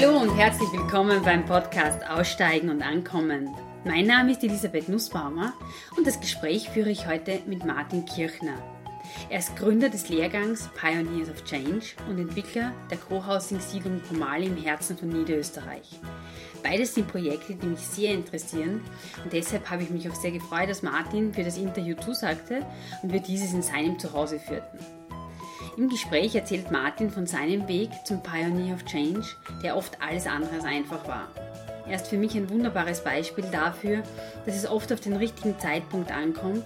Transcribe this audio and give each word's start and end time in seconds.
Hallo 0.00 0.16
und 0.16 0.36
herzlich 0.36 0.70
willkommen 0.70 1.22
beim 1.24 1.44
Podcast 1.44 2.08
Aussteigen 2.08 2.70
und 2.70 2.82
Ankommen. 2.82 3.52
Mein 3.84 4.06
Name 4.06 4.30
ist 4.30 4.44
Elisabeth 4.44 4.88
Nussbaumer 4.88 5.54
und 5.96 6.06
das 6.06 6.20
Gespräch 6.20 6.68
führe 6.68 6.90
ich 6.90 7.08
heute 7.08 7.40
mit 7.46 7.64
Martin 7.64 8.04
Kirchner. 8.04 8.62
Er 9.28 9.40
ist 9.40 9.56
Gründer 9.56 9.88
des 9.88 10.08
Lehrgangs 10.08 10.70
Pioneers 10.80 11.28
of 11.28 11.42
Change 11.42 11.96
und 12.08 12.20
Entwickler 12.20 12.72
der 12.88 12.98
Co-Housing-Siedlung 12.98 14.00
Pomali 14.08 14.46
im 14.46 14.56
Herzen 14.56 14.96
von 14.96 15.08
Niederösterreich. 15.08 15.98
Beides 16.62 16.94
sind 16.94 17.08
Projekte, 17.08 17.56
die 17.56 17.66
mich 17.66 17.80
sehr 17.80 18.14
interessieren 18.14 18.80
und 19.24 19.32
deshalb 19.32 19.68
habe 19.68 19.82
ich 19.82 19.90
mich 19.90 20.08
auch 20.08 20.14
sehr 20.14 20.30
gefreut, 20.30 20.70
dass 20.70 20.84
Martin 20.84 21.34
für 21.34 21.42
das 21.42 21.58
Interview 21.58 21.96
zusagte 21.96 22.64
und 23.02 23.12
wir 23.12 23.20
dieses 23.20 23.52
in 23.52 23.62
seinem 23.62 23.98
Zuhause 23.98 24.38
führten. 24.38 24.78
Im 25.78 25.88
Gespräch 25.88 26.34
erzählt 26.34 26.72
Martin 26.72 27.08
von 27.08 27.28
seinem 27.28 27.68
Weg 27.68 27.90
zum 28.04 28.20
Pioneer 28.20 28.74
of 28.74 28.84
Change, 28.84 29.24
der 29.62 29.76
oft 29.76 30.02
alles 30.02 30.26
andere 30.26 30.56
als 30.56 30.64
einfach 30.64 31.06
war. 31.06 31.28
Er 31.86 31.94
ist 31.94 32.08
für 32.08 32.18
mich 32.18 32.34
ein 32.34 32.50
wunderbares 32.50 33.04
Beispiel 33.04 33.44
dafür, 33.52 34.02
dass 34.44 34.56
es 34.56 34.68
oft 34.68 34.92
auf 34.92 34.98
den 34.98 35.14
richtigen 35.14 35.56
Zeitpunkt 35.60 36.10
ankommt, 36.10 36.64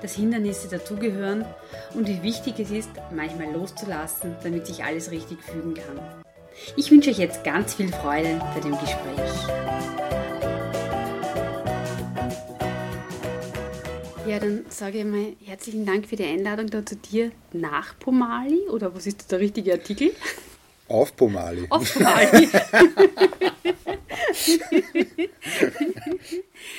dass 0.00 0.14
Hindernisse 0.14 0.68
dazugehören 0.68 1.44
und 1.92 2.08
wie 2.08 2.22
wichtig 2.22 2.58
es 2.58 2.70
ist, 2.70 2.88
manchmal 3.14 3.52
loszulassen, 3.52 4.34
damit 4.42 4.66
sich 4.66 4.82
alles 4.82 5.10
richtig 5.10 5.42
fügen 5.42 5.74
kann. 5.74 6.00
Ich 6.74 6.90
wünsche 6.90 7.10
euch 7.10 7.18
jetzt 7.18 7.44
ganz 7.44 7.74
viel 7.74 7.92
Freude 7.92 8.40
bei 8.54 8.60
dem 8.60 8.78
Gespräch. 8.78 10.33
Ja, 14.26 14.38
dann 14.38 14.64
sage 14.70 14.98
ich 14.98 15.04
mal 15.04 15.34
herzlichen 15.44 15.84
Dank 15.84 16.06
für 16.06 16.16
die 16.16 16.24
Einladung 16.24 16.68
da 16.68 16.84
zu 16.84 16.96
dir 16.96 17.30
nach 17.52 17.98
Pomali 17.98 18.68
oder 18.70 18.94
was 18.94 19.06
ist 19.06 19.30
der 19.30 19.40
richtige 19.40 19.72
Artikel? 19.72 20.12
Auf 20.88 21.14
Pomali. 21.14 21.66
Auf 21.68 21.92
Pomali. 21.94 22.48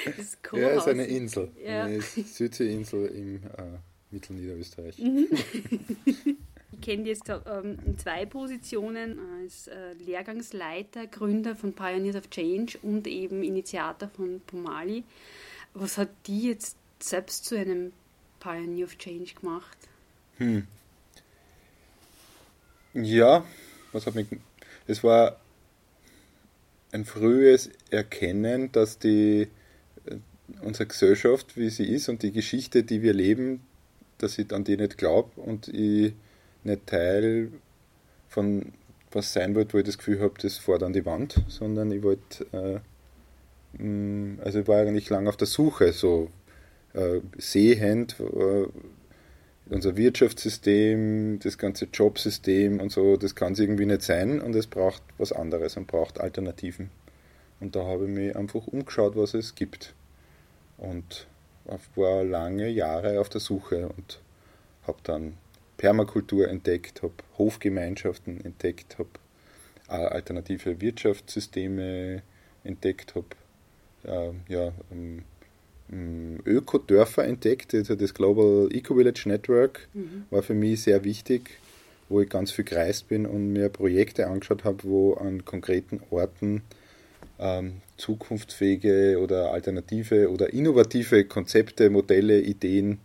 das 0.06 0.18
ist 0.18 0.38
cool 0.52 0.60
ja, 0.60 0.70
ist 0.70 0.88
eine 0.88 1.06
Insel, 1.06 1.52
ja. 1.64 1.84
eine 1.84 2.02
Südseeinsel 2.02 3.06
im 3.08 3.36
äh, 3.36 3.78
Mittelniederösterreich. 4.12 4.98
Mhm. 4.98 5.28
Ich 6.72 6.82
kenne 6.82 7.04
dich 7.04 7.18
jetzt 7.18 7.30
ähm, 7.30 7.78
in 7.86 7.98
zwei 7.98 8.26
Positionen 8.26 9.18
als 9.40 9.68
äh, 9.68 9.94
Lehrgangsleiter, 10.06 11.08
Gründer 11.08 11.56
von 11.56 11.72
Pioneers 11.72 12.18
of 12.18 12.30
Change 12.30 12.78
und 12.82 13.08
eben 13.08 13.44
Initiator 13.44 14.10
von 14.10 14.42
Pomali. 14.46 15.06
Was 15.74 15.98
hat 15.98 16.10
die 16.28 16.50
jetzt 16.50 16.76
selbst 17.10 17.46
zu 17.46 17.58
einem 17.58 17.94
Pioneer 18.40 18.86
of 18.86 18.98
Change 18.98 19.34
gemacht? 19.40 19.78
Hm. 20.38 20.68
Ja, 22.94 23.46
was 23.92 24.06
hat 24.06 24.16
mich. 24.16 24.28
Es 24.88 25.04
war 25.04 25.40
ein 26.92 27.06
frühes 27.06 27.70
Erkennen, 27.90 28.72
dass 28.72 29.00
die 29.00 29.48
äh, 30.06 30.16
unsere 30.62 30.88
Gesellschaft, 30.88 31.58
wie 31.58 31.70
sie 31.70 31.86
ist 31.86 32.08
und 32.08 32.24
die 32.24 32.32
Geschichte, 32.32 32.84
die 32.84 33.02
wir 33.02 33.14
leben, 33.14 33.62
dass 34.18 34.38
ich 34.38 34.52
an 34.54 34.64
die 34.64 34.78
nicht 34.78 34.98
glaube 34.98 35.30
und 35.42 35.68
ich 35.68 36.14
nicht 36.64 36.88
Teil 36.88 37.52
von 38.30 38.74
was 39.12 39.34
sein 39.34 39.56
wollte, 39.56 39.74
wo 39.74 39.78
ich 39.80 39.86
das 39.86 39.98
Gefühl 39.98 40.20
habe, 40.20 40.34
das 40.42 40.58
fährt 40.58 40.84
an 40.84 40.94
die 40.94 41.06
Wand, 41.06 41.42
sondern 41.48 41.92
ich 41.92 42.04
wollte, 42.04 42.82
äh, 43.78 43.82
mm, 43.82 44.40
also 44.44 44.60
ich 44.60 44.68
war 44.68 44.80
eigentlich 44.80 45.10
lange 45.10 45.30
auf 45.30 45.38
der 45.38 45.48
Suche, 45.48 45.94
so 45.94 46.30
äh, 46.96 47.22
sehend, 47.38 48.16
äh, 48.20 48.68
unser 49.68 49.98
Wirtschaftssystem, 49.98 51.40
das 51.40 51.58
ganze 51.58 51.86
Jobsystem 51.92 52.80
und 52.80 52.92
so, 52.92 53.18
das 53.18 53.36
kann 53.36 53.54
es 53.54 53.60
irgendwie 53.60 53.86
nicht 53.86 54.04
sein 54.04 54.40
und 54.40 54.56
es 54.56 54.68
braucht 54.68 55.02
was 55.18 55.32
anderes 55.32 55.76
und 55.76 55.88
braucht 55.88 56.20
Alternativen. 56.20 56.92
Und 57.60 57.76
da 57.76 57.86
habe 57.86 58.06
ich 58.06 58.12
mich 58.12 58.36
einfach 58.36 58.68
umgeschaut, 58.68 59.16
was 59.16 59.34
es 59.34 59.56
gibt. 59.56 59.94
Und 60.78 61.28
war 61.96 62.24
lange 62.24 62.70
Jahre 62.70 63.20
auf 63.20 63.30
der 63.30 63.42
Suche 63.42 63.90
und 63.90 64.22
habe 64.86 65.00
dann 65.04 65.38
Permakultur 65.78 66.48
entdeckt, 66.48 67.02
habe 67.02 67.14
Hofgemeinschaften 67.38 68.44
entdeckt, 68.44 68.98
habe 69.00 69.10
alternative 69.88 70.82
Wirtschaftssysteme 70.82 72.22
entdeckt, 72.64 73.16
habe 73.16 73.28
äh, 74.04 74.32
ja, 74.52 74.72
ähm, 74.92 75.24
Ökodörfer 75.90 77.26
entdeckt. 77.26 77.74
Also 77.74 77.96
das 77.96 78.14
Global 78.14 78.70
Eco 78.72 78.96
Village 78.96 79.24
Network 79.26 79.88
mhm. 79.94 80.26
war 80.30 80.42
für 80.42 80.54
mich 80.54 80.84
sehr 80.84 81.04
wichtig, 81.04 81.52
wo 82.10 82.22
ich 82.22 82.30
ganz 82.30 82.52
viel 82.52 82.66
gereist 82.66 83.08
bin 83.08 83.26
und 83.26 83.54
mir 83.54 83.70
Projekte 83.70 84.28
angeschaut 84.28 84.64
habe, 84.64 84.84
wo 84.84 85.14
an 85.14 85.46
konkreten 85.46 86.02
Orten 86.10 86.64
ähm, 87.40 87.82
zukunftsfähige 87.98 89.20
oder 89.20 89.52
alternative 89.52 90.30
oder 90.32 90.54
innovative 90.54 91.26
Konzepte, 91.26 91.90
Modelle, 91.90 92.40
Ideen 92.40 93.00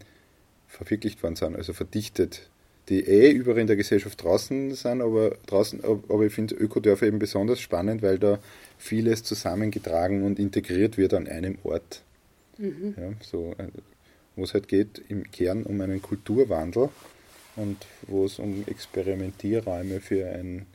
verwirklicht 0.69 1.22
worden 1.22 1.36
sind, 1.36 1.56
also 1.56 1.72
verdichtet 1.72 2.48
die 2.88 3.06
eh 3.06 3.30
überall 3.30 3.60
in 3.60 3.69
der 3.69 3.76
Gesellschaft 3.76 4.22
draußen 4.22 4.74
sind, 4.74 5.00
aber 5.00 5.36
draußen, 5.46 5.82
aber 5.84 6.24
ich 6.24 6.32
finde 6.32 6.56
Ökodörfer 6.56 7.06
eben 7.06 7.20
besonders 7.20 7.60
spannend, 7.60 8.02
weil 8.02 8.19
da 8.19 8.40
vieles 8.78 9.22
zusammengetragen 9.22 10.24
und 10.24 10.40
integriert 10.40 10.98
wird 10.98 11.14
an 11.14 11.28
einem 11.28 11.56
Ort. 11.62 12.02
Mhm. 12.60 12.94
Ja, 12.97 13.12
so, 13.22 13.54
äh, 13.59 13.69
wo 14.37 14.44
es 14.44 14.54
halt 14.54 14.69
geht 14.69 15.03
im 15.09 15.31
Kern 15.31 15.65
um 15.65 15.81
einen 15.81 16.03
Kulturwandel 16.03 16.91
und 17.56 17.87
wo 18.06 18.26
es 18.26 18.38
um 18.38 18.65
Experimentierräume 18.66 20.00
für 20.00 20.26
ein, 20.26 20.66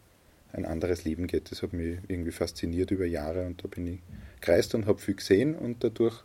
ein 0.52 0.66
anderes 0.66 1.06
Leben 1.06 1.28
geht. 1.28 1.52
Das 1.52 1.62
hat 1.62 1.74
mich 1.74 2.00
irgendwie 2.08 2.32
fasziniert 2.32 2.92
über 2.92 3.06
Jahre 3.06 3.46
und 3.46 3.64
da 3.64 3.68
bin 3.68 3.88
ich 3.88 4.00
gereist 4.42 4.76
und 4.76 4.88
habe 4.88 5.00
viel 5.00 5.16
gesehen 5.16 5.56
und 5.56 5.84
dadurch 5.84 6.24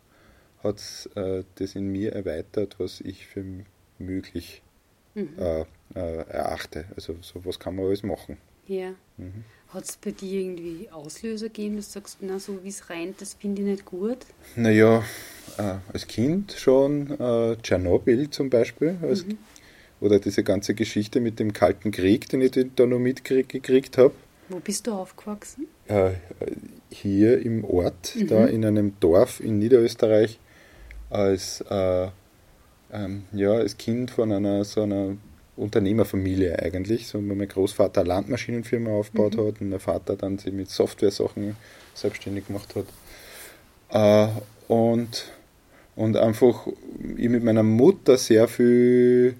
hat 0.63 0.77
es 0.77 1.05
äh, 1.15 1.43
das 1.55 1.75
in 1.75 1.91
mir 1.91 2.13
erweitert, 2.13 2.79
was 2.79 3.01
ich 3.01 3.27
für 3.27 3.43
möglich 3.99 4.61
mhm. 5.13 5.29
äh, 5.37 5.61
äh, 5.95 6.27
erachte. 6.27 6.85
Also 6.95 7.17
so 7.21 7.45
was 7.45 7.59
kann 7.59 7.75
man 7.75 7.85
alles 7.85 8.03
machen. 8.03 8.37
Ja. 8.67 8.93
Mhm. 9.17 9.43
Hat 9.73 9.85
es 9.85 9.95
bei 9.95 10.11
dir 10.11 10.41
irgendwie 10.41 10.89
Auslöser 10.91 11.47
gegeben, 11.47 11.77
dass 11.77 11.87
du 11.87 11.93
sagst, 11.93 12.17
na 12.19 12.39
so 12.39 12.61
wie 12.63 12.69
es 12.69 12.89
rennt, 12.89 13.21
das 13.21 13.35
finde 13.35 13.61
ich 13.61 13.67
nicht 13.67 13.85
gut? 13.85 14.17
Naja, 14.57 15.03
äh, 15.57 15.75
als 15.93 16.07
Kind 16.07 16.51
schon 16.51 17.11
äh, 17.17 17.55
Tschernobyl 17.61 18.29
zum 18.29 18.49
Beispiel. 18.49 18.97
Als, 19.01 19.25
mhm. 19.25 19.37
Oder 20.01 20.19
diese 20.19 20.43
ganze 20.43 20.73
Geschichte 20.73 21.21
mit 21.21 21.39
dem 21.39 21.53
Kalten 21.53 21.91
Krieg, 21.91 22.27
den 22.27 22.41
ich 22.41 22.51
da 22.75 22.85
noch 22.85 22.99
mitgekriegt 22.99 23.97
habe. 23.97 24.13
Wo 24.49 24.59
bist 24.59 24.87
du 24.87 24.91
aufgewachsen? 24.91 25.67
Äh, 25.87 26.11
hier 26.89 27.41
im 27.41 27.63
Ort, 27.63 28.15
mhm. 28.15 28.27
da 28.27 28.45
in 28.45 28.65
einem 28.65 28.99
Dorf 28.99 29.39
in 29.39 29.59
Niederösterreich, 29.59 30.39
als, 31.09 31.61
äh, 31.69 32.07
ähm, 32.91 33.23
ja, 33.31 33.51
als 33.53 33.77
Kind 33.77 34.11
von 34.11 34.33
einer 34.33 34.65
so 34.65 34.81
einer 34.81 35.15
Unternehmerfamilie 35.55 36.57
eigentlich. 36.59 37.07
So, 37.07 37.19
mein 37.21 37.47
Großvater 37.47 38.01
eine 38.01 38.09
Landmaschinenfirma 38.09 38.91
aufgebaut 38.91 39.35
mhm. 39.35 39.47
hat 39.47 39.61
und 39.61 39.69
mein 39.69 39.79
Vater 39.79 40.15
dann 40.15 40.37
sich 40.37 40.53
mit 40.53 40.69
Software-Sachen 40.69 41.55
selbstständig 41.93 42.47
gemacht 42.47 42.75
hat. 42.75 42.85
Äh, 44.29 44.31
und, 44.67 45.25
und 45.95 46.17
einfach 46.17 46.67
ich 47.17 47.29
mit 47.29 47.43
meiner 47.43 47.63
Mutter 47.63 48.17
sehr 48.17 48.47
viel 48.47 49.35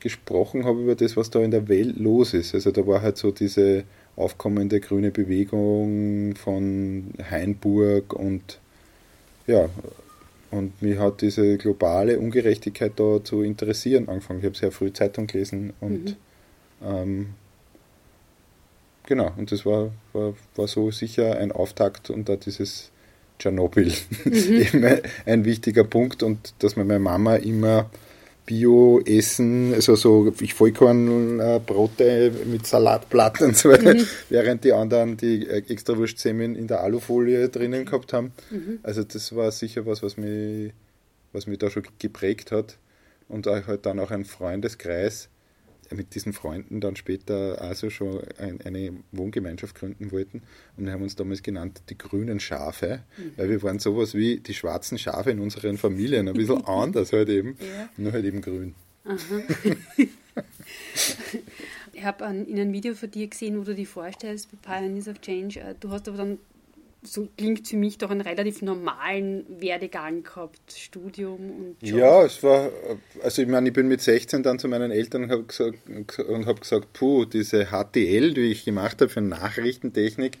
gesprochen 0.00 0.64
habe 0.64 0.80
über 0.80 0.94
das, 0.94 1.16
was 1.16 1.30
da 1.30 1.40
in 1.40 1.50
der 1.50 1.68
Welt 1.68 1.98
los 1.98 2.32
ist. 2.34 2.54
Also 2.54 2.70
da 2.70 2.86
war 2.86 3.02
halt 3.02 3.18
so 3.18 3.30
diese 3.30 3.84
aufkommende 4.16 4.80
grüne 4.80 5.10
Bewegung 5.10 6.34
von 6.36 7.12
Hainburg 7.30 8.12
und 8.12 8.58
ja, 9.46 9.68
und 10.50 10.82
mich 10.82 10.98
hat 10.98 11.22
diese 11.22 11.58
globale 11.58 12.18
Ungerechtigkeit 12.18 12.92
da 12.96 13.22
zu 13.22 13.42
interessieren 13.42 14.08
angefangen. 14.08 14.40
Ich 14.40 14.46
habe 14.46 14.56
sehr 14.56 14.72
früh 14.72 14.92
Zeitung 14.92 15.26
gelesen 15.26 15.72
und 15.80 16.04
mhm. 16.04 16.16
ähm, 16.84 17.26
genau, 19.06 19.32
und 19.36 19.52
das 19.52 19.64
war, 19.64 19.92
war, 20.12 20.34
war 20.56 20.68
so 20.68 20.90
sicher 20.90 21.38
ein 21.38 21.52
Auftakt 21.52 22.10
und 22.10 22.28
da 22.28 22.36
dieses 22.36 22.90
Tschernobyl 23.38 23.92
mhm. 24.24 24.32
eben 24.34 24.84
ein, 24.84 25.00
ein 25.26 25.44
wichtiger 25.44 25.84
Punkt 25.84 26.22
und 26.22 26.54
dass 26.58 26.76
mir 26.76 26.84
meine 26.84 27.00
Mama 27.00 27.36
immer 27.36 27.90
Bio-Essen, 28.50 29.74
also 29.74 29.94
so 29.94 30.32
Vollkornbrote 30.32 32.32
mit 32.46 32.66
Salatblatt 32.66 33.40
und 33.42 33.56
so 33.56 33.68
weiter, 33.68 33.94
mhm. 33.94 34.04
während 34.28 34.64
die 34.64 34.72
anderen 34.72 35.16
die 35.16 35.46
äh, 35.46 35.62
extra 35.68 35.96
Wurstsemmeln 35.96 36.56
in 36.56 36.66
der 36.66 36.80
Alufolie 36.80 37.48
drinnen 37.48 37.84
gehabt 37.84 38.12
haben. 38.12 38.32
Mhm. 38.50 38.80
Also 38.82 39.04
das 39.04 39.36
war 39.36 39.52
sicher 39.52 39.86
was, 39.86 40.02
was 40.02 40.16
mich, 40.16 40.72
was 41.32 41.46
mich 41.46 41.58
da 41.58 41.70
schon 41.70 41.84
geprägt 42.00 42.50
hat. 42.50 42.76
Und 43.28 43.46
halt 43.46 43.86
dann 43.86 44.00
auch 44.00 44.10
ein 44.10 44.24
Freundeskreis, 44.24 45.28
mit 45.94 46.14
diesen 46.14 46.32
Freunden 46.32 46.80
dann 46.80 46.96
später 46.96 47.60
also 47.60 47.90
schon 47.90 48.20
ein, 48.38 48.60
eine 48.62 48.92
Wohngemeinschaft 49.12 49.74
gründen 49.74 50.12
wollten. 50.12 50.42
Und 50.76 50.86
wir 50.86 50.92
haben 50.92 51.02
uns 51.02 51.16
damals 51.16 51.42
genannt 51.42 51.82
die 51.88 51.98
grünen 51.98 52.40
Schafe, 52.40 53.02
mhm. 53.16 53.32
weil 53.36 53.48
wir 53.50 53.62
waren 53.62 53.78
sowas 53.78 54.14
wie 54.14 54.38
die 54.38 54.54
schwarzen 54.54 54.98
Schafe 54.98 55.30
in 55.30 55.40
unseren 55.40 55.78
Familien, 55.78 56.28
ein 56.28 56.34
bisschen 56.34 56.64
anders 56.66 57.12
halt 57.12 57.28
eben, 57.28 57.56
ja. 57.60 57.88
nur 57.96 58.12
halt 58.12 58.24
eben 58.24 58.40
grün. 58.40 58.74
Ich 62.00 62.06
habe 62.06 62.24
in 62.24 62.58
einem 62.58 62.72
Video 62.72 62.94
von 62.94 63.10
dir 63.10 63.26
gesehen, 63.26 63.58
wo 63.58 63.62
du 63.62 63.74
dich 63.74 63.86
vorstellst 63.86 64.48
bei 64.50 64.56
Pioneers 64.78 65.06
of 65.06 65.20
Change. 65.20 65.60
Äh, 65.60 65.74
du 65.78 65.90
hast 65.90 66.08
aber 66.08 66.16
dann, 66.16 66.38
so 67.02 67.28
klingt 67.36 67.66
für 67.66 67.76
mich, 67.76 67.98
doch 67.98 68.10
einen 68.10 68.20
relativ 68.20 68.62
normalen 68.62 69.44
Werdegang 69.60 70.22
gehabt, 70.22 70.72
Studium 70.72 71.38
und 71.50 71.76
Job. 71.80 71.98
Ja, 71.98 72.24
es 72.24 72.42
war, 72.42 72.70
also 73.22 73.42
ich 73.42 73.48
meine, 73.48 73.68
ich 73.68 73.74
bin 73.74 73.88
mit 73.88 74.02
16 74.02 74.42
dann 74.42 74.58
zu 74.58 74.68
meinen 74.68 74.90
Eltern 74.90 75.24
und 75.24 75.30
habe 75.30 75.44
gesagt, 75.44 75.78
und 75.88 76.46
hab 76.46 76.60
gesagt, 76.60 76.92
puh, 76.92 77.24
diese 77.24 77.66
HTL, 77.66 78.34
die 78.34 78.52
ich 78.52 78.64
gemacht 78.64 79.00
habe 79.00 79.08
für 79.08 79.22
Nachrichtentechnik, 79.22 80.38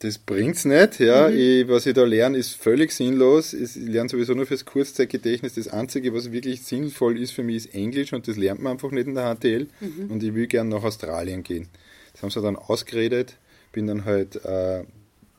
das 0.00 0.18
bringt's 0.18 0.66
nicht. 0.66 1.00
Ja. 1.00 1.28
Mhm. 1.28 1.36
Ich, 1.36 1.68
was 1.68 1.86
ich 1.86 1.94
da 1.94 2.04
lerne, 2.04 2.36
ist 2.36 2.56
völlig 2.56 2.92
sinnlos. 2.92 3.54
Ich 3.54 3.74
lerne 3.76 4.10
sowieso 4.10 4.34
nur 4.34 4.44
fürs 4.44 4.66
Kurzzeitgedächtnis. 4.66 5.54
Das 5.54 5.68
Einzige, 5.68 6.12
was 6.12 6.30
wirklich 6.30 6.62
sinnvoll 6.62 7.18
ist 7.18 7.30
für 7.30 7.42
mich, 7.42 7.56
ist 7.56 7.74
Englisch 7.74 8.12
und 8.12 8.28
das 8.28 8.36
lernt 8.36 8.60
man 8.60 8.72
einfach 8.72 8.90
nicht 8.90 9.06
in 9.06 9.14
der 9.14 9.34
HTL. 9.34 9.66
Mhm. 9.80 10.10
Und 10.10 10.22
ich 10.22 10.34
will 10.34 10.46
gerne 10.46 10.70
nach 10.70 10.82
Australien 10.82 11.42
gehen. 11.42 11.68
Das 12.12 12.22
haben 12.22 12.30
sie 12.30 12.42
dann 12.42 12.56
ausgeredet. 12.56 13.38
Bin 13.72 13.86
dann 13.86 14.04
halt, 14.04 14.36
äh, 14.44 14.84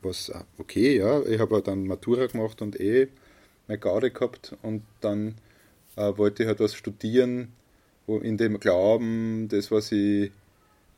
was, 0.06 0.32
okay, 0.58 0.98
ja, 0.98 1.22
ich 1.24 1.40
habe 1.40 1.62
dann 1.62 1.88
Matura 1.88 2.28
gemacht 2.28 2.62
und 2.62 2.80
eh 2.80 3.08
meine 3.68 3.80
Gaude 3.80 4.12
gehabt 4.12 4.56
und 4.62 4.84
dann 5.02 5.36
äh, 5.96 6.18
wollte 6.18 6.44
ich 6.44 6.48
halt 6.48 6.60
was 6.60 6.76
studieren, 6.76 7.52
wo 8.08 8.20
in 8.20 8.38
dem 8.38 8.60
Glauben, 8.60 9.48
das, 9.50 9.72
was 9.72 9.92
ich 9.92 10.32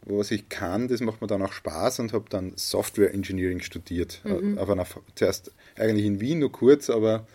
was 0.05 0.31
ich 0.31 0.47
kann, 0.49 0.87
das 0.87 1.01
macht 1.01 1.21
mir 1.21 1.27
dann 1.27 1.41
auch 1.41 1.51
Spaß 1.51 1.99
und 1.99 2.13
habe 2.13 2.25
dann 2.29 2.53
Software 2.55 3.13
Engineering 3.13 3.59
studiert. 3.59 4.21
Mhm. 4.23 4.57
Aber 4.57 4.75
nach, 4.75 4.97
zuerst 5.15 5.51
eigentlich 5.75 6.05
in 6.05 6.21
Wien 6.21 6.39
nur 6.39 6.51
kurz, 6.51 6.89
aber 6.89 7.27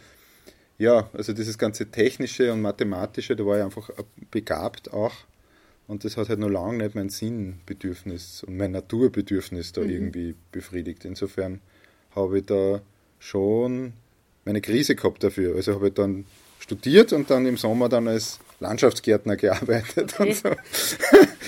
ja, 0.79 1.09
also 1.13 1.33
dieses 1.33 1.59
ganze 1.59 1.91
technische 1.91 2.53
und 2.53 2.63
mathematische, 2.63 3.37
da 3.37 3.45
war 3.45 3.59
ich 3.59 3.65
einfach 3.65 3.91
begabt 4.31 4.93
auch. 4.93 5.13
Und 5.87 6.05
das 6.05 6.17
hat 6.17 6.29
halt 6.29 6.39
noch 6.39 6.49
lange 6.49 6.79
nicht 6.79 6.95
mein 6.95 7.09
Sinnbedürfnis 7.09 8.45
und 8.45 8.57
mein 8.57 8.73
Naturbedürfnis 8.73 9.73
da 9.73 9.83
mhm. 9.83 9.91
irgendwie 9.91 10.35
befriedigt. 10.53 11.05
Insofern 11.05 11.61
habe 12.15 12.39
ich 12.39 12.47
da 12.47 12.81
schon 13.19 13.93
meine 14.45 14.61
Krise 14.61 14.95
gehabt 14.95 15.23
dafür. 15.23 15.57
Also 15.57 15.75
habe 15.75 15.89
ich 15.89 15.95
dann 15.95 16.25
studiert 16.59 17.13
und 17.13 17.31
dann 17.31 17.47
im 17.47 17.57
Sommer 17.57 17.89
dann 17.89 18.09
als 18.09 18.39
Landschaftsgärtner 18.61 19.37
gearbeitet 19.37 20.15
okay. 20.19 20.29
und 20.29 20.37
so. 20.37 20.49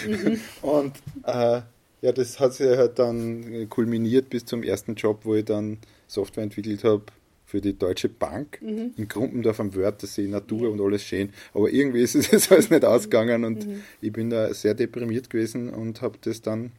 mhm. 0.09 0.41
Und 0.63 0.97
äh, 1.25 1.61
ja, 2.03 2.13
das 2.13 2.39
hat 2.41 2.55
sich 2.55 2.77
halt 2.77 2.99
dann 2.99 3.69
kulminiert 3.71 4.29
bis 4.31 4.45
zum 4.45 4.63
ersten 4.63 4.95
Job, 4.95 5.21
wo 5.23 5.35
ich 5.35 5.45
dann 5.45 5.79
Software 6.07 6.45
entwickelt 6.45 6.85
habe 6.85 7.05
für 7.45 7.61
die 7.61 7.79
Deutsche 7.79 8.09
Bank 8.09 8.61
mhm. 8.63 8.93
in 8.97 9.09
Gruppendorf 9.09 9.61
am 9.61 9.75
Wörthersee, 9.75 10.27
Natur 10.27 10.71
und 10.71 10.81
alles 10.81 11.05
schön. 11.05 11.31
Aber 11.53 11.71
irgendwie 11.71 12.03
ist 12.03 12.15
es 12.15 12.31
jetzt 12.31 12.51
alles 12.51 12.71
nicht 12.71 12.85
ausgegangen 12.85 13.45
und 13.45 13.67
mhm. 13.67 13.83
ich 14.01 14.13
bin 14.13 14.31
da 14.31 14.53
sehr 14.55 14.75
deprimiert 14.75 15.31
gewesen 15.31 15.71
und 15.71 16.03
habe 16.03 16.19
das 16.21 16.43
dann 16.43 16.73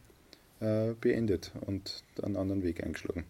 äh, 0.60 0.92
beendet 1.00 1.52
und 1.66 2.02
einen 2.22 2.36
anderen 2.36 2.62
Weg 2.62 2.82
eingeschlagen. 2.82 3.24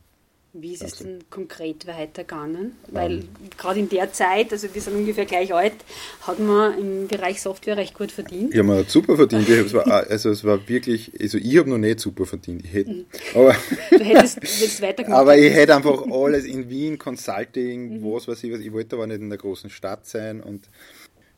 Wie 0.62 0.72
ist 0.72 0.82
es 0.82 0.98
denn 0.98 1.24
konkret 1.30 1.86
weitergegangen? 1.86 2.72
Weil 2.90 3.18
um. 3.18 3.28
gerade 3.56 3.80
in 3.80 3.88
der 3.88 4.12
Zeit, 4.12 4.52
also 4.52 4.72
wir 4.72 4.80
sind 4.80 4.94
ungefähr 4.94 5.24
gleich 5.24 5.52
alt, 5.52 5.74
hat 6.22 6.38
man 6.38 6.78
im 6.78 7.08
Bereich 7.08 7.40
Software 7.40 7.76
recht 7.76 7.94
gut 7.94 8.12
verdient. 8.12 8.54
Ja, 8.54 8.62
man 8.62 8.78
hat 8.78 8.90
super 8.90 9.16
verdient. 9.16 9.48
es 9.48 9.72
war, 9.72 9.86
also 9.86 10.30
es 10.30 10.44
war 10.44 10.68
wirklich, 10.68 11.12
also 11.20 11.38
ich 11.38 11.58
habe 11.58 11.70
noch 11.70 11.78
nicht 11.78 12.00
super 12.00 12.26
verdient. 12.26 12.64
Ich 12.64 12.72
hätte, 12.72 12.90
mhm. 12.90 13.04
aber, 13.34 13.56
du 13.90 14.04
hättest, 14.04 14.36
hättest 14.36 14.82
weitergemacht. 14.82 15.20
Aber 15.26 15.36
ich 15.36 15.52
hätte 15.52 15.74
einfach 15.74 16.06
alles 16.10 16.44
in 16.44 16.68
Wien, 16.68 16.98
Consulting, 16.98 18.00
mhm. 18.00 18.12
was 18.12 18.28
weiß 18.28 18.44
ich, 18.44 18.52
was 18.52 18.60
ich 18.60 18.72
wollte 18.72 18.96
aber 18.96 19.06
nicht 19.06 19.20
in 19.20 19.28
der 19.28 19.38
großen 19.38 19.70
Stadt 19.70 20.06
sein 20.06 20.40
und 20.40 20.68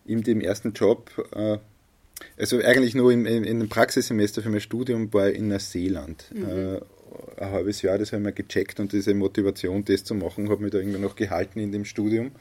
in 0.04 0.22
dem 0.22 0.40
ersten 0.40 0.72
Job, 0.72 1.10
äh, 1.34 1.58
also 2.36 2.58
eigentlich 2.58 2.94
nur 2.94 3.12
im, 3.12 3.26
in, 3.26 3.44
in 3.44 3.60
dem 3.60 3.68
Praxissemester 3.68 4.42
für 4.42 4.50
mein 4.50 4.60
Studium 4.60 5.12
war 5.12 5.28
ich 5.28 5.38
in 5.38 5.48
Neuseeland. 5.48 6.24
Mhm. 6.32 6.80
Ein 7.36 7.50
halbes 7.50 7.82
Jahr, 7.82 7.98
das 7.98 8.12
habe 8.12 8.20
ich 8.20 8.24
mal 8.24 8.32
gecheckt 8.32 8.80
und 8.80 8.92
diese 8.92 9.14
Motivation, 9.14 9.84
das 9.84 10.04
zu 10.04 10.14
machen, 10.14 10.48
habe 10.50 10.62
mich 10.62 10.72
da 10.72 10.78
irgendwie 10.78 10.98
noch 10.98 11.16
gehalten 11.16 11.60
in 11.60 11.72
dem 11.72 11.84
Studium. 11.84 12.32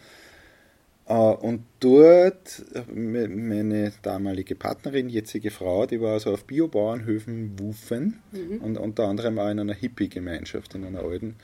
Äh, 1.08 1.14
und 1.14 1.64
dort, 1.80 2.64
meine 2.94 3.94
damalige 4.02 4.56
Partnerin, 4.56 5.10
jetzige 5.10 5.52
Frau, 5.52 5.86
die 5.86 6.02
war 6.02 6.14
also 6.14 6.34
auf 6.34 6.46
Biobauernhöfen 6.46 7.60
Wufen 7.60 8.20
mhm. 8.32 8.58
und 8.62 8.78
unter 8.78 9.08
anderem 9.08 9.40
auch 9.40 9.50
in 9.50 9.60
einer 9.60 9.74
Hippie-Gemeinschaft, 9.74 10.76
in 10.76 10.86
einer 10.86 11.04
alten. 11.04 11.36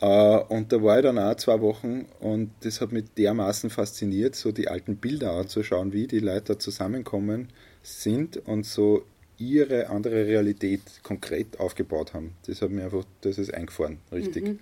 Äh, 0.00 0.38
und 0.48 0.72
da 0.72 0.82
war 0.82 0.98
ich 0.98 1.02
dann 1.02 1.18
auch 1.18 1.34
zwei 1.36 1.60
Wochen 1.60 2.06
und 2.20 2.50
das 2.60 2.80
hat 2.80 2.92
mich 2.92 3.04
dermaßen 3.16 3.70
fasziniert, 3.70 4.34
so 4.34 4.52
die 4.52 4.68
alten 4.68 4.96
Bilder 4.96 5.32
anzuschauen, 5.32 5.92
wie 5.92 6.06
die 6.06 6.20
Leute 6.20 6.54
da 6.54 6.58
zusammenkommen 6.58 7.48
sind 7.82 8.36
und 8.36 8.66
so 8.66 9.04
ihre 9.38 9.88
andere 9.88 10.26
Realität 10.26 10.80
konkret 11.02 11.60
aufgebaut 11.60 12.14
haben. 12.14 12.34
Das 12.46 12.62
hat 12.62 12.70
mir 12.70 12.84
einfach, 12.84 13.04
das 13.20 13.38
ist 13.38 13.52
eingefahren, 13.52 13.98
richtig. 14.12 14.44
Mhm. 14.44 14.58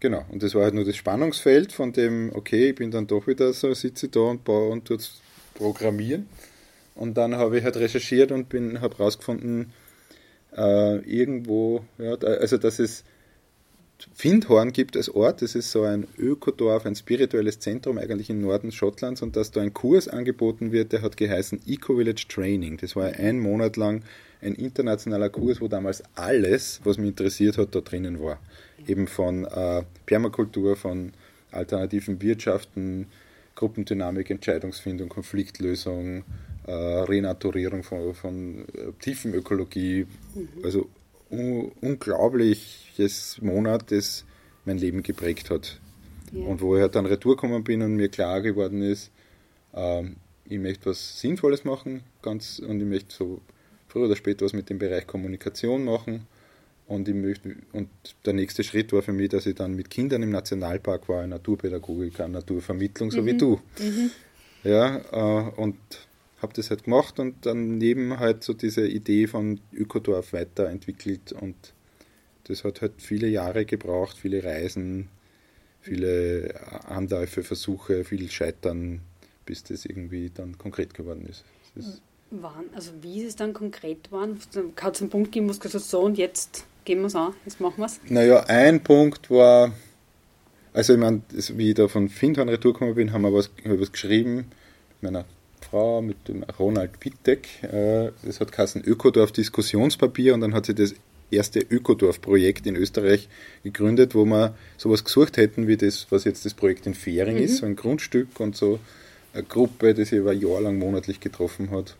Genau, 0.00 0.24
und 0.30 0.42
das 0.42 0.54
war 0.54 0.64
halt 0.64 0.74
nur 0.74 0.84
das 0.84 0.96
Spannungsfeld 0.96 1.72
von 1.72 1.92
dem, 1.92 2.30
okay, 2.34 2.70
ich 2.70 2.74
bin 2.74 2.90
dann 2.90 3.06
doch 3.06 3.26
wieder 3.26 3.52
so, 3.52 3.74
sitze 3.74 4.08
da 4.08 4.20
und 4.20 4.44
baue 4.44 4.70
und 4.70 4.86
tue 4.86 4.98
programmieren. 5.54 6.26
Und 6.94 7.14
dann 7.16 7.34
habe 7.36 7.58
ich 7.58 7.64
halt 7.64 7.76
recherchiert 7.76 8.32
und 8.32 8.48
bin, 8.48 8.80
habe 8.80 8.96
rausgefunden, 8.96 9.72
äh, 10.56 10.96
irgendwo, 11.00 11.84
ja, 11.98 12.14
also 12.14 12.56
dass 12.56 12.78
es 12.78 13.04
Findhorn 14.14 14.72
gibt 14.72 14.96
als 14.96 15.08
Ort, 15.08 15.42
das 15.42 15.54
ist 15.54 15.70
so 15.70 15.82
ein 15.82 16.06
Ökodorf, 16.18 16.86
ein 16.86 16.94
spirituelles 16.94 17.58
Zentrum 17.58 17.98
eigentlich 17.98 18.30
im 18.30 18.40
Norden 18.40 18.72
Schottlands 18.72 19.22
und 19.22 19.36
dass 19.36 19.50
da 19.50 19.60
ein 19.60 19.74
Kurs 19.74 20.08
angeboten 20.08 20.72
wird, 20.72 20.92
der 20.92 21.02
hat 21.02 21.16
geheißen 21.16 21.60
Eco-Village 21.66 22.26
Training. 22.28 22.76
Das 22.78 22.96
war 22.96 23.06
ein 23.06 23.38
Monat 23.38 23.76
lang 23.76 24.02
ein 24.42 24.54
internationaler 24.54 25.28
Kurs, 25.28 25.60
wo 25.60 25.68
damals 25.68 26.02
alles, 26.14 26.80
was 26.84 26.98
mich 26.98 27.10
interessiert 27.10 27.58
hat, 27.58 27.74
da 27.74 27.80
drinnen 27.80 28.20
war. 28.20 28.40
Eben 28.86 29.06
von 29.06 29.44
äh, 29.44 29.82
Permakultur, 30.06 30.76
von 30.76 31.12
alternativen 31.52 32.22
Wirtschaften, 32.22 33.06
Gruppendynamik, 33.54 34.30
Entscheidungsfindung, 34.30 35.08
Konfliktlösung, 35.08 36.24
äh, 36.66 36.72
Renaturierung 36.72 37.82
von, 37.82 38.14
von 38.14 38.64
äh, 38.74 38.92
Tiefenökologie, 39.00 40.06
mhm. 40.34 40.48
also 40.64 40.88
unglaubliches 41.30 43.40
Monat, 43.40 43.90
das 43.90 44.24
mein 44.64 44.78
Leben 44.78 45.02
geprägt 45.02 45.50
hat. 45.50 45.80
Ja. 46.32 46.44
Und 46.44 46.60
wo 46.60 46.76
ich 46.76 46.82
halt 46.82 46.94
dann 46.94 47.06
retour 47.06 47.36
gekommen 47.36 47.64
bin 47.64 47.82
und 47.82 47.96
mir 47.96 48.08
klar 48.08 48.40
geworden 48.40 48.82
ist, 48.82 49.10
ähm, 49.74 50.16
ich 50.44 50.58
möchte 50.58 50.90
was 50.90 51.20
Sinnvolles 51.20 51.64
machen 51.64 52.02
ganz, 52.22 52.58
und 52.58 52.80
ich 52.80 52.86
möchte 52.86 53.14
so 53.14 53.40
früher 53.88 54.06
oder 54.06 54.16
später 54.16 54.44
was 54.44 54.52
mit 54.52 54.70
dem 54.70 54.78
Bereich 54.78 55.06
Kommunikation 55.06 55.84
machen. 55.84 56.26
Und, 56.86 57.08
ich 57.08 57.14
möchte, 57.14 57.54
und 57.72 57.88
der 58.26 58.32
nächste 58.32 58.64
Schritt 58.64 58.92
war 58.92 59.02
für 59.02 59.12
mich, 59.12 59.28
dass 59.28 59.46
ich 59.46 59.54
dann 59.54 59.76
mit 59.76 59.90
Kindern 59.90 60.24
im 60.24 60.30
Nationalpark 60.30 61.08
war, 61.08 61.24
Naturpädagogik, 61.24 62.18
Naturvermittlung, 62.18 63.12
so 63.12 63.22
mhm. 63.22 63.26
wie 63.26 63.36
du. 63.36 63.60
Mhm. 63.78 64.10
Ja, 64.64 64.96
äh, 65.12 65.50
und 65.50 65.76
habe 66.40 66.52
das 66.54 66.70
halt 66.70 66.84
gemacht 66.84 67.18
und 67.18 67.46
daneben 67.46 68.18
halt 68.18 68.42
so 68.44 68.52
diese 68.54 68.86
Idee 68.86 69.26
von 69.26 69.60
Ökodorf 69.72 70.32
weiterentwickelt 70.32 71.32
und 71.32 71.54
das 72.44 72.64
hat 72.64 72.80
halt 72.80 72.94
viele 72.98 73.28
Jahre 73.28 73.64
gebraucht, 73.64 74.16
viele 74.16 74.42
Reisen, 74.42 75.08
viele 75.80 76.54
Anläufe, 76.86 77.42
Versuche, 77.42 78.04
viel 78.04 78.30
Scheitern, 78.30 79.02
bis 79.46 79.62
das 79.64 79.84
irgendwie 79.84 80.30
dann 80.30 80.58
konkret 80.58 80.94
geworden 80.94 81.26
ist. 81.28 81.44
ist 81.76 82.02
Wann, 82.32 82.66
also 82.76 82.92
wie 83.02 83.22
ist 83.22 83.26
es 83.26 83.36
dann 83.36 83.52
konkret 83.52 84.04
geworden? 84.04 84.38
Hat 84.80 84.94
es 84.94 85.02
einen 85.02 85.10
Punkt 85.10 85.32
gegeben, 85.32 85.48
wo 85.48 85.58
gesagt 85.58 85.84
so 85.84 86.00
und 86.00 86.16
jetzt 86.16 86.64
gehen 86.84 87.00
wir 87.00 87.06
es 87.06 87.16
an, 87.16 87.34
jetzt 87.44 87.60
machen 87.60 87.78
wir 87.78 87.86
es? 87.86 87.98
Naja, 88.08 88.44
ein 88.46 88.84
Punkt 88.84 89.30
war, 89.30 89.72
also 90.72 90.92
ich 90.92 90.98
meine, 91.00 91.22
wie 91.30 91.70
ich 91.70 91.74
da 91.74 91.88
von 91.88 92.08
Findhorn 92.08 92.48
retour 92.48 92.72
gekommen 92.72 92.94
bin, 92.94 93.12
haben 93.12 93.22
wir 93.22 93.34
was, 93.34 93.50
wir 93.64 93.80
was 93.80 93.90
geschrieben 93.90 94.46
meiner 95.00 95.24
Frau, 95.70 96.02
mit 96.02 96.26
dem 96.26 96.42
Ronald 96.58 96.92
Wittek. 97.04 97.62
Äh, 97.62 98.10
das 98.24 98.40
hat 98.40 98.50
geheißen 98.50 98.82
Ökodorf 98.84 99.32
Diskussionspapier 99.32 100.34
und 100.34 100.40
dann 100.40 100.54
hat 100.54 100.66
sie 100.66 100.74
das 100.74 100.94
erste 101.30 101.60
Ökodorf-Projekt 101.60 102.66
in 102.66 102.74
Österreich 102.74 103.28
gegründet, 103.62 104.14
wo 104.14 104.24
wir 104.24 104.54
sowas 104.76 105.04
gesucht 105.04 105.36
hätten 105.36 105.68
wie 105.68 105.76
das, 105.76 106.08
was 106.10 106.24
jetzt 106.24 106.44
das 106.44 106.54
Projekt 106.54 106.86
in 106.86 106.94
Fähring 106.94 107.36
mhm. 107.36 107.42
ist, 107.42 107.58
so 107.58 107.66
ein 107.66 107.76
Grundstück 107.76 108.40
und 108.40 108.56
so 108.56 108.80
eine 109.32 109.44
Gruppe, 109.44 109.94
die 109.94 110.04
sich 110.04 110.18
über 110.18 110.32
ein 110.32 110.40
Jahr 110.40 110.60
lang 110.60 110.78
monatlich 110.78 111.20
getroffen 111.20 111.70
hat. 111.70 111.96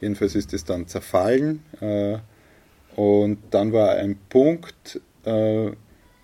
Jedenfalls 0.00 0.36
ist 0.36 0.52
das 0.52 0.64
dann 0.64 0.86
zerfallen 0.86 1.62
äh, 1.80 2.18
und 2.94 3.38
dann 3.50 3.72
war 3.72 3.96
ein 3.96 4.18
Punkt, 4.28 5.00
äh, 5.24 5.70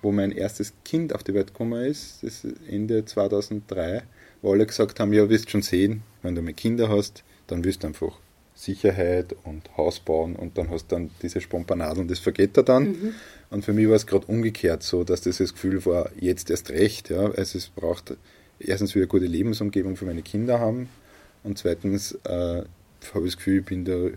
wo 0.03 0.13
mein 0.13 0.31
erstes 0.31 0.73
Kind 0.85 1.13
auf 1.13 1.25
die 1.25 1.35
Welt 1.35 1.49
gekommen 1.49 1.85
ist, 1.85 2.23
das 2.23 2.45
ist 2.45 2.55
Ende 2.71 3.05
2003, 3.05 4.05
wo 4.47 4.53
alle 4.53 4.65
gesagt 4.65 5.01
haben, 5.01 5.13
ja, 5.13 5.29
wirst 5.29 5.51
schon 5.51 5.63
sehen, 5.63 6.03
wenn 6.23 6.37
du 6.37 6.41
mal 6.41 6.53
Kinder 6.53 6.89
hast, 6.89 7.25
dann 7.49 7.65
wirst 7.65 7.83
du 7.83 7.89
einfach 7.89 8.13
Sicherheit 8.55 9.35
und 9.43 9.77
Haus 9.77 9.99
bauen 9.99 10.37
und 10.37 10.57
dann 10.57 10.71
hast 10.71 10.87
du 10.87 10.95
dann 10.95 11.11
diese 11.21 11.41
Spompanade 11.41 12.01
und 12.01 12.09
das 12.09 12.21
vergeht 12.21 12.57
er 12.57 12.63
dann. 12.63 12.85
Mhm. 12.85 13.15
Und 13.51 13.65
für 13.65 13.73
mich 13.73 13.89
war 13.89 13.97
es 13.97 14.07
gerade 14.07 14.25
umgekehrt 14.27 14.85
so, 14.85 15.03
dass 15.03 15.23
das, 15.23 15.39
das 15.39 15.53
Gefühl 15.53 15.85
war, 15.85 16.11
jetzt 16.19 16.49
erst 16.49 16.71
recht. 16.71 17.11
Ja. 17.11 17.29
Also 17.33 17.59
es 17.59 17.67
braucht 17.67 18.17
erstens 18.61 18.95
wieder 18.95 19.07
gute 19.07 19.27
Lebensumgebung 19.27 19.97
für 19.97 20.05
meine 20.05 20.23
Kinder 20.23 20.61
haben 20.61 20.89
und 21.43 21.59
zweitens 21.59 22.13
äh, 22.23 22.63
habe 23.15 23.27
ich 23.27 23.33
das 23.33 23.37
Gefühl, 23.39 23.59
ich 23.59 23.67
bin 23.67 23.85
da 23.85 24.11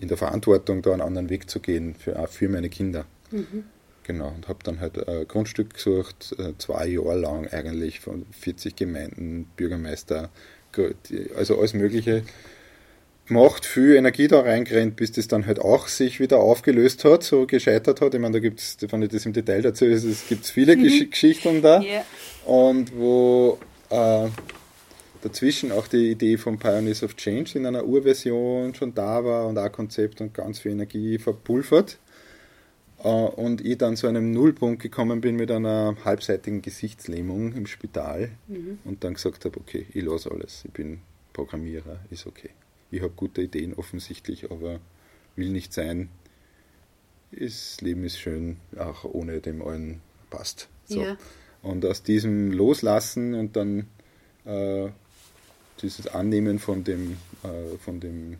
in 0.00 0.08
der 0.08 0.16
Verantwortung, 0.16 0.82
da 0.82 0.90
einen 0.90 1.02
anderen 1.02 1.30
Weg 1.30 1.48
zu 1.48 1.60
gehen, 1.60 1.94
für, 1.94 2.18
auch 2.18 2.28
für 2.28 2.48
meine 2.48 2.68
Kinder. 2.68 3.06
Mhm. 3.30 3.62
Genau, 4.04 4.28
und 4.28 4.48
habe 4.48 4.58
dann 4.62 4.80
halt 4.80 5.08
ein 5.08 5.26
Grundstück 5.26 5.74
gesucht, 5.74 6.34
äh, 6.38 6.52
zwei 6.58 6.86
Jahre 6.86 7.18
lang 7.18 7.48
eigentlich, 7.48 8.00
von 8.00 8.26
40 8.38 8.76
Gemeinden, 8.76 9.46
Bürgermeister, 9.56 10.30
also 11.36 11.58
alles 11.58 11.72
Mögliche 11.72 12.22
gemacht, 13.26 13.64
viel 13.64 13.94
Energie 13.94 14.28
da 14.28 14.40
reingerannt, 14.40 14.96
bis 14.96 15.12
das 15.12 15.28
dann 15.28 15.46
halt 15.46 15.58
auch 15.58 15.88
sich 15.88 16.20
wieder 16.20 16.38
aufgelöst 16.38 17.04
hat, 17.04 17.22
so 17.22 17.46
gescheitert 17.46 18.00
hat. 18.00 18.14
Ich 18.14 18.20
meine, 18.20 18.34
da 18.34 18.38
gibt 18.40 18.60
es, 18.60 18.76
wenn 18.90 19.02
ich 19.02 19.08
das 19.08 19.24
im 19.24 19.32
Detail 19.32 19.62
dazu 19.62 19.86
ist, 19.86 20.04
es 20.04 20.28
gibt 20.28 20.46
viele 20.46 20.76
mhm. 20.76 21.10
Geschichten 21.10 21.62
da. 21.62 21.80
Yeah. 21.80 22.04
Und 22.44 22.94
wo 22.94 23.58
äh, 23.88 24.28
dazwischen 25.22 25.72
auch 25.72 25.86
die 25.86 26.10
Idee 26.10 26.36
von 26.36 26.58
Pioneers 26.58 27.02
of 27.02 27.16
Change 27.16 27.58
in 27.58 27.66
einer 27.66 27.84
Urversion 27.84 28.74
schon 28.74 28.94
da 28.94 29.24
war 29.24 29.46
und 29.46 29.58
auch 29.58 29.72
Konzept 29.72 30.20
und 30.20 30.34
ganz 30.34 30.58
viel 30.58 30.72
Energie 30.72 31.18
verpulvert. 31.18 31.98
Äh, 33.04 33.08
und 33.08 33.64
ich 33.64 33.78
dann 33.78 33.96
zu 33.96 34.08
einem 34.08 34.32
Nullpunkt 34.32 34.82
gekommen 34.82 35.20
bin 35.20 35.36
mit 35.36 35.50
einer 35.50 35.96
halbseitigen 36.04 36.62
Gesichtslähmung 36.62 37.52
im 37.52 37.66
Spital 37.66 38.30
mhm. 38.48 38.78
und 38.84 39.04
dann 39.04 39.14
gesagt 39.14 39.44
habe, 39.44 39.60
okay, 39.60 39.86
ich 39.92 40.02
lasse 40.02 40.30
alles, 40.30 40.64
ich 40.64 40.72
bin 40.72 41.00
Programmierer, 41.32 42.00
ist 42.10 42.26
okay. 42.26 42.50
Ich 42.90 43.02
habe 43.02 43.12
gute 43.14 43.42
Ideen 43.42 43.74
offensichtlich, 43.74 44.50
aber 44.50 44.80
will 45.36 45.50
nicht 45.50 45.72
sein. 45.72 46.08
Das 47.32 47.80
Leben 47.80 48.04
ist 48.04 48.18
schön, 48.18 48.58
auch 48.78 49.04
ohne 49.04 49.40
dem 49.40 49.60
allen 49.62 50.00
passt. 50.30 50.68
So. 50.86 51.02
Ja. 51.02 51.16
Und 51.62 51.84
aus 51.84 52.02
diesem 52.02 52.52
Loslassen 52.52 53.34
und 53.34 53.56
dann 53.56 53.88
äh, 54.44 54.90
dieses 55.82 56.06
Annehmen 56.06 56.58
von 56.58 56.84
dem, 56.84 57.16
äh, 57.42 57.76
von 57.78 58.00
dem 58.00 58.36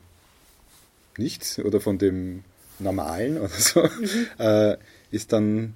Nichts 1.16 1.59
oder 1.59 1.80
von 1.80 1.99
dem 1.99 2.44
Normalen 2.78 3.38
oder 3.38 3.48
so, 3.48 3.82
mhm. 3.82 4.26
äh, 4.38 4.76
ist 5.10 5.32
dann 5.32 5.74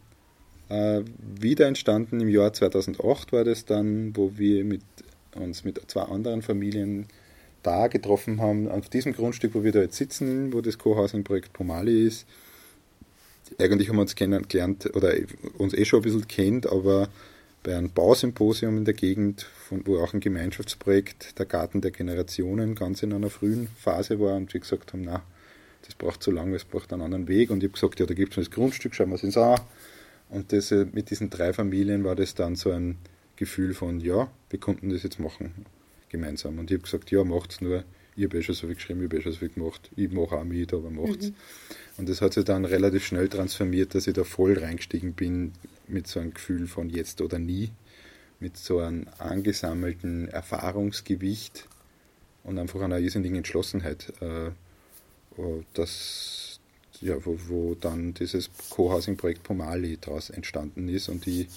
äh, 0.69 1.03
wieder 1.21 1.67
entstanden. 1.67 2.21
Im 2.21 2.29
Jahr 2.29 2.53
2008 2.53 3.33
war 3.33 3.45
das 3.45 3.65
dann, 3.65 4.17
wo 4.17 4.33
wir 4.37 4.65
mit, 4.65 4.83
uns 5.35 5.65
mit 5.65 5.81
zwei 5.91 6.03
anderen 6.03 6.43
Familien 6.43 7.07
da 7.63 7.89
getroffen 7.89 8.41
haben, 8.41 8.69
auf 8.69 8.89
diesem 8.89 9.13
Grundstück, 9.13 9.55
wo 9.55 9.65
wir 9.65 9.73
da 9.73 9.81
jetzt 9.81 9.97
sitzen, 9.97 10.53
wo 10.53 10.61
das 10.61 10.79
Co-Housing-Projekt 10.79 11.53
Pomali 11.53 12.07
ist. 12.07 12.27
Eigentlich 13.59 13.89
haben 13.89 13.97
wir 13.97 14.03
uns 14.03 14.15
kennengelernt 14.15 14.95
oder 14.95 15.15
uns 15.57 15.75
eh 15.75 15.85
schon 15.85 16.01
ein 16.01 16.03
bisschen 16.03 16.29
kennt, 16.29 16.67
aber 16.67 17.09
bei 17.63 17.77
einem 17.77 17.91
Bausymposium 17.91 18.79
in 18.79 18.85
der 18.85 18.95
Gegend, 18.95 19.43
von, 19.43 19.87
wo 19.87 19.99
auch 19.99 20.15
ein 20.15 20.21
Gemeinschaftsprojekt, 20.21 21.39
der 21.39 21.47
Garten 21.47 21.81
der 21.81 21.91
Generationen, 21.91 22.75
ganz 22.75 23.03
in 23.03 23.13
einer 23.13 23.31
frühen 23.31 23.69
Phase 23.77 24.21
war 24.21 24.37
und 24.37 24.53
wir 24.53 24.61
gesagt 24.61 24.93
haben, 24.93 25.03
na, 25.05 25.23
das 25.83 25.95
braucht 25.95 26.23
zu 26.23 26.31
lange, 26.31 26.57
es 26.57 26.65
braucht 26.65 26.93
einen 26.93 27.03
anderen 27.03 27.29
Weg. 27.29 27.51
Und 27.51 27.59
ich 27.59 27.69
habe 27.69 27.75
gesagt, 27.75 28.01
ja, 28.01 28.07
da 28.07 28.15
gibt 28.15 28.37
es 28.37 28.45
das 28.47 28.51
Grundstück, 28.51 28.95
schauen 28.95 29.11
wir 29.11 29.17
es 29.17 29.25
uns 29.25 29.37
an. 29.37 29.61
Und 30.29 30.53
das, 30.53 30.73
äh, 30.73 30.87
mit 30.93 31.11
diesen 31.11 31.31
drei 31.31 31.53
Familien 31.53 32.05
war 32.05 32.15
das 32.15 32.35
dann 32.35 32.57
so 32.57 32.71
ein 32.71 32.99
Gefühl 33.37 33.75
von, 33.75 34.01
ja, 34.01 34.31
wir 34.51 34.61
konnten 34.61 34.91
das 34.91 35.03
jetzt 35.03 35.19
machen, 35.19 35.67
gemeinsam. 36.09 36.59
Und 36.59 36.71
ich 36.71 36.77
habe 36.77 36.85
gesagt, 36.85 37.11
ja, 37.11 37.25
macht 37.25 37.53
es 37.53 37.61
nur. 37.61 37.85
Ich 38.17 38.25
habe 38.25 38.39
eh 38.39 38.43
schon 38.43 38.55
so 38.55 38.67
viel 38.67 38.75
geschrieben, 38.75 39.01
ich 39.01 39.07
habe 39.07 39.19
eh 39.19 39.23
schon 39.23 39.33
so 39.33 39.39
viel 39.39 39.49
gemacht. 39.51 39.91
Ich 39.95 40.11
mache 40.11 40.37
auch 40.37 40.45
mit, 40.45 40.75
aber 40.75 40.91
macht's. 40.91 41.29
Mhm. 41.29 41.35
Und 41.99 42.09
das 42.09 42.21
hat 42.21 42.35
sich 42.35 42.45
dann 42.45 42.65
relativ 42.65 43.07
schnell 43.07 43.29
transformiert, 43.29 43.95
dass 43.95 44.07
ich 44.07 44.15
da 44.15 44.25
voll 44.25 44.59
reingestiegen 44.59 45.13
bin 45.13 45.53
mit 45.87 46.09
so 46.09 46.21
einem 46.21 46.35
Gefühl 46.35 46.67
von 46.67 46.91
jetzt 46.91 47.21
oder 47.21 47.39
nie, 47.39 47.71
mit 48.41 48.57
so 48.57 48.81
einem 48.81 49.07
angesammelten 49.19 50.29
Erfahrungsgewicht 50.29 51.69
und 52.43 52.59
einfach 52.59 52.81
einer 52.81 52.99
irrsinnigen 52.99 53.37
Entschlossenheit. 53.37 54.13
Äh, 54.21 54.51
das, 55.75 56.61
ja, 57.01 57.15
wo, 57.25 57.39
wo 57.47 57.75
dann 57.75 58.15
dieses 58.15 58.51
Co-Housing-Projekt 58.71 59.43
Pomali 59.43 59.99
daraus 60.01 60.31
entstanden 60.31 60.89
ist 60.89 61.09
und 61.09 61.27
ich 61.27 61.49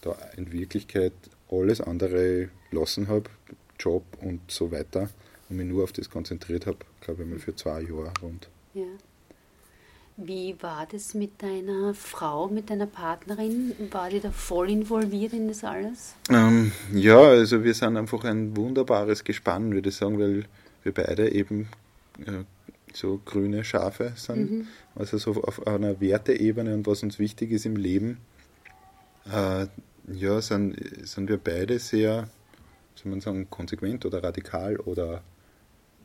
da 0.00 0.16
in 0.36 0.52
Wirklichkeit 0.52 1.12
alles 1.50 1.80
andere 1.80 2.48
lassen 2.70 3.08
habe, 3.08 3.30
Job 3.78 4.04
und 4.20 4.40
so 4.50 4.70
weiter, 4.70 5.08
und 5.48 5.56
mich 5.56 5.66
nur 5.66 5.84
auf 5.84 5.92
das 5.92 6.10
konzentriert 6.10 6.66
habe, 6.66 6.78
glaube 7.00 7.22
ich 7.22 7.28
mal 7.28 7.38
für 7.38 7.54
zwei 7.54 7.82
Jahre 7.82 8.12
rund. 8.22 8.48
Ja. 8.74 8.86
Wie 10.18 10.54
war 10.60 10.86
das 10.90 11.14
mit 11.14 11.42
deiner 11.42 11.94
Frau, 11.94 12.48
mit 12.48 12.68
deiner 12.68 12.86
Partnerin? 12.86 13.72
War 13.90 14.10
die 14.10 14.20
da 14.20 14.30
voll 14.30 14.70
involviert 14.70 15.32
in 15.32 15.48
das 15.48 15.64
alles? 15.64 16.14
Ähm, 16.28 16.72
ja, 16.92 17.18
also 17.18 17.64
wir 17.64 17.72
sind 17.72 17.96
einfach 17.96 18.24
ein 18.24 18.54
wunderbares 18.56 19.24
Gespann, 19.24 19.72
würde 19.72 19.88
ich 19.88 19.96
sagen, 19.96 20.18
weil 20.18 20.44
wir 20.82 20.92
beide 20.92 21.32
eben 21.32 21.68
äh, 22.26 22.44
so 22.96 23.20
grüne 23.24 23.64
Schafe 23.64 24.12
sind. 24.16 24.50
Mhm. 24.50 24.66
Also 24.94 25.18
so 25.18 25.42
auf 25.42 25.66
einer 25.66 26.00
Werteebene 26.00 26.74
und 26.74 26.86
was 26.86 27.02
uns 27.02 27.18
wichtig 27.18 27.50
ist 27.50 27.66
im 27.66 27.76
Leben, 27.76 28.18
äh, 29.30 29.66
ja, 30.12 30.40
sind, 30.40 30.76
sind 31.06 31.28
wir 31.28 31.38
beide 31.38 31.78
sehr, 31.78 32.28
soll 32.94 33.10
man 33.10 33.20
sagen, 33.20 33.48
konsequent 33.50 34.04
oder 34.04 34.22
radikal 34.22 34.76
oder 34.76 35.22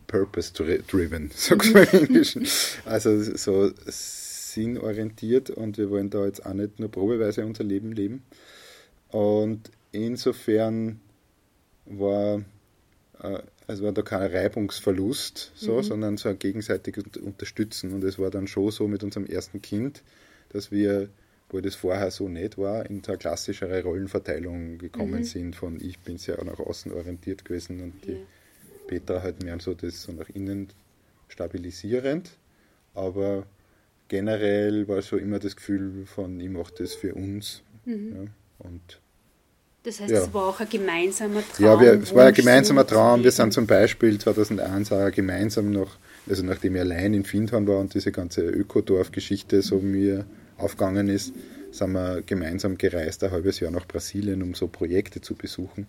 purpose-driven, 0.07 1.31
sagt 1.35 1.73
man 1.73 1.83
im 1.83 2.05
Englischen. 2.05 2.47
Also 2.85 3.21
so 3.21 3.71
sinnorientiert 3.85 5.49
und 5.49 5.77
wir 5.77 5.89
wollen 5.89 6.09
da 6.09 6.25
jetzt 6.25 6.45
auch 6.45 6.53
nicht 6.53 6.79
nur 6.79 6.89
probeweise 6.89 7.45
unser 7.45 7.63
Leben 7.63 7.91
leben. 7.91 8.23
Und 9.09 9.71
insofern 9.91 10.99
war 11.85 12.41
äh, 13.21 13.39
also 13.67 13.83
war 13.83 13.91
da 13.91 14.01
kein 14.01 14.31
Reibungsverlust, 14.31 15.51
so, 15.55 15.77
mhm. 15.77 15.83
sondern 15.83 16.17
so 16.17 16.29
ein 16.29 16.39
gegenseitiges 16.39 17.03
Unterstützen. 17.17 17.93
Und 17.93 18.03
es 18.03 18.17
war 18.17 18.31
dann 18.31 18.47
schon 18.47 18.71
so 18.71 18.87
mit 18.87 19.03
unserem 19.03 19.25
ersten 19.25 19.61
Kind, 19.61 20.03
dass 20.49 20.71
wir, 20.71 21.09
wo 21.49 21.59
das 21.59 21.75
vorher 21.75 22.09
so 22.09 22.29
nicht 22.29 22.57
war, 22.57 22.89
in 22.89 23.03
so 23.03 23.11
eine 23.11 23.19
klassischere 23.19 23.83
Rollenverteilung 23.83 24.77
gekommen 24.77 25.19
mhm. 25.19 25.23
sind 25.23 25.55
von 25.55 25.81
ich 25.81 25.99
bin 25.99 26.17
sehr 26.17 26.41
nach 26.45 26.59
außen 26.59 26.93
orientiert 26.93 27.43
gewesen 27.43 27.81
und 27.81 28.05
die 28.05 28.25
Petra 28.87 29.21
halt 29.21 29.43
mehr 29.43 29.59
so 29.59 29.73
das 29.73 30.03
so 30.03 30.13
nach 30.13 30.29
innen 30.29 30.69
stabilisierend. 31.27 32.31
Aber 32.93 33.45
generell 34.07 34.87
war 34.87 35.01
so 35.01 35.17
immer 35.17 35.39
das 35.39 35.57
Gefühl 35.57 36.05
von 36.05 36.39
ich 36.39 36.49
mache 36.49 36.73
das 36.77 36.93
für 36.93 37.13
uns. 37.13 37.63
Mhm. 37.83 38.15
Ja, 38.15 38.65
und 38.65 39.01
das 39.87 40.01
heißt, 40.01 40.11
ja. 40.11 40.19
es 40.19 40.33
war 40.33 40.47
auch 40.47 40.59
ein 40.59 40.67
gemeinsamer 40.67 41.41
Traum. 41.47 41.65
Ja, 41.65 41.79
wir, 41.79 41.93
es 41.93 42.13
war 42.13 42.25
ein 42.25 42.33
gemeinsamer 42.33 42.85
Traum. 42.85 43.23
Wir 43.23 43.31
sind 43.31 43.53
zum 43.53 43.65
Beispiel 43.65 44.19
2001 44.19 44.91
auch 44.91 45.09
gemeinsam 45.11 45.71
noch, 45.71 45.97
also 46.29 46.43
nachdem 46.43 46.75
ich 46.75 46.81
allein 46.81 47.13
in 47.13 47.23
Findhorn 47.23 47.65
war 47.67 47.79
und 47.79 47.93
diese 47.93 48.11
ganze 48.11 48.41
Ökodorf-Geschichte 48.41 49.61
so 49.61 49.79
mir 49.79 50.25
aufgegangen 50.57 51.07
ist, 51.07 51.33
sind 51.71 51.93
wir 51.93 52.21
gemeinsam 52.21 52.77
gereist, 52.77 53.23
ein 53.23 53.31
halbes 53.31 53.61
Jahr 53.61 53.71
nach 53.71 53.87
Brasilien, 53.87 54.43
um 54.43 54.55
so 54.55 54.67
Projekte 54.67 55.21
zu 55.21 55.35
besuchen 55.35 55.87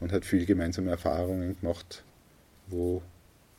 und 0.00 0.12
hat 0.12 0.24
viel 0.24 0.46
gemeinsame 0.46 0.90
Erfahrungen 0.90 1.60
gemacht, 1.60 2.02
wo, 2.68 3.02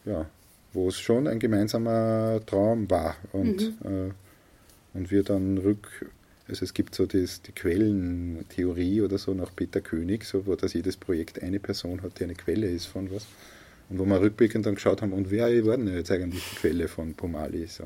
ja, 0.06 0.26
wo 0.74 0.88
es 0.88 0.98
schon 0.98 1.28
ein 1.28 1.38
gemeinsamer 1.38 2.42
Traum 2.48 2.90
war 2.90 3.16
und, 3.32 3.80
mhm. 3.84 4.10
äh, 4.10 4.98
und 4.98 5.12
wir 5.12 5.22
dann 5.22 5.60
rück, 5.60 6.10
also 6.48 6.66
es 6.66 6.74
gibt 6.74 6.96
so 6.96 7.06
das, 7.06 7.42
die 7.42 7.52
Quellentheorie 7.52 9.02
oder 9.02 9.18
so 9.18 9.34
nach 9.34 9.56
Peter 9.56 9.82
König, 9.82 10.26
so, 10.26 10.46
wo 10.46 10.56
das 10.56 10.74
jedes 10.74 10.98
Projekt 10.98 11.42
eine 11.42 11.60
Person 11.60 12.02
hat, 12.02 12.20
die 12.20 12.24
eine 12.24 12.36
Quelle 12.36 12.68
ist 12.68 12.86
von 12.86 13.12
was. 13.12 13.28
Und 13.90 14.00
wo 14.00 14.06
wir 14.06 14.22
rückblickend 14.22 14.66
dann 14.66 14.76
geschaut 14.76 15.02
haben, 15.02 15.14
und 15.14 15.32
wer 15.32 15.48
war 15.66 15.78
denn 15.78 15.94
jetzt 15.94 16.12
eigentlich 16.12 16.44
die 16.50 16.56
Quelle 16.56 16.88
von 16.88 17.14
Pomali? 17.14 17.68
So. 17.68 17.84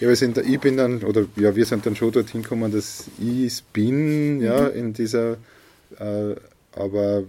ja, 0.00 0.08
wir 0.08 0.16
sind, 0.16 0.38
ich 0.38 0.60
bin 0.60 0.76
dann, 0.76 1.02
oder 1.02 1.26
ja, 1.36 1.54
wir 1.56 1.64
sind 1.64 1.86
dann 1.86 1.96
schon 1.96 2.12
dorthin 2.12 2.42
gekommen, 2.42 2.70
dass 2.70 3.06
ich 3.18 3.46
es 3.46 3.62
bin, 3.62 4.40
ja, 4.40 4.68
mhm. 4.68 4.76
in 4.76 4.92
dieser, 4.92 5.38
äh, 5.98 6.34
aber 6.72 7.24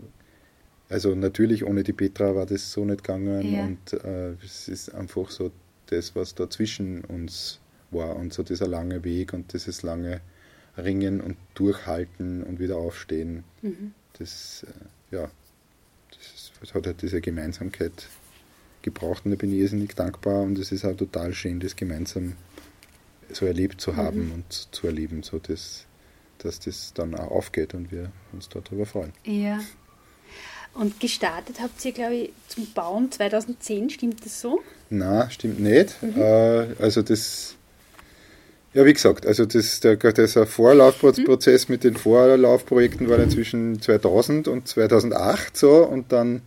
also 0.90 1.16
natürlich 1.16 1.64
ohne 1.66 1.84
die 1.84 1.94
Petra 1.94 2.36
war 2.36 2.46
das 2.46 2.72
so 2.72 2.84
nicht 2.84 3.04
gegangen 3.04 3.54
ja. 3.54 3.64
und 3.64 4.04
äh, 4.04 4.34
es 4.44 4.68
ist 4.68 4.94
einfach 4.94 5.30
so 5.30 5.52
das, 5.88 6.16
was 6.16 6.36
da 6.36 6.50
zwischen 6.50 7.06
uns 7.06 7.60
war 7.92 8.16
und 8.16 8.34
so 8.34 8.44
dieser 8.44 8.68
lange 8.68 9.04
Weg 9.04 9.34
und 9.34 9.54
dieses 9.54 9.84
lange 9.84 10.22
Ringen 10.78 11.22
und 11.22 11.38
Durchhalten 11.54 12.44
und 12.44 12.60
wieder 12.60 12.78
aufstehen, 12.78 13.44
mhm. 13.62 13.94
das, 14.18 14.66
äh, 15.12 15.16
ja, 15.16 15.30
das, 16.12 16.52
das, 16.60 16.74
hat 16.74 16.88
halt 16.88 17.02
diese 17.02 17.22
Gemeinsamkeit 17.22 18.08
gebraucht 18.82 19.26
und 19.26 19.32
da 19.32 19.38
bin 19.38 19.52
ich 19.52 19.60
irrsinnig 19.60 19.96
dankbar 19.96 20.42
und 20.42 20.58
es 20.58 20.72
ist 20.72 20.86
auch 20.86 20.96
total 20.96 21.34
schön, 21.34 21.60
das 21.60 21.76
gemeinsam 21.76 22.34
so 23.32 23.46
erlebt 23.46 23.82
zu 23.82 23.96
haben 23.96 24.28
mhm. 24.28 24.32
und 24.34 24.68
zu 24.72 24.88
erleben, 24.88 25.24
so 25.24 25.40
dass, 25.40 25.86
dass 26.40 26.60
das 26.60 26.94
dann 26.94 27.16
auch 27.16 27.32
aufgeht 27.32 27.74
und 27.74 27.92
wir 27.92 28.12
uns 28.34 28.50
darüber 28.50 28.86
freuen. 28.86 29.14
Ja. 29.26 29.60
Und 30.74 31.02
gestartet 31.02 31.60
habt 31.62 31.84
ihr, 31.84 31.92
glaube 31.92 32.16
ich, 32.16 32.34
zum 32.48 32.72
Bauen 32.74 33.12
2010, 33.12 33.90
stimmt 33.90 34.26
das 34.26 34.40
so? 34.40 34.62
Na, 34.90 35.30
stimmt 35.30 35.60
nicht. 35.60 36.02
Mhm. 36.02 36.22
Äh, 36.22 36.76
also 36.80 37.02
das 37.02 37.56
ja, 38.74 38.86
wie 38.86 38.94
gesagt, 38.94 39.26
also 39.26 39.46
das, 39.46 39.82
der, 39.82 39.98
dieser 39.98 40.48
Vorlaufprozess 40.48 41.68
mit 41.68 41.84
den 41.84 41.98
Vorlaufprojekten 41.98 43.10
war 43.10 43.18
dann 43.18 43.30
zwischen 43.30 43.82
2000 43.82 44.48
und 44.48 44.68
2008 44.68 45.58
so 45.58 45.86
und 45.86 46.12
dann 46.12 46.42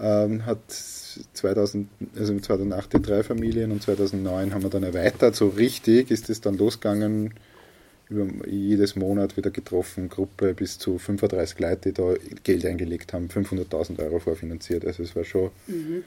ähm, 0.00 0.46
hat 0.46 0.58
2000, 0.70 1.88
also 2.18 2.38
2008 2.38 2.92
die 2.94 3.02
drei 3.02 3.22
Familien 3.22 3.72
und 3.72 3.82
2009 3.82 4.54
haben 4.54 4.62
wir 4.62 4.70
dann 4.70 4.82
erweitert. 4.82 5.36
So 5.36 5.48
richtig 5.48 6.10
ist 6.10 6.30
es 6.30 6.40
dann 6.40 6.56
losgegangen, 6.56 7.34
über 8.08 8.26
jedes 8.48 8.96
Monat 8.96 9.36
wieder 9.36 9.50
getroffen, 9.50 10.08
Gruppe 10.08 10.54
bis 10.54 10.78
zu 10.78 10.98
35 10.98 11.58
Leute, 11.58 11.92
die 11.92 11.92
da 11.92 12.14
Geld 12.42 12.64
eingelegt 12.64 13.12
haben, 13.12 13.28
500.000 13.28 13.98
Euro 13.98 14.18
vorfinanziert. 14.18 14.86
Also 14.86 15.02
es 15.02 15.14
war 15.14 15.24
schon. 15.24 15.50
Mhm. 15.66 16.04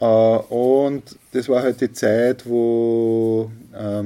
Äh, 0.00 0.04
und 0.04 1.16
das 1.32 1.48
war 1.48 1.62
halt 1.62 1.80
die 1.80 1.92
Zeit, 1.92 2.44
wo 2.46 3.50
äh, 3.72 4.04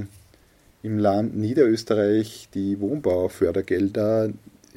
im 0.82 0.98
Land 0.98 1.36
Niederösterreich 1.36 2.48
die 2.54 2.80
Wohnbaufördergelder 2.80 4.30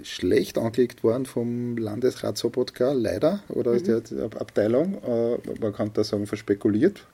schlecht 0.03 0.57
angelegt 0.57 1.03
worden 1.03 1.25
vom 1.25 1.77
Landesrat 1.77 2.37
Sobotka, 2.37 2.91
leider, 2.91 3.43
oder 3.49 3.73
mhm. 3.73 3.83
der 3.83 4.23
Abteilung. 4.39 4.95
Äh, 5.03 5.37
man 5.59 5.73
kann 5.73 5.91
da 5.93 6.03
sagen, 6.03 6.25
verspekuliert. 6.25 7.05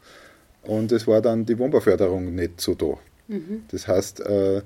Und 0.64 0.92
es 0.92 1.08
war 1.08 1.22
dann 1.22 1.46
die 1.46 1.58
Wohnbauförderung 1.60 2.34
nicht 2.34 2.62
so 2.62 2.76
da. 2.76 2.98
Mhm. 3.28 3.64
Das 3.72 3.88
heißt, 3.88 4.22
äh, 4.22 4.62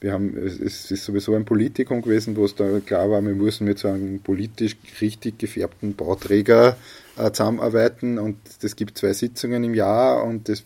wir 0.00 0.12
haben, 0.12 0.36
es 0.36 0.90
ist 0.90 1.04
sowieso 1.04 1.34
ein 1.34 1.46
Politikum 1.46 2.02
gewesen, 2.02 2.36
wo 2.36 2.44
es 2.44 2.54
da 2.54 2.80
klar 2.80 3.10
war, 3.10 3.22
wir 3.22 3.34
müssen 3.34 3.64
mit 3.64 3.78
so 3.78 3.88
einem 3.88 4.20
politisch 4.20 4.76
richtig 5.00 5.38
gefärbten 5.38 5.94
Bauträger 5.94 6.76
äh, 7.16 7.30
zusammenarbeiten 7.30 8.18
und 8.18 8.36
es 8.62 8.76
gibt 8.76 8.98
zwei 8.98 9.14
Sitzungen 9.14 9.64
im 9.64 9.74
Jahr 9.74 10.24
und 10.24 10.48
das 10.48 10.64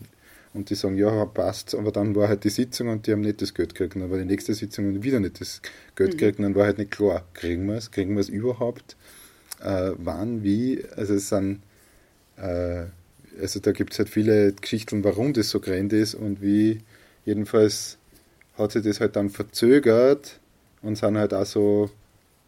und 0.55 0.71
die 0.71 0.75
sagen, 0.75 0.97
ja, 0.97 1.25
passt, 1.27 1.75
aber 1.75 1.93
dann 1.93 2.15
war 2.15 2.29
halt 2.29 2.45
die 2.45 2.51
Sitzung 2.51 2.89
und 2.89 3.07
die 3.07 3.13
haben 3.13 3.21
nicht 3.21 3.43
das 3.43 3.55
Geld 3.55 3.75
gekriegt. 3.75 3.95
Und 3.95 4.03
dann 4.03 4.11
war 4.11 4.19
die 4.19 4.25
nächste 4.25 4.55
Sitzung 4.55 4.89
und 4.89 5.03
wieder 5.03 5.21
nicht 5.21 5.41
das 5.41 5.61
Geld 5.95 6.15
mhm. 6.15 6.17
gekriegt. 6.17 6.39
Und 6.39 6.45
dann 6.45 6.55
war 6.55 6.65
halt 6.65 6.79
nicht 6.79 6.91
klar, 6.91 7.25
kriegen 7.35 7.67
wir 7.67 7.77
es, 7.77 7.91
kriegen 7.91 8.15
wir 8.15 8.21
es 8.21 8.29
überhaupt, 8.29 8.97
äh, 9.61 9.93
wann, 9.97 10.43
wie. 10.43 10.85
Also 10.97 11.15
es 11.15 11.29
sind, 11.29 11.61
äh, 12.37 12.85
also 13.41 13.61
da 13.61 13.73
gibt 13.73 13.93
es 13.93 13.99
halt 13.99 14.09
viele 14.09 14.53
Geschichten, 14.53 15.05
warum 15.05 15.33
das 15.33 15.51
so 15.51 15.61
grand 15.61 15.93
ist 15.93 16.15
und 16.15 16.41
wie. 16.41 16.81
Jedenfalls 17.25 17.99
hat 18.57 18.73
sich 18.73 18.83
das 18.83 19.01
halt 19.01 19.17
dann 19.17 19.29
verzögert 19.29 20.41
und 20.81 20.97
sind 20.97 21.19
halt 21.19 21.35
auch 21.35 21.45
so, 21.45 21.91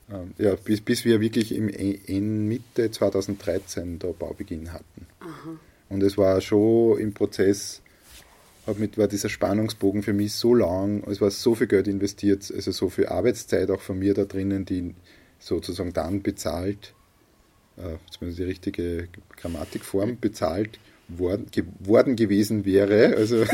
äh, 0.09 0.42
ja, 0.42 0.54
bis, 0.57 0.80
bis 0.80 1.04
wir 1.04 1.21
wirklich 1.21 1.54
im, 1.54 1.69
in 1.69 2.49
Mitte 2.49 2.90
2013 2.90 3.99
da 3.99 4.09
Baubeginn 4.09 4.73
hatten. 4.73 5.07
Aha. 5.21 5.59
Und 5.90 6.02
es 6.02 6.16
war 6.16 6.40
schon 6.40 6.99
im 6.99 7.12
Prozess 7.12 7.83
mit, 8.79 8.99
war 8.99 9.09
dieser 9.09 9.29
Spannungsbogen 9.29 10.03
für 10.03 10.12
mich 10.12 10.33
so 10.35 10.55
lang, 10.55 11.03
es 11.09 11.21
war 11.21 11.31
so 11.31 11.55
viel 11.55 11.67
Geld 11.67 11.89
investiert, 11.89 12.50
also 12.55 12.71
so 12.71 12.89
viel 12.89 13.07
Arbeitszeit 13.07 13.71
auch 13.71 13.81
von 13.81 13.99
mir 13.99 14.15
da 14.15 14.25
drinnen, 14.25 14.65
die 14.65 14.95
sozusagen 15.39 15.93
dann 15.93 16.23
bezahlt, 16.23 16.95
äh, 17.77 17.97
zumindest 18.11 18.39
die 18.39 18.45
richtige 18.45 19.09
Grammatikform, 19.37 20.19
bezahlt 20.21 20.79
worden, 21.09 21.47
geworden 21.50 22.17
gewesen 22.17 22.65
wäre. 22.65 23.17
Also 23.17 23.45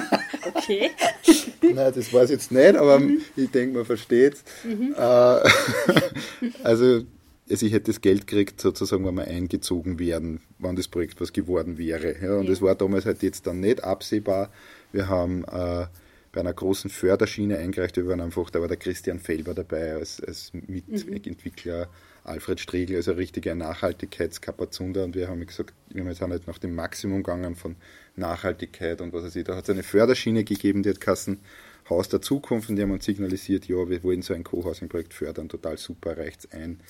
okay. 0.54 0.90
Nein, 1.62 1.92
das 1.94 2.12
weiß 2.12 2.30
ich 2.30 2.36
jetzt 2.36 2.52
nicht, 2.52 2.76
aber 2.76 3.00
mhm. 3.00 3.20
ich 3.36 3.50
denke, 3.50 3.76
man 3.76 3.86
versteht 3.86 4.34
es. 4.34 4.44
Mhm. 4.64 4.94
Äh, 4.96 6.60
also 6.62 7.02
also 7.50 7.66
ich 7.66 7.72
hätte 7.72 7.92
das 7.92 8.00
Geld 8.00 8.26
gekriegt, 8.26 8.60
sozusagen, 8.60 9.04
wenn 9.04 9.16
wir 9.16 9.24
eingezogen 9.24 9.98
wären, 9.98 10.40
wann 10.58 10.76
das 10.76 10.88
Projekt 10.88 11.20
was 11.20 11.32
geworden 11.32 11.78
wäre. 11.78 12.16
Ja, 12.20 12.36
und 12.36 12.44
ja. 12.44 12.50
das 12.50 12.62
war 12.62 12.74
damals 12.74 13.04
halt 13.04 13.22
jetzt 13.22 13.46
dann 13.46 13.60
nicht 13.60 13.84
absehbar. 13.84 14.50
Wir 14.92 15.08
haben 15.08 15.44
äh, 15.44 15.86
bei 16.32 16.40
einer 16.40 16.52
großen 16.52 16.90
Förderschiene 16.90 17.58
eingereicht, 17.58 17.96
wir 17.96 18.06
waren 18.08 18.20
einfach, 18.20 18.50
da 18.50 18.60
war 18.60 18.68
der 18.68 18.76
Christian 18.76 19.20
Felber 19.20 19.54
dabei 19.54 19.94
als, 19.94 20.20
als 20.20 20.52
Mitentwickler, 20.52 21.86
mhm. 21.86 21.90
Alfred 22.24 22.58
Striegel, 22.58 22.96
also 22.96 23.12
richtige 23.12 23.54
Nachhaltigkeitskapazunder 23.54 25.04
und 25.04 25.14
wir 25.14 25.28
haben 25.28 25.46
gesagt, 25.46 25.74
wir 25.90 26.02
sind 26.14 26.30
halt 26.30 26.46
nach 26.46 26.58
dem 26.58 26.74
Maximum 26.74 27.22
gegangen 27.22 27.54
von 27.54 27.76
Nachhaltigkeit 28.16 29.00
und 29.00 29.12
was 29.12 29.24
weiß 29.24 29.36
ich. 29.36 29.44
Da 29.44 29.54
hat 29.54 29.64
es 29.64 29.70
eine 29.70 29.82
Förderschiene 29.82 30.42
gegeben, 30.42 30.82
die 30.82 30.90
hat 30.90 31.00
Kassen 31.00 31.40
Haus 31.88 32.08
der 32.08 32.22
Zukunft 32.22 32.70
und 32.70 32.76
die 32.76 32.82
haben 32.82 32.92
uns 32.92 33.04
signalisiert, 33.04 33.66
ja, 33.68 33.88
wir 33.88 34.02
wollen 34.02 34.22
so 34.22 34.32
ein 34.32 34.42
Co-Housing-Projekt 34.42 35.12
fördern, 35.12 35.50
total 35.50 35.76
super, 35.76 36.16
reicht 36.16 36.46
es 36.46 36.52
ein 36.52 36.80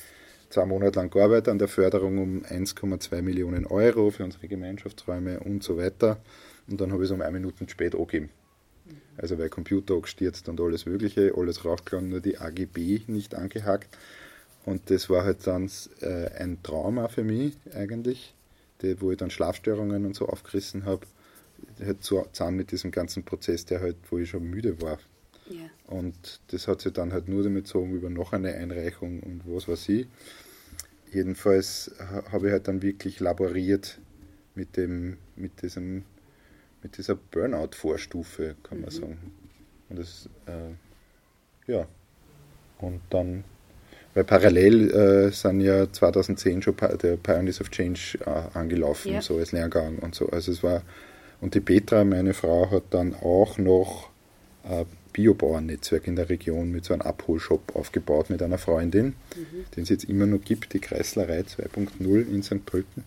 zwei 0.54 0.66
Monate 0.66 1.00
lang 1.00 1.10
gearbeitet 1.10 1.48
an 1.48 1.58
der 1.58 1.66
Förderung 1.66 2.18
um 2.18 2.42
1,2 2.44 3.22
Millionen 3.22 3.66
Euro 3.66 4.10
für 4.10 4.22
unsere 4.22 4.46
Gemeinschaftsräume 4.46 5.40
und 5.40 5.64
so 5.64 5.76
weiter. 5.76 6.18
Und 6.68 6.80
dann 6.80 6.92
habe 6.92 7.02
ich 7.02 7.10
es 7.10 7.14
um 7.14 7.20
eine 7.20 7.32
Minute 7.32 7.68
spät 7.68 7.94
angegeben. 7.94 8.30
Also 9.16 9.36
weil 9.38 9.48
Computer 9.48 10.00
gestürzt 10.00 10.48
und 10.48 10.60
alles 10.60 10.86
Mögliche, 10.86 11.32
alles 11.36 11.64
rausgegangen, 11.64 12.08
nur 12.08 12.20
die 12.20 12.38
AGB 12.38 13.00
nicht 13.08 13.34
angehakt. 13.34 13.98
Und 14.64 14.90
das 14.90 15.10
war 15.10 15.24
halt 15.24 15.44
dann 15.46 15.68
äh, 16.00 16.28
ein 16.38 16.62
Trauma 16.62 17.08
für 17.08 17.24
mich 17.24 17.56
eigentlich, 17.74 18.34
die, 18.80 19.00
wo 19.00 19.10
ich 19.10 19.18
dann 19.18 19.30
Schlafstörungen 19.30 20.06
und 20.06 20.14
so 20.14 20.28
aufgerissen 20.28 20.84
habe, 20.84 21.06
halt 21.84 22.04
zusammen 22.04 22.56
mit 22.56 22.70
diesem 22.70 22.92
ganzen 22.92 23.24
Prozess, 23.24 23.64
der 23.64 23.80
halt, 23.80 23.96
wo 24.08 24.18
ich 24.18 24.30
schon 24.30 24.44
müde 24.44 24.80
war. 24.80 24.98
Yeah. 25.50 25.70
Und 25.86 26.40
das 26.48 26.68
hat 26.68 26.80
sich 26.80 26.92
dann 26.92 27.12
halt 27.12 27.28
nur 27.28 27.42
damit 27.42 27.64
gezogen 27.64 27.92
über 27.94 28.08
noch 28.10 28.32
eine 28.32 28.54
Einreichung 28.54 29.20
und 29.20 29.42
was 29.46 29.68
weiß 29.68 29.88
ich. 29.90 30.06
Jedenfalls 31.12 31.92
habe 32.32 32.46
ich 32.46 32.52
halt 32.52 32.66
dann 32.66 32.82
wirklich 32.82 33.20
laboriert 33.20 33.98
mit 34.54 34.76
dem, 34.76 35.16
mit 35.36 35.62
diesem, 35.62 36.04
mit 36.82 36.96
dieser 36.98 37.14
Burnout-Vorstufe, 37.14 38.56
kann 38.62 38.80
man 38.80 38.90
mhm. 38.90 38.98
sagen. 38.98 39.18
Und 39.88 39.98
das, 39.98 40.28
äh, 40.46 41.72
ja. 41.72 41.86
Und 42.78 43.00
dann, 43.10 43.44
weil 44.14 44.24
parallel 44.24 44.90
äh, 44.90 45.30
sind 45.30 45.60
ja 45.60 45.90
2010 45.90 46.62
schon 46.62 46.76
der 47.00 47.16
Pioneers 47.16 47.60
of 47.60 47.70
Change 47.70 48.18
äh, 48.26 48.58
angelaufen, 48.58 49.12
ja. 49.12 49.22
so 49.22 49.38
als 49.38 49.52
Lehrgang 49.52 49.98
und 49.98 50.14
so. 50.14 50.28
Also 50.28 50.52
es 50.52 50.62
war, 50.62 50.82
und 51.40 51.54
die 51.54 51.60
Petra, 51.60 52.04
meine 52.04 52.34
Frau, 52.34 52.70
hat 52.70 52.84
dann 52.90 53.14
auch 53.14 53.58
noch 53.58 54.10
äh, 54.64 54.84
Biobauernnetzwerk 55.14 56.06
in 56.06 56.16
der 56.16 56.28
Region 56.28 56.70
mit 56.70 56.84
so 56.84 56.92
einem 56.92 57.02
Abholshop 57.02 57.74
aufgebaut 57.74 58.28
mit 58.28 58.42
einer 58.42 58.58
Freundin, 58.58 59.14
mhm. 59.36 59.64
den 59.74 59.84
es 59.84 59.88
jetzt 59.88 60.04
immer 60.04 60.26
noch 60.26 60.44
gibt, 60.44 60.74
die 60.74 60.80
Kreislerei 60.80 61.40
2.0 61.40 62.28
in 62.28 62.42
St. 62.42 62.66
Pölten. 62.66 63.04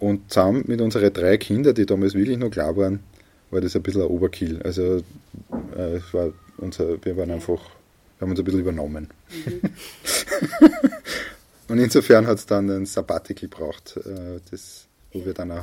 Und 0.00 0.32
zusammen 0.32 0.64
mit 0.66 0.80
unseren 0.80 1.12
drei 1.12 1.36
Kindern, 1.36 1.74
die 1.74 1.86
damals 1.86 2.14
wirklich 2.14 2.38
noch 2.38 2.50
klar 2.50 2.76
waren, 2.76 3.00
war 3.50 3.60
das 3.60 3.76
ein 3.76 3.82
bisschen 3.82 4.02
ein 4.02 4.08
Overkill. 4.08 4.62
Also 4.62 5.02
äh, 5.76 5.96
es 5.96 6.14
war 6.14 6.32
unser, 6.56 7.04
wir 7.04 7.16
waren 7.16 7.30
einfach, 7.30 7.60
wir 8.18 8.22
haben 8.22 8.30
uns 8.30 8.40
ein 8.40 8.44
bisschen 8.44 8.60
übernommen. 8.60 9.08
Mhm. 9.44 9.60
Und 11.68 11.78
insofern 11.78 12.26
hat 12.26 12.38
es 12.38 12.46
dann 12.46 12.70
ein 12.70 12.86
Sabbatical 12.86 13.48
gebraucht, 13.48 13.98
äh, 13.98 14.40
das, 14.50 14.86
wo 15.12 15.24
wir 15.24 15.34
dann 15.34 15.50
ein, 15.50 15.62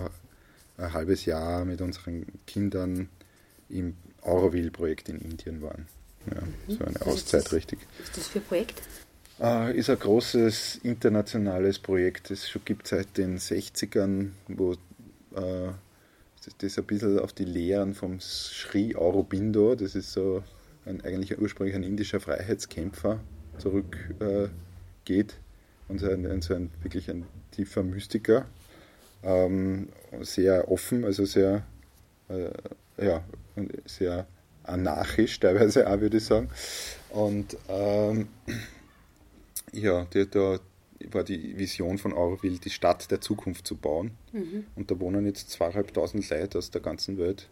ein 0.77 0.93
halbes 0.93 1.25
Jahr 1.25 1.65
mit 1.65 1.81
unseren 1.81 2.25
Kindern 2.45 3.09
im 3.69 3.95
Auroville-Projekt 4.25 5.09
in 5.09 5.19
Indien 5.19 5.61
waren. 5.61 5.87
Ja, 6.33 6.41
mhm. 6.41 6.77
So 6.77 6.83
eine 6.83 7.01
Auszeit, 7.01 7.51
richtig. 7.51 7.79
Was 7.99 8.09
ist 8.09 8.17
das 8.17 8.27
für 8.27 8.39
ein 8.39 8.45
Projekt? 8.45 8.81
Äh, 9.39 9.77
ist 9.77 9.89
ein 9.89 9.99
großes 9.99 10.77
internationales 10.83 11.79
Projekt, 11.79 12.29
das 12.29 12.49
schon 12.49 12.63
gibt 12.63 12.87
seit 12.87 13.17
den 13.17 13.37
60ern, 13.37 14.29
wo 14.47 14.73
äh, 15.35 15.71
das 16.59 16.77
ein 16.77 16.83
bisschen 16.85 17.19
auf 17.19 17.33
die 17.33 17.45
Lehren 17.45 17.93
vom 17.95 18.19
Sri 18.19 18.95
Aurobindo, 18.95 19.75
das 19.75 19.95
ist 19.95 20.13
so 20.13 20.43
ein, 20.85 21.01
eigentlich 21.01 21.37
ursprünglich 21.39 21.75
ein 21.75 21.83
indischer 21.83 22.19
Freiheitskämpfer, 22.19 23.19
zurückgeht 23.57 25.33
äh, 25.33 25.91
und 25.91 25.99
so 25.99 26.09
ein, 26.09 26.41
so 26.41 26.53
ein, 26.53 26.71
wirklich 26.81 27.09
ein 27.09 27.25
tiefer 27.51 27.83
Mystiker. 27.83 28.45
Ähm, 29.23 29.89
sehr 30.21 30.71
offen, 30.71 31.03
also 31.03 31.25
sehr 31.25 31.65
äh, 32.29 32.51
ja, 32.97 33.23
sehr 33.85 34.27
anarchisch 34.63 35.39
teilweise 35.39 35.87
auch, 35.87 35.99
würde 35.99 36.17
ich 36.17 36.25
sagen. 36.25 36.49
Und 37.09 37.57
ähm, 37.69 38.27
ja, 39.71 40.05
die, 40.05 40.29
da 40.29 40.59
war 41.11 41.23
die 41.23 41.57
Vision 41.57 41.97
von 41.97 42.13
Auroville, 42.13 42.59
die 42.59 42.69
Stadt 42.69 43.09
der 43.11 43.21
Zukunft 43.21 43.67
zu 43.67 43.75
bauen. 43.75 44.11
Mhm. 44.31 44.65
Und 44.75 44.91
da 44.91 44.99
wohnen 44.99 45.25
jetzt 45.25 45.49
zweieinhalbtausend 45.51 46.29
Leute 46.29 46.57
aus 46.57 46.71
der 46.71 46.81
ganzen 46.81 47.17
Welt 47.17 47.49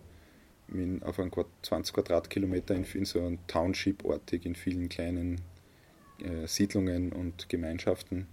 in, 0.70 1.04
auf 1.04 1.20
einem 1.20 1.32
20 1.62 1.94
Quadratkilometer 1.94 2.76
in, 2.76 2.86
in 2.94 3.06
so 3.06 3.20
einem 3.20 3.40
Township-artig 3.48 4.46
in 4.46 4.56
vielen 4.56 4.90
kleinen 4.90 5.42
äh, 6.20 6.48
Siedlungen 6.48 7.12
und 7.12 7.50
Gemeinschaften 7.50 8.28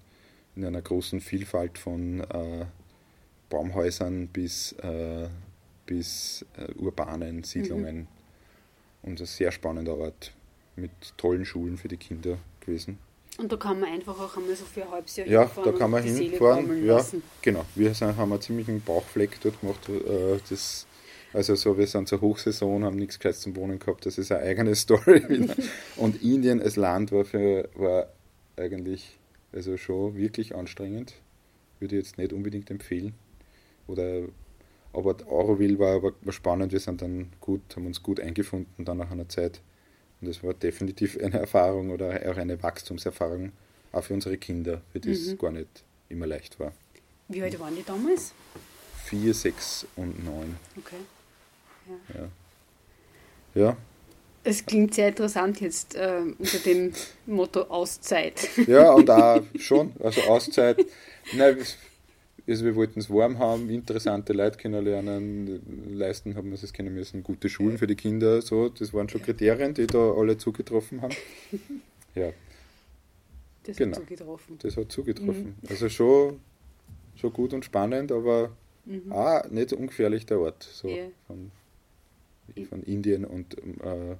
in 0.57 0.64
einer 0.64 0.83
großen 0.83 1.20
Vielfalt 1.20 1.79
von 1.79 2.20
äh, 2.20 2.66
Baumhäusern 3.49 4.29
bis 4.29 4.73
äh, 4.73 5.29
bis 5.90 6.46
äh, 6.57 6.72
urbanen 6.74 7.42
Siedlungen. 7.42 7.96
Mhm. 7.96 8.07
Und 9.03 9.20
ein 9.20 9.26
sehr 9.26 9.50
spannender 9.50 9.96
Ort 9.96 10.33
mit 10.76 10.90
tollen 11.16 11.44
Schulen 11.44 11.76
für 11.79 11.88
die 11.88 11.96
Kinder 11.96 12.38
gewesen. 12.61 12.98
Und 13.38 13.50
da 13.50 13.57
kann 13.57 13.81
man 13.81 13.88
einfach 13.90 14.18
auch 14.20 14.37
einmal 14.37 14.55
so 14.55 14.64
für 14.64 14.85
ein 14.85 14.90
halbes 14.90 15.16
Jahr 15.16 15.26
ja, 15.26 15.40
hinfahren. 15.42 15.66
Ja, 15.66 15.72
da 15.72 15.79
kann 15.79 15.90
man 15.90 16.03
hinfahren. 16.05 16.87
Ja, 16.87 17.05
genau. 17.42 17.64
Wir 17.74 17.92
sind, 17.94 18.16
haben 18.16 18.31
einen 18.33 18.40
ziemlichen 18.40 18.81
Bauchfleck 18.83 19.40
dort 19.42 19.61
gemacht. 19.61 19.88
Äh, 19.88 20.38
das, 20.48 20.87
also 21.33 21.57
so, 21.57 21.76
wir 21.76 21.88
sind 21.88 22.07
zur 22.07 22.20
Hochsaison, 22.20 22.85
haben 22.85 22.96
nichts 22.96 23.18
Gescheites 23.18 23.40
zum 23.40 23.57
Wohnen 23.57 23.81
gehabt. 23.81 24.07
Das 24.07 24.16
ist 24.16 24.31
eine 24.31 24.42
eigene 24.42 24.74
Story 24.76 25.29
wieder. 25.29 25.57
Und 25.96 26.22
Indien 26.22 26.62
als 26.62 26.76
Land 26.76 27.11
war, 27.11 27.24
für, 27.24 27.68
war 27.74 28.07
eigentlich 28.57 29.18
also 29.53 29.76
schon 29.76 30.16
wirklich 30.16 30.55
anstrengend. 30.55 31.14
Würde 31.81 31.96
ich 31.96 32.05
jetzt 32.05 32.18
nicht 32.18 32.33
unbedingt 32.33 32.70
empfehlen. 32.70 33.14
oder 33.88 34.29
aber 34.92 35.16
Auroville 35.29 35.79
war 35.79 35.96
aber 35.96 36.12
spannend, 36.31 36.72
wir 36.72 36.81
sind 36.81 37.03
dann 37.03 37.33
gut, 37.40 37.61
haben 37.76 37.87
uns 37.87 38.03
gut 38.03 38.20
eingefunden 38.20 38.85
dann 38.85 38.98
nach 38.98 39.11
einer 39.11 39.29
Zeit. 39.29 39.61
Und 40.20 40.29
das 40.29 40.42
war 40.42 40.53
definitiv 40.55 41.18
eine 41.22 41.38
Erfahrung 41.38 41.90
oder 41.90 42.09
auch 42.31 42.37
eine 42.37 42.62
Wachstumserfahrung, 42.62 43.53
auch 43.92 44.05
für 44.05 44.14
unsere 44.14 44.37
Kinder, 44.37 44.83
für 44.92 45.00
die 45.00 45.12
es 45.12 45.26
Mhm. 45.33 45.38
gar 45.38 45.53
nicht 45.53 45.85
immer 46.09 46.26
leicht 46.26 46.59
war. 46.61 46.72
Wie 47.29 47.42
alt 47.42 47.59
waren 47.61 47.74
die 47.76 47.85
damals? 47.85 48.33
Vier, 49.05 49.33
sechs 49.35 49.87
und 49.96 50.24
neun. 50.24 50.57
Okay. 50.76 50.96
Ja, 53.55 53.76
Es 54.44 54.64
klingt 54.64 54.94
sehr 54.94 55.09
interessant 55.09 55.61
jetzt 55.61 55.94
äh, 55.96 56.20
unter 56.38 56.59
dem 56.59 56.92
Motto 57.26 57.62
Auszeit. 57.62 58.48
ja 58.66 58.92
und 58.92 59.11
auch 59.11 59.42
schon, 59.59 59.92
also 60.00 60.20
Auszeit. 60.22 60.85
Nein, 61.33 61.57
also 62.50 62.64
wir 62.64 62.74
wollten 62.76 63.00
es 63.00 63.08
warm 63.10 63.38
haben, 63.38 63.70
interessante 63.70 64.32
Leute 64.32 64.58
kennenlernen, 64.58 65.94
leisten 65.96 66.34
haben 66.36 66.50
wir 66.50 66.62
es 66.62 66.72
können 66.72 66.92
müssen, 66.94 67.22
gute 67.22 67.48
Schulen 67.48 67.78
für 67.78 67.86
die 67.86 67.94
Kinder, 67.96 68.42
so, 68.42 68.68
das 68.68 68.92
waren 68.92 69.08
schon 69.08 69.22
Kriterien, 69.22 69.72
die 69.74 69.86
da 69.86 70.12
alle 70.12 70.36
zugetroffen 70.36 71.00
haben. 71.02 71.14
Ja, 72.16 72.32
Das 73.62 73.76
Genau. 73.76 73.96
hat 73.98 74.02
so 74.02 74.06
getroffen. 74.08 74.58
das 74.62 74.76
hat 74.76 74.90
zugetroffen. 74.90 75.54
Also 75.68 75.88
schon, 75.88 76.40
schon 77.14 77.32
gut 77.32 77.52
und 77.52 77.64
spannend, 77.64 78.10
aber 78.10 78.56
Mhm. 78.84 79.12
auch 79.12 79.48
nicht 79.50 79.72
ungefährlich 79.72 80.26
der 80.26 80.40
Ort, 80.40 80.62
so 80.64 80.88
Ja. 80.88 81.06
von, 81.28 81.52
von 82.68 82.82
Indien 82.82 83.24
und 83.24 83.56
äh, 83.58 84.16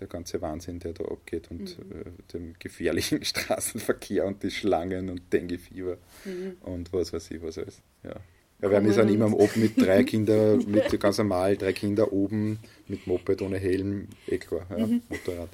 der 0.00 0.06
ganze 0.08 0.40
Wahnsinn, 0.42 0.78
der 0.80 0.92
da 0.92 1.04
abgeht 1.04 1.50
und 1.50 1.78
Mhm. 1.78 1.92
äh, 2.00 2.32
dem 2.32 2.54
gefährlichen 2.58 3.24
Straßenverkehr 3.24 4.26
und 4.26 4.42
die 4.42 4.50
Schlangen 4.50 5.08
und 5.10 5.32
Denguefieber 5.32 5.96
Mhm. 6.24 6.56
und 6.62 6.92
was 6.92 7.12
weiß 7.12 7.30
ich 7.30 7.42
was 7.42 7.58
alles. 7.58 7.80
Ja. 8.02 8.14
Ja, 8.62 8.70
weil 8.70 8.84
wir 8.84 8.92
sind 8.92 9.10
immer 9.10 9.26
und- 9.26 9.34
oben 9.34 9.60
mit 9.60 9.76
drei 9.76 10.04
Kindern, 10.04 10.64
mit 10.70 10.88
ganz 11.00 11.18
normal, 11.18 11.56
drei 11.56 11.72
Kinder 11.72 12.12
oben, 12.12 12.60
mit 12.88 13.06
Moped 13.06 13.42
ohne 13.42 13.58
Helm, 13.58 14.08
eh 14.28 14.38
klar, 14.38 14.64
ja, 14.70 14.86
Mhm. 14.86 15.02
Motorrad. 15.08 15.48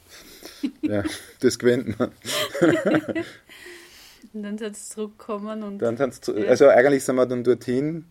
Ja, 0.83 1.03
das 1.41 1.59
gewinnt 1.59 1.99
man. 1.99 2.13
Und 4.33 4.43
dann 4.45 4.59
sind 4.59 4.77
sie 4.77 4.91
zurückgekommen 4.91 5.63
und 5.63 5.79
Dann 5.79 5.97
sind's 5.97 6.21
zu, 6.21 6.35
also 6.37 6.69
eigentlich 6.69 7.03
sind 7.05 7.17
wir 7.17 7.27
dann 7.27 7.43
dorthin. 7.43 8.05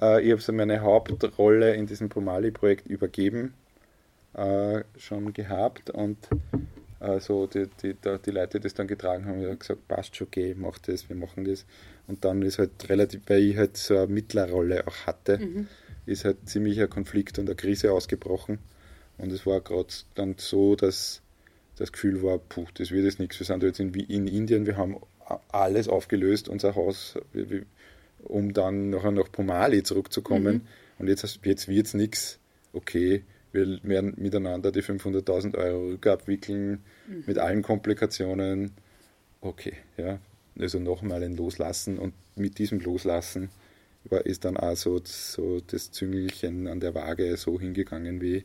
Äh, 0.00 0.22
ich 0.22 0.32
habe 0.32 0.42
so 0.42 0.52
meine 0.52 0.80
Hauptrolle 0.80 1.74
in 1.74 1.86
diesem 1.86 2.08
Pomali-Projekt 2.10 2.86
übergeben, 2.88 3.54
äh, 4.34 4.82
schon 4.98 5.32
gehabt 5.32 5.90
und 5.90 6.16
äh, 7.00 7.20
so 7.20 7.46
die, 7.46 7.66
die, 7.82 7.94
die 7.94 8.30
Leute, 8.30 8.58
die 8.58 8.64
das 8.64 8.74
dann 8.74 8.86
getragen 8.86 9.26
haben, 9.26 9.44
haben 9.44 9.58
gesagt, 9.58 9.86
passt 9.88 10.16
schon, 10.16 10.28
okay, 10.28 10.54
mach 10.56 10.78
das, 10.78 11.08
wir 11.08 11.16
machen 11.16 11.44
das. 11.44 11.64
Und 12.06 12.24
dann 12.24 12.42
ist 12.42 12.58
halt 12.58 12.88
relativ, 12.88 13.22
weil 13.26 13.42
ich 13.42 13.56
halt 13.56 13.76
so 13.76 13.96
eine 13.96 14.06
Mittlerrolle 14.06 14.86
auch 14.86 15.06
hatte, 15.06 15.38
Mhm. 15.38 15.68
ist 16.06 16.24
halt 16.24 16.48
ziemlich 16.48 16.80
ein 16.80 16.90
Konflikt 16.90 17.38
und 17.38 17.46
eine 17.48 17.56
Krise 17.56 17.92
ausgebrochen. 17.92 18.58
Und 19.18 19.30
es 19.32 19.46
war 19.46 19.60
gerade 19.60 19.88
dann 20.14 20.34
so, 20.38 20.74
dass 20.74 21.20
das 21.76 21.92
Gefühl 21.92 22.22
war, 22.22 22.38
puh, 22.38 22.66
das 22.74 22.90
wird 22.90 23.04
jetzt 23.04 23.18
nichts. 23.20 23.38
Wir 23.38 23.46
sind 23.46 23.62
jetzt 23.62 23.80
in, 23.80 23.92
in 23.94 24.26
Indien, 24.26 24.66
wir 24.66 24.76
haben 24.76 24.96
alles 25.50 25.88
aufgelöst, 25.88 26.48
unser 26.48 26.74
Haus, 26.74 27.14
um 28.24 28.52
dann 28.52 28.90
nachher 28.90 29.10
nach 29.12 29.30
Pomali 29.30 29.82
zurückzukommen. 29.82 30.62
Und 30.98 31.08
jetzt, 31.08 31.38
jetzt 31.44 31.68
wird 31.68 31.86
es 31.86 31.94
nichts. 31.94 32.38
Okay, 32.72 33.22
wir 33.52 33.78
werden 33.82 34.14
miteinander 34.16 34.72
die 34.72 34.82
500.000 34.82 35.56
Euro 35.56 35.88
rückabwickeln 35.88 36.82
mit 37.26 37.38
allen 37.38 37.62
Komplikationen. 37.62 38.72
Okay, 39.40 39.74
ja, 39.96 40.18
also 40.58 40.78
nochmal 40.78 41.22
ein 41.22 41.36
Loslassen. 41.36 41.98
Und 41.98 42.14
mit 42.36 42.58
diesem 42.58 42.80
Loslassen 42.80 43.50
war, 44.04 44.24
ist 44.26 44.44
dann 44.44 44.56
auch 44.56 44.76
so, 44.76 45.00
so 45.04 45.60
das 45.60 45.90
Züngelchen 45.90 46.66
an 46.66 46.80
der 46.80 46.94
Waage 46.94 47.36
so 47.36 47.60
hingegangen 47.60 48.20
wie 48.20 48.44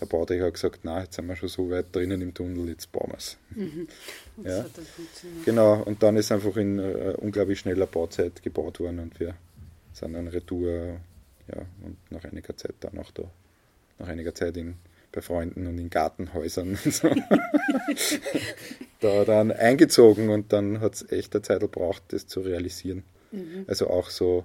der 0.00 0.06
Bauträger 0.06 0.46
hat 0.46 0.54
gesagt, 0.54 0.80
na, 0.82 1.02
jetzt 1.02 1.16
sind 1.16 1.26
wir 1.26 1.36
schon 1.36 1.48
so 1.48 1.70
weit 1.70 1.94
drinnen 1.94 2.22
im 2.22 2.32
Tunnel, 2.32 2.68
jetzt 2.68 2.90
bauen 2.90 3.10
wir 3.10 3.18
es. 3.18 3.36
und 4.36 4.46
Ja. 4.46 4.64
Genau, 5.44 5.82
und 5.82 6.02
dann 6.02 6.16
ist 6.16 6.32
einfach 6.32 6.56
in 6.56 6.78
äh, 6.78 7.14
unglaublich 7.18 7.60
schneller 7.60 7.86
Bauzeit 7.86 8.42
gebaut 8.42 8.80
worden 8.80 9.00
und 9.00 9.20
wir 9.20 9.34
sind 9.92 10.14
dann 10.14 10.28
Retour, 10.28 11.00
ja, 11.48 11.66
und 11.82 11.98
nach 12.10 12.24
einiger 12.24 12.56
Zeit 12.56 12.76
dann 12.80 12.98
auch 12.98 13.10
da, 13.10 13.30
nach 14.00 14.08
einiger 14.08 14.34
Zeit 14.34 14.56
in, 14.56 14.76
bei 15.12 15.20
Freunden 15.20 15.66
und 15.66 15.78
in 15.78 15.90
Gartenhäusern 15.90 16.78
und 16.84 16.92
so, 16.92 17.08
da 19.00 19.24
dann 19.24 19.52
eingezogen 19.52 20.30
und 20.30 20.52
dann 20.52 20.80
hat 20.80 20.94
es 20.94 21.12
echt 21.12 21.34
eine 21.34 21.42
Zeit 21.42 21.60
gebraucht, 21.60 22.02
das 22.08 22.26
zu 22.26 22.40
realisieren. 22.40 23.04
Mhm. 23.30 23.64
Also 23.66 23.88
auch 23.88 24.10
so 24.10 24.44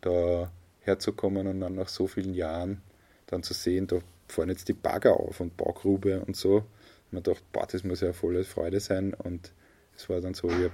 da 0.00 0.50
herzukommen 0.80 1.46
und 1.46 1.60
dann 1.60 1.74
nach 1.74 1.88
so 1.88 2.06
vielen 2.06 2.34
Jahren 2.34 2.80
dann 3.26 3.42
zu 3.42 3.54
sehen, 3.54 3.86
da 3.86 3.98
fahren 4.26 4.48
jetzt 4.48 4.68
die 4.68 4.74
Bagger 4.74 5.18
auf 5.18 5.40
und 5.40 5.56
Baugrube 5.56 6.20
und 6.20 6.36
so. 6.36 6.64
Man 7.10 7.22
dachte, 7.22 7.42
boah, 7.52 7.66
das 7.66 7.84
muss 7.84 8.00
ja 8.00 8.12
volle 8.12 8.44
Freude 8.44 8.80
sein 8.80 9.14
und 9.14 9.52
es 9.96 10.08
war 10.08 10.20
dann 10.20 10.34
so, 10.34 10.48
ich 10.48 10.64
hab, 10.64 10.72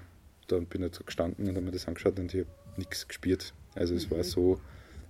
dann 0.48 0.66
bin 0.66 0.82
ich 0.82 0.94
so 0.94 1.04
gestanden 1.04 1.48
und 1.48 1.56
habe 1.56 1.64
mir 1.64 1.72
das 1.72 1.86
angeschaut 1.86 2.18
und 2.18 2.32
ich 2.34 2.40
habe 2.40 2.50
nichts 2.76 3.06
gespürt. 3.06 3.54
Also 3.74 3.94
es 3.94 4.10
war 4.10 4.22
so 4.22 4.60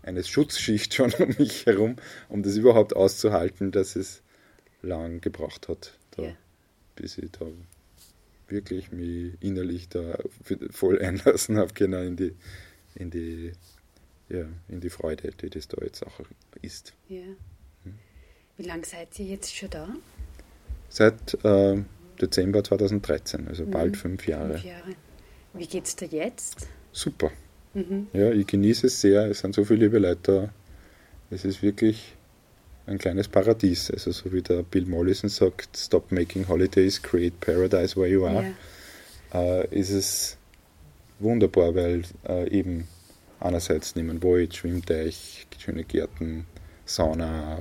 eine 0.05 0.23
Schutzschicht 0.23 0.95
schon 0.95 1.13
um 1.15 1.29
mich 1.39 1.67
herum, 1.67 1.97
um 2.29 2.43
das 2.43 2.57
überhaupt 2.57 2.95
auszuhalten, 2.95 3.73
dass 3.73 3.97
es 3.97 4.23
lang 4.83 5.21
gebraucht 5.21 5.69
hat, 5.69 5.99
da, 6.13 6.25
Ja. 6.25 6.37
bis 6.97 7.19
ich 7.19 7.31
da 7.33 7.47
wirklich 8.49 8.93
mich 8.93 9.33
innerlich 9.41 9.89
da 9.89 10.19
voll 10.71 11.01
einlassen 11.03 11.57
habe 11.57 11.73
können 11.73 12.07
in 12.09 12.17
die, 12.17 12.35
in 12.95 13.11
die, 13.11 13.53
ja, 14.29 14.45
in 14.69 14.81
die 14.81 14.91
Freude, 14.91 15.31
die 15.41 15.49
das 15.51 15.69
da 15.69 15.83
jetzt 15.83 16.07
auch 16.07 16.21
ist. 16.61 16.93
Ja. 17.09 17.23
Hm. 17.85 17.95
Wie 18.59 18.63
lange 18.65 18.85
seid 18.85 19.19
ihr 19.19 19.27
jetzt 19.27 19.55
schon 19.57 19.71
da? 19.71 19.89
Seit 20.91 21.35
äh, 21.45 21.83
Dezember 22.21 22.63
2013, 22.63 23.49
also 23.49 23.67
bald 23.67 23.93
Mhm. 23.93 23.99
fünf 23.99 24.27
Jahre. 24.29 24.53
Fünf 24.53 24.65
Jahre. 24.65 24.95
Wie 25.55 25.67
geht's 25.67 25.97
dir 25.97 26.07
jetzt? 26.09 26.69
Super. 26.93 27.33
Mhm. 27.75 28.07
Ja, 28.13 28.31
ich 28.31 28.47
genieße 28.47 28.87
es 28.87 29.01
sehr. 29.01 29.27
Es 29.31 29.41
sind 29.41 29.55
so 29.55 29.65
viele 29.65 29.87
liebe 29.87 29.99
Leute 29.99 30.21
da. 30.23 30.55
Es 31.35 31.45
ist 31.45 31.63
wirklich 31.63 32.15
ein 32.87 32.99
kleines 32.99 33.29
Paradies. 33.29 33.91
Also 33.91 34.13
so 34.13 34.33
wie 34.33 34.43
der 34.43 34.63
Bill 34.63 34.87
Mollison 34.87 35.29
sagt, 35.31 35.77
stop 35.77 36.13
making 36.13 36.47
holidays, 36.47 37.03
create 37.03 37.39
paradise 37.41 37.97
where 37.97 38.09
you 38.09 38.25
are. 38.25 38.55
Ja. 39.33 39.63
Äh, 39.63 39.81
ist 39.81 39.91
es 39.91 40.37
wunderbar, 41.19 41.75
weil 41.75 42.03
äh, 42.29 42.49
eben 42.51 42.87
einerseits 43.41 43.97
nehmen 43.97 44.23
Wald, 44.23 44.55
Schwimmteich, 44.55 45.47
schöne 45.59 45.85
Gärten, 45.85 46.47
Sauna, 46.85 47.59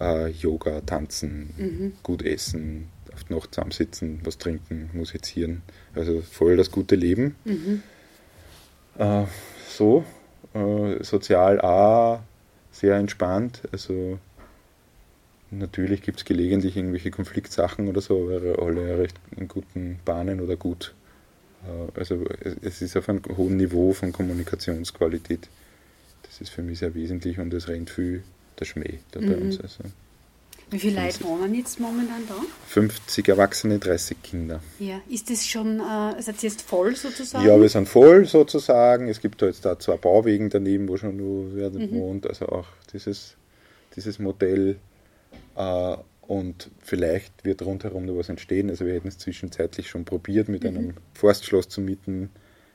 äh, 0.00 0.28
Yoga, 0.30 0.80
Tanzen, 0.80 1.50
Mhm. 1.58 1.92
gut 2.02 2.22
essen, 2.22 2.88
auf 3.12 3.24
die 3.24 3.34
Nacht 3.34 3.54
zusammensitzen, 3.54 4.20
was 4.24 4.38
trinken, 4.38 4.90
musizieren. 4.92 5.62
Also 5.94 6.20
voll 6.22 6.56
das 6.56 6.70
gute 6.70 6.94
Leben. 6.96 7.34
Mhm. 7.44 7.82
Äh, 8.98 9.24
so, 9.68 10.04
äh, 10.54 11.02
sozial 11.02 11.60
auch 11.60 12.20
sehr 12.70 12.96
entspannt. 12.96 13.62
Also 13.72 14.18
natürlich 15.50 16.02
gibt 16.02 16.18
es 16.18 16.24
gelegentlich 16.24 16.76
irgendwelche 16.76 17.10
Konfliktsachen 17.10 17.88
oder 17.88 18.00
so, 18.00 18.30
aber 18.30 18.62
alle 18.62 18.98
recht 18.98 19.16
in 19.36 19.48
guten 19.48 20.00
Bahnen 20.04 20.40
oder 20.40 20.56
gut. 20.56 20.94
Äh, 21.66 21.98
also 21.98 22.24
es, 22.62 22.82
ist 22.82 22.96
auf 22.96 23.08
einem 23.08 23.22
hohen 23.36 23.56
Niveau 23.56 23.92
von 23.92 24.12
Kommunikationsqualität. 24.12 25.48
Das 26.22 26.40
ist 26.40 26.50
für 26.50 26.62
mich 26.62 26.78
sehr 26.80 26.94
wesentlich 26.94 27.38
und 27.38 27.52
es 27.54 27.68
rennt 27.68 27.90
viel 27.90 28.22
der 28.58 28.64
Schmäh 28.64 28.98
da 29.12 29.20
bei 29.20 29.36
Mhm. 29.36 29.42
uns. 29.42 29.60
Also 29.60 29.84
Wie 30.70 30.78
viele 30.80 31.00
Leute 31.00 31.22
wohnen 31.22 31.54
jetzt 31.54 31.78
momentan 31.78 32.26
da? 32.28 32.34
50 32.68 33.28
Erwachsene, 33.28 33.78
30 33.78 34.20
Kinder. 34.22 34.60
Ja. 34.80 35.00
Ist 35.08 35.30
das 35.30 35.46
schon, 35.46 35.78
äh, 35.78 36.20
seid 36.20 36.42
ihr 36.42 36.50
jetzt 36.50 36.62
voll 36.62 36.96
sozusagen? 36.96 37.46
Ja, 37.46 37.60
wir 37.60 37.68
sind 37.68 37.88
voll 37.88 38.24
sozusagen. 38.26 39.08
Es 39.08 39.20
gibt 39.20 39.40
da 39.42 39.46
jetzt 39.46 39.64
da 39.64 39.78
zwei 39.78 39.96
Bauwegen 39.96 40.50
daneben, 40.50 40.88
wo 40.88 40.96
schon 40.96 41.16
nur 41.16 41.54
wer 41.54 41.70
Mhm. 41.70 41.92
wohnt. 41.92 42.26
Also 42.26 42.46
auch 42.46 42.66
dieses, 42.92 43.36
dieses 43.94 44.18
Modell. 44.18 44.76
Äh, 45.54 45.96
und 46.22 46.70
vielleicht 46.82 47.44
wird 47.44 47.62
rundherum 47.62 48.04
noch 48.04 48.16
was 48.16 48.28
entstehen. 48.28 48.68
Also 48.68 48.84
wir 48.84 48.94
hätten 48.94 49.06
es 49.06 49.18
zwischenzeitlich 49.18 49.88
schon 49.88 50.04
probiert, 50.04 50.48
mit 50.48 50.66
einem 50.66 50.94
Forstschloss 51.14 51.68
zu 51.68 51.80
mieten, 51.80 52.30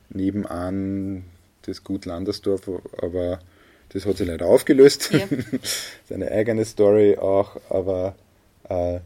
nebenan 0.10 1.26
das 1.64 1.84
Gut 1.84 2.06
Landersdorf, 2.06 2.70
aber 3.02 3.40
das 3.94 4.06
hat 4.06 4.18
sich 4.18 4.28
leider 4.28 4.46
aufgelöst. 4.46 5.12
Ja. 5.12 5.28
Seine 6.10 6.32
eigene 6.32 6.66
Story 6.66 7.18
auch, 7.18 7.60
aber 7.70 8.16
äh, 8.70 9.00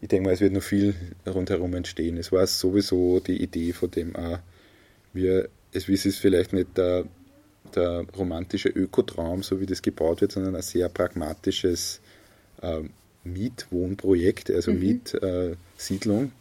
ich 0.00 0.08
denke 0.08 0.26
mal, 0.26 0.34
es 0.34 0.40
wird 0.40 0.52
noch 0.52 0.62
viel 0.62 0.94
rundherum 1.26 1.74
entstehen. 1.74 2.16
Es 2.16 2.32
war 2.32 2.46
sowieso 2.46 3.20
die 3.20 3.42
Idee 3.42 3.72
von 3.72 3.90
dem, 3.90 4.14
äh, 4.14 4.38
wir, 5.12 5.48
es 5.72 5.88
ist 5.88 6.18
vielleicht 6.18 6.52
nicht 6.52 6.76
der, 6.76 7.04
der 7.74 8.04
romantische 8.16 8.68
Ökotraum, 8.68 9.42
so 9.42 9.60
wie 9.60 9.66
das 9.66 9.82
gebaut 9.82 10.20
wird, 10.20 10.32
sondern 10.32 10.56
ein 10.56 10.62
sehr 10.62 10.88
pragmatisches 10.88 12.00
äh, 12.62 12.80
Mietwohnprojekt, 13.24 14.50
also 14.50 14.72
Mietsiedlung. 14.72 16.32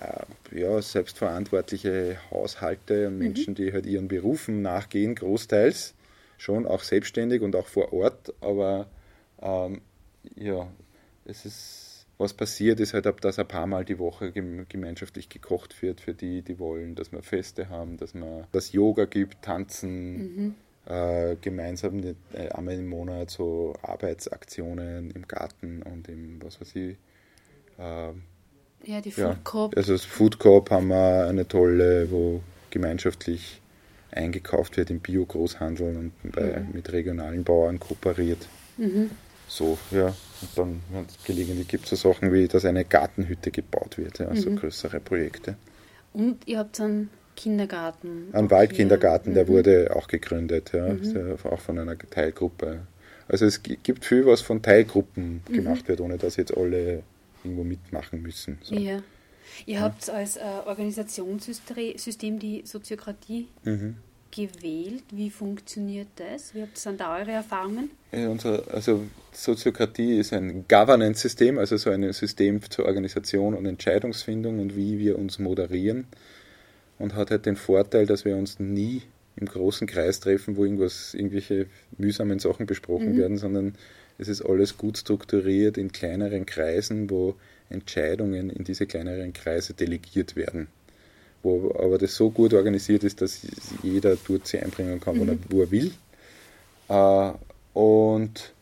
äh, 0.00 0.58
ja, 0.58 0.80
selbstverantwortliche 0.80 2.18
Haushalte 2.30 3.08
und 3.08 3.14
mhm. 3.14 3.18
Menschen, 3.20 3.54
die 3.54 3.72
halt 3.72 3.86
ihren 3.86 4.08
Berufen 4.08 4.62
nachgehen, 4.62 5.14
großteils 5.14 5.94
schon 6.38 6.66
auch 6.66 6.82
selbstständig 6.82 7.42
und 7.42 7.54
auch 7.54 7.68
vor 7.68 7.92
Ort, 7.92 8.34
aber 8.40 8.86
ähm, 9.40 9.80
ja, 10.36 10.66
es 11.24 11.44
ist 11.46 11.92
was 12.22 12.34
passiert, 12.34 12.80
ist 12.80 12.94
halt, 12.94 13.06
dass 13.24 13.38
ein 13.38 13.48
paar 13.48 13.66
Mal 13.66 13.84
die 13.84 13.98
Woche 13.98 14.32
gemeinschaftlich 14.32 15.28
gekocht 15.28 15.82
wird 15.82 16.00
für 16.00 16.14
die, 16.14 16.42
die 16.42 16.58
wollen, 16.58 16.94
dass 16.94 17.10
wir 17.12 17.22
Feste 17.22 17.68
haben, 17.68 17.96
dass 17.96 18.14
man 18.14 18.46
das 18.52 18.72
Yoga 18.72 19.04
gibt, 19.06 19.42
tanzen, 19.42 20.16
mhm. 20.16 20.54
Äh, 20.86 21.36
gemeinsam 21.40 22.02
äh, 22.02 22.48
einmal 22.50 22.74
im 22.74 22.88
Monat 22.88 23.30
so 23.30 23.74
Arbeitsaktionen 23.82 25.10
im 25.10 25.28
Garten 25.28 25.82
und 25.82 26.08
im, 26.08 26.42
was 26.42 26.60
weiß 26.60 26.76
ich, 26.76 26.96
äh, 27.78 28.12
ja, 28.84 29.00
die 29.00 29.12
Food. 29.12 29.36
Ja, 29.52 29.68
also 29.76 29.92
das 29.92 30.04
Food 30.04 30.38
Coop 30.38 30.70
haben 30.70 30.88
wir 30.88 31.26
eine 31.28 31.46
tolle, 31.46 32.10
wo 32.10 32.40
gemeinschaftlich 32.70 33.60
eingekauft 34.10 34.76
wird 34.76 34.90
im 34.90 35.00
Bio-Großhandel 35.00 35.96
und 35.96 36.12
bei, 36.32 36.60
mhm. 36.60 36.72
mit 36.72 36.92
regionalen 36.92 37.44
Bauern 37.44 37.78
kooperiert. 37.78 38.48
Mhm. 38.76 39.10
So, 39.46 39.78
ja. 39.90 40.06
Und 40.06 40.50
dann 40.56 40.80
gelegentlich 41.24 41.68
gibt 41.68 41.84
es 41.84 41.90
so 42.00 42.12
Sachen 42.12 42.32
wie, 42.32 42.48
dass 42.48 42.64
eine 42.64 42.84
Gartenhütte 42.84 43.50
gebaut 43.50 43.98
wird, 43.98 44.18
ja, 44.18 44.26
also 44.26 44.50
mhm. 44.50 44.56
größere 44.56 45.00
Projekte. 45.00 45.56
Und 46.12 46.46
ihr 46.46 46.58
habt 46.58 46.80
einen 46.80 47.10
Kindergarten. 47.36 48.28
Ein 48.32 48.50
Waldkindergarten, 48.50 49.34
der 49.34 49.44
mhm. 49.44 49.48
wurde 49.48 49.96
auch 49.96 50.08
gegründet, 50.08 50.72
ja, 50.72 50.88
mhm. 50.88 51.36
auch 51.44 51.60
von 51.60 51.78
einer 51.78 51.98
Teilgruppe. 51.98 52.80
Also 53.28 53.46
es 53.46 53.62
gibt 53.62 54.04
viel, 54.04 54.26
was 54.26 54.42
von 54.42 54.62
Teilgruppen 54.62 55.42
mhm. 55.48 55.52
gemacht 55.52 55.88
wird, 55.88 56.00
ohne 56.00 56.18
dass 56.18 56.36
jetzt 56.36 56.56
alle 56.56 57.02
irgendwo 57.42 57.64
mitmachen 57.64 58.22
müssen. 58.22 58.58
So. 58.62 58.74
Ja. 58.74 59.02
Ihr 59.66 59.80
habt 59.80 60.08
als 60.08 60.36
äh, 60.36 60.40
Organisationssystem 60.66 62.38
die 62.38 62.62
Soziokratie 62.64 63.48
mhm 63.64 63.96
gewählt. 64.32 65.04
Wie 65.12 65.30
funktioniert 65.30 66.08
das? 66.16 66.54
Wie 66.54 66.66
sind 66.74 67.00
da 67.00 67.16
eure 67.16 67.30
Erfahrungen? 67.30 67.90
Ja, 68.10 68.28
unser, 68.28 68.64
also 68.72 69.04
Soziokratie 69.30 70.18
ist 70.18 70.32
ein 70.32 70.64
Governance-System, 70.66 71.58
also 71.58 71.76
so 71.76 71.90
ein 71.90 72.12
System 72.12 72.60
zur 72.68 72.86
Organisation 72.86 73.54
und 73.54 73.66
Entscheidungsfindung 73.66 74.58
und 74.58 74.74
wie 74.74 74.98
wir 74.98 75.18
uns 75.18 75.38
moderieren. 75.38 76.06
Und 76.98 77.14
hat 77.14 77.30
halt 77.30 77.46
den 77.46 77.56
Vorteil, 77.56 78.06
dass 78.06 78.24
wir 78.24 78.36
uns 78.36 78.60
nie 78.60 79.02
im 79.36 79.46
großen 79.46 79.86
Kreis 79.86 80.20
treffen, 80.20 80.56
wo 80.56 80.64
irgendwas, 80.64 81.14
irgendwelche 81.14 81.66
mühsamen 81.98 82.38
Sachen 82.38 82.66
besprochen 82.66 83.14
mhm. 83.14 83.18
werden, 83.18 83.38
sondern 83.38 83.74
es 84.18 84.28
ist 84.28 84.42
alles 84.42 84.76
gut 84.76 84.98
strukturiert 84.98 85.78
in 85.78 85.90
kleineren 85.90 86.46
Kreisen, 86.46 87.10
wo 87.10 87.34
Entscheidungen 87.70 88.50
in 88.50 88.64
diese 88.64 88.86
kleineren 88.86 89.32
Kreise 89.32 89.74
delegiert 89.74 90.36
werden 90.36 90.68
wo 91.42 91.74
aber 91.78 91.98
das 91.98 92.14
so 92.14 92.30
gut 92.30 92.54
organisiert 92.54 93.04
ist, 93.04 93.20
dass 93.20 93.40
jeder 93.82 94.16
dort 94.26 94.46
sie 94.46 94.58
einbringen 94.58 95.00
kann, 95.00 95.18
mhm. 95.18 95.38
wo, 95.48 95.62
er, 95.62 95.70
will. 95.70 95.92
Äh, 96.88 97.32
und 97.74 98.52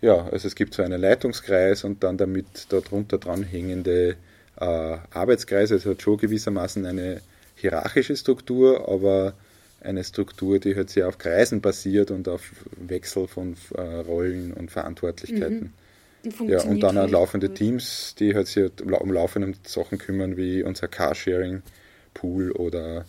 ja, 0.00 0.26
also 0.28 0.48
es 0.48 0.54
gibt 0.54 0.74
so 0.74 0.82
einen 0.82 1.00
Leitungskreis 1.00 1.84
und 1.84 2.02
dann 2.02 2.16
damit 2.16 2.66
darunter 2.68 3.18
dranhängende 3.18 4.16
äh, 4.58 4.64
Arbeitskreise. 4.64 5.76
Es 5.76 5.86
hat 5.86 6.02
schon 6.02 6.18
gewissermaßen 6.18 6.84
eine 6.86 7.20
hierarchische 7.64 8.16
Struktur, 8.16 8.88
aber 8.88 9.34
eine 9.80 10.04
Struktur, 10.04 10.58
die 10.58 10.74
halt 10.76 10.90
sehr 10.90 11.08
auf 11.08 11.18
Kreisen 11.18 11.60
basiert 11.60 12.10
und 12.10 12.28
auf 12.28 12.52
Wechsel 12.76 13.26
von 13.26 13.56
äh, 13.74 13.80
Rollen 13.80 14.52
und 14.52 14.70
Verantwortlichkeiten. 14.70 15.72
Mhm. 16.22 16.48
ja, 16.48 16.62
und 16.62 16.80
dann 16.80 16.96
auch 16.98 17.08
laufende 17.08 17.52
Teams, 17.52 18.14
die 18.18 18.34
halt 18.34 18.48
sich 18.48 18.70
um 18.80 19.12
laufende 19.12 19.54
Sachen 19.66 19.98
kümmern, 19.98 20.36
wie 20.36 20.62
unser 20.62 20.88
Carsharing 20.88 21.62
Pool 22.14 22.52
oder 22.52 23.04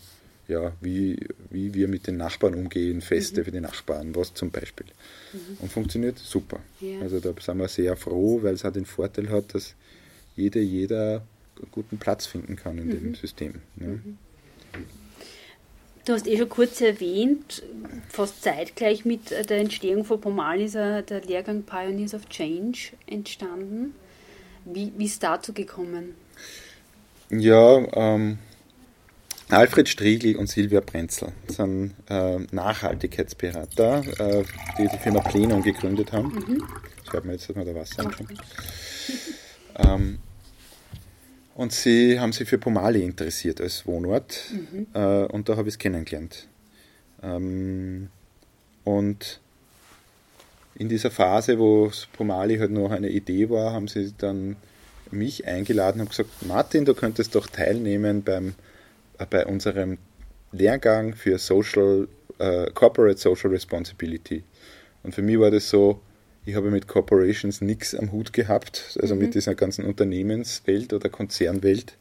ja, 0.48 0.72
wie, 0.80 1.18
wie 1.50 1.74
wir 1.74 1.88
mit 1.88 2.06
den 2.06 2.18
Nachbarn 2.18 2.54
umgehen, 2.54 3.00
Feste 3.00 3.40
mhm. 3.40 3.44
für 3.44 3.50
die 3.50 3.60
Nachbarn, 3.60 4.14
was 4.14 4.32
zum 4.32 4.50
Beispiel. 4.50 4.86
Mhm. 5.32 5.58
Und 5.60 5.72
funktioniert 5.72 6.18
super. 6.18 6.60
Ja. 6.80 7.00
Also 7.00 7.20
da 7.20 7.32
sind 7.40 7.58
wir 7.58 7.68
sehr 7.68 7.96
froh, 7.96 8.42
weil 8.42 8.54
es 8.54 8.64
auch 8.64 8.72
den 8.72 8.86
Vorteil 8.86 9.28
hat, 9.30 9.54
dass 9.54 9.74
jeder, 10.36 10.60
jeder 10.60 11.22
einen 11.58 11.70
guten 11.72 11.98
Platz 11.98 12.26
finden 12.26 12.54
kann 12.56 12.78
in 12.78 12.86
mhm. 12.86 12.90
dem 12.90 13.14
System. 13.16 13.54
Ne? 13.76 14.00
Du 16.04 16.12
hast 16.12 16.28
eh 16.28 16.38
schon 16.38 16.48
kurz 16.48 16.80
erwähnt, 16.80 17.64
fast 18.08 18.42
zeitgleich 18.42 19.04
mit 19.04 19.30
der 19.30 19.58
Entstehung 19.58 20.04
von 20.04 20.20
Pomal 20.20 20.60
ist 20.60 20.76
der 20.76 21.02
Lehrgang 21.26 21.64
Pioneers 21.64 22.14
of 22.14 22.28
Change 22.28 22.92
entstanden. 23.06 23.94
Wie, 24.64 24.92
wie 24.96 25.06
ist 25.06 25.22
dazu 25.22 25.52
gekommen? 25.52 26.14
Ja, 27.28 27.84
ähm, 27.94 28.38
Alfred 29.48 29.88
Striegel 29.88 30.36
und 30.36 30.48
Silvia 30.48 30.80
Prenzel 30.80 31.32
sind 31.48 31.94
äh, 32.08 32.38
Nachhaltigkeitsberater, 32.50 34.04
äh, 34.18 34.44
die 34.78 34.88
die 34.88 34.98
Firma 34.98 35.20
Plenum 35.20 35.62
gegründet 35.62 36.12
haben. 36.12 36.28
Mhm. 36.34 36.64
Ich 37.04 37.12
habe 37.12 37.26
mir 37.26 37.34
jetzt 37.34 37.54
mal 37.54 37.64
da 37.64 37.74
Wasser 37.74 38.06
anschauen. 38.06 38.38
Ähm, 39.76 40.18
und 41.56 41.72
sie 41.72 42.20
haben 42.20 42.32
sich 42.32 42.48
für 42.48 42.58
Pomali 42.58 43.02
interessiert 43.02 43.60
als 43.60 43.86
Wohnort 43.86 44.38
mhm. 44.52 44.86
äh, 44.94 45.24
und 45.24 45.48
da 45.48 45.56
habe 45.56 45.68
ich 45.68 45.74
es 45.74 45.78
kennengelernt. 45.78 46.46
Ähm, 47.22 48.08
und 48.84 49.40
in 50.74 50.88
dieser 50.88 51.10
Phase, 51.10 51.58
wo 51.58 51.90
Pomali 52.12 52.58
halt 52.58 52.70
noch 52.70 52.90
eine 52.90 53.08
Idee 53.08 53.48
war, 53.50 53.72
haben 53.72 53.88
sie 53.88 54.12
dann 54.16 54.56
mich 55.10 55.46
eingeladen 55.46 56.00
und 56.00 56.10
gesagt, 56.10 56.30
Martin, 56.46 56.84
du 56.84 56.94
könntest 56.94 57.34
doch 57.34 57.46
teilnehmen 57.46 58.22
beim 58.22 58.54
bei 59.30 59.46
unserem 59.46 59.96
Lehrgang 60.52 61.14
für 61.14 61.38
Social, 61.38 62.08
äh, 62.38 62.70
Corporate 62.72 63.18
Social 63.18 63.50
Responsibility. 63.50 64.44
Und 65.02 65.14
für 65.14 65.22
mich 65.22 65.38
war 65.38 65.50
das 65.50 65.68
so, 65.70 66.00
ich 66.46 66.54
habe 66.54 66.70
mit 66.70 66.86
Corporations 66.86 67.60
nichts 67.60 67.94
am 67.94 68.12
Hut 68.12 68.32
gehabt, 68.32 68.96
also 69.02 69.14
mhm. 69.14 69.22
mit 69.22 69.34
dieser 69.34 69.54
ganzen 69.54 69.84
Unternehmenswelt 69.84 70.92
oder 70.92 71.08
Konzernwelt. 71.08 71.96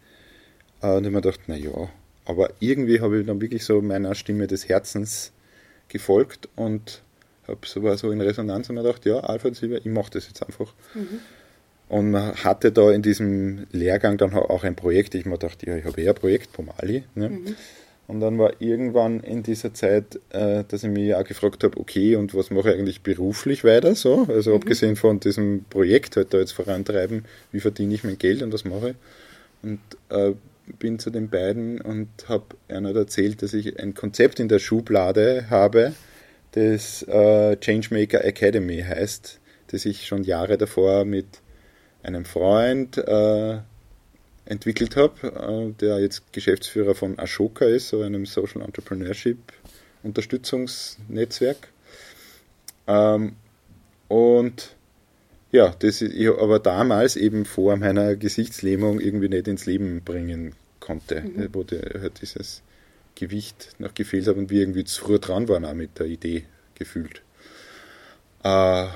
Äh, 0.81 0.91
und 0.91 0.99
ich 0.99 1.05
habe 1.08 1.12
mir 1.12 1.21
gedacht, 1.21 1.41
naja, 1.47 1.89
aber 2.25 2.51
irgendwie 2.60 3.01
habe 3.01 3.19
ich 3.19 3.25
dann 3.25 3.41
wirklich 3.41 3.65
so 3.65 3.81
meiner 3.81 4.15
Stimme 4.15 4.47
des 4.47 4.69
Herzens 4.69 5.31
gefolgt 5.89 6.47
und 6.55 7.01
habe 7.47 7.60
so, 7.65 7.84
war 7.84 7.97
so 7.97 8.12
in 8.12 8.21
Resonanz 8.21 8.69
und 8.69 8.75
mir 8.75 8.84
gedacht, 8.84 9.05
ja, 9.05 9.19
Alfred 9.19 9.55
Silber, 9.55 9.77
ich 9.77 9.86
mache 9.86 10.12
das 10.12 10.27
jetzt 10.27 10.45
einfach. 10.45 10.73
Mhm. 10.93 11.19
Und 11.89 12.12
man 12.12 12.36
hatte 12.36 12.71
da 12.71 12.91
in 12.91 13.01
diesem 13.01 13.67
Lehrgang 13.71 14.17
dann 14.17 14.34
auch 14.34 14.63
ein 14.63 14.75
Projekt. 14.75 15.13
Ich 15.13 15.25
mir 15.25 15.38
dachte, 15.38 15.67
ja, 15.67 15.75
ich 15.75 15.86
habe 15.86 16.01
eher 16.01 16.13
ein 16.13 16.19
Projekt, 16.19 16.51
Pomali. 16.53 17.03
Ne? 17.13 17.29
Mhm. 17.29 17.55
Und 18.07 18.19
dann 18.19 18.37
war 18.37 18.61
irgendwann 18.61 19.19
in 19.21 19.41
dieser 19.41 19.73
Zeit, 19.73 20.19
äh, 20.29 20.63
dass 20.67 20.83
ich 20.83 20.89
mich 20.89 21.15
auch 21.15 21.23
gefragt 21.23 21.63
habe, 21.63 21.79
okay, 21.79 22.15
und 22.15 22.35
was 22.35 22.51
mache 22.51 22.71
ich 22.71 22.77
eigentlich 22.77 23.01
beruflich 23.01 23.63
weiter 23.63 23.95
so? 23.95 24.27
Also 24.29 24.51
mhm. 24.51 24.57
abgesehen 24.57 24.95
von 24.95 25.19
diesem 25.19 25.65
Projekt 25.69 26.15
halt 26.15 26.33
da 26.33 26.37
jetzt 26.37 26.51
vorantreiben, 26.51 27.25
wie 27.51 27.59
verdiene 27.59 27.95
ich 27.95 28.03
mein 28.03 28.19
Geld 28.19 28.43
und 28.43 28.53
was 28.53 28.63
mache 28.63 28.91
ich? 28.91 28.95
Und 29.63 29.79
äh, 30.09 30.33
bin 30.79 30.99
zu 30.99 31.09
den 31.09 31.29
beiden 31.29 31.81
und 31.81 32.09
habe 32.27 32.45
einer 32.67 32.95
erzählt, 32.95 33.41
dass 33.41 33.53
ich 33.53 33.79
ein 33.79 33.93
Konzept 33.95 34.39
in 34.39 34.49
der 34.49 34.59
Schublade 34.59 35.45
habe, 35.49 35.93
das 36.51 37.03
äh, 37.03 37.57
Changemaker 37.57 38.23
Academy 38.23 38.81
heißt, 38.81 39.39
das 39.67 39.85
ich 39.85 40.05
schon 40.05 40.23
Jahre 40.23 40.57
davor 40.57 41.05
mit 41.05 41.25
einem 42.03 42.25
Freund 42.25 42.97
äh, 42.97 43.57
entwickelt 44.45 44.95
habe, 44.95 45.27
äh, 45.27 45.73
der 45.79 45.99
jetzt 45.99 46.31
Geschäftsführer 46.34 46.95
von 46.95 47.17
Ashoka 47.19 47.65
ist, 47.65 47.89
so 47.89 48.01
einem 48.01 48.25
Social 48.25 48.62
Entrepreneurship 48.62 49.38
Unterstützungsnetzwerk. 50.03 51.69
Ähm, 52.88 53.36
und 54.08 54.75
ja, 55.51 55.73
das 55.79 56.01
ich 56.01 56.29
aber 56.29 56.60
damals 56.60 57.15
eben 57.15 57.45
vor 57.45 57.75
meiner 57.77 58.15
Gesichtslähmung 58.15 58.99
irgendwie 58.99 59.29
nicht 59.29 59.47
ins 59.47 59.65
Leben 59.65 60.01
bringen 60.03 60.53
konnte, 60.79 61.21
mhm. 61.21 61.49
wo 61.53 61.63
die, 61.63 61.79
halt 61.79 62.21
dieses 62.21 62.62
Gewicht 63.15 63.75
noch 63.79 63.93
gefehlt 63.93 64.27
hat 64.27 64.36
und 64.36 64.49
wir 64.49 64.62
irgendwie 64.62 64.84
zu 64.84 65.05
früh 65.05 65.19
dran 65.19 65.47
waren 65.47 65.65
auch 65.65 65.73
mit 65.73 65.97
der 65.97 66.08
Idee 66.08 66.43
gefühlt. 66.75 67.21
Äh, 68.43 68.88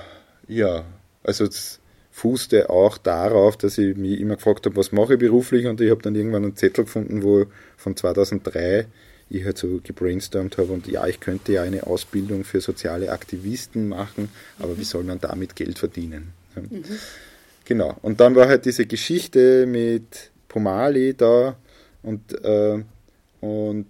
ja, 0.48 0.86
also 1.24 1.46
es 1.46 1.79
fußte 2.20 2.70
auch 2.70 2.98
darauf, 2.98 3.56
dass 3.56 3.78
ich 3.78 3.96
mich 3.96 4.20
immer 4.20 4.36
gefragt 4.36 4.66
habe, 4.66 4.76
was 4.76 4.92
mache 4.92 5.14
ich 5.14 5.20
beruflich 5.20 5.68
und 5.68 5.80
ich 5.80 5.90
habe 5.90 6.02
dann 6.02 6.16
irgendwann 6.16 6.44
einen 6.44 6.56
Zettel 6.56 6.84
gefunden, 6.84 7.24
wo 7.24 7.46
von 7.78 7.96
2003 7.96 8.88
ich 9.30 9.46
halt 9.46 9.58
so 9.58 9.80
gebrainstormt 9.82 10.58
habe 10.58 10.74
und 10.74 10.88
ja, 10.88 11.08
ich 11.08 11.20
könnte 11.20 11.54
ja 11.54 11.64
eine 11.64 11.88
Ausbildung 11.88 12.44
für 12.44 12.62
soziale 12.62 13.12
Aktivisten 13.12 13.88
machen, 13.88 14.30
aber 14.58 14.74
mhm. 14.74 14.80
wie 14.80 14.84
soll 14.84 15.04
man 15.04 15.20
damit 15.20 15.56
Geld 15.56 15.80
verdienen? 15.80 16.34
Mhm. 16.56 16.84
Genau. 17.66 17.96
Und 18.02 18.20
dann 18.20 18.36
war 18.36 18.48
halt 18.48 18.66
diese 18.66 18.86
Geschichte 18.86 19.66
mit 19.66 20.32
Pomali 20.48 21.14
da 21.14 21.56
und, 22.02 22.34
äh, 22.44 22.84
und 23.40 23.86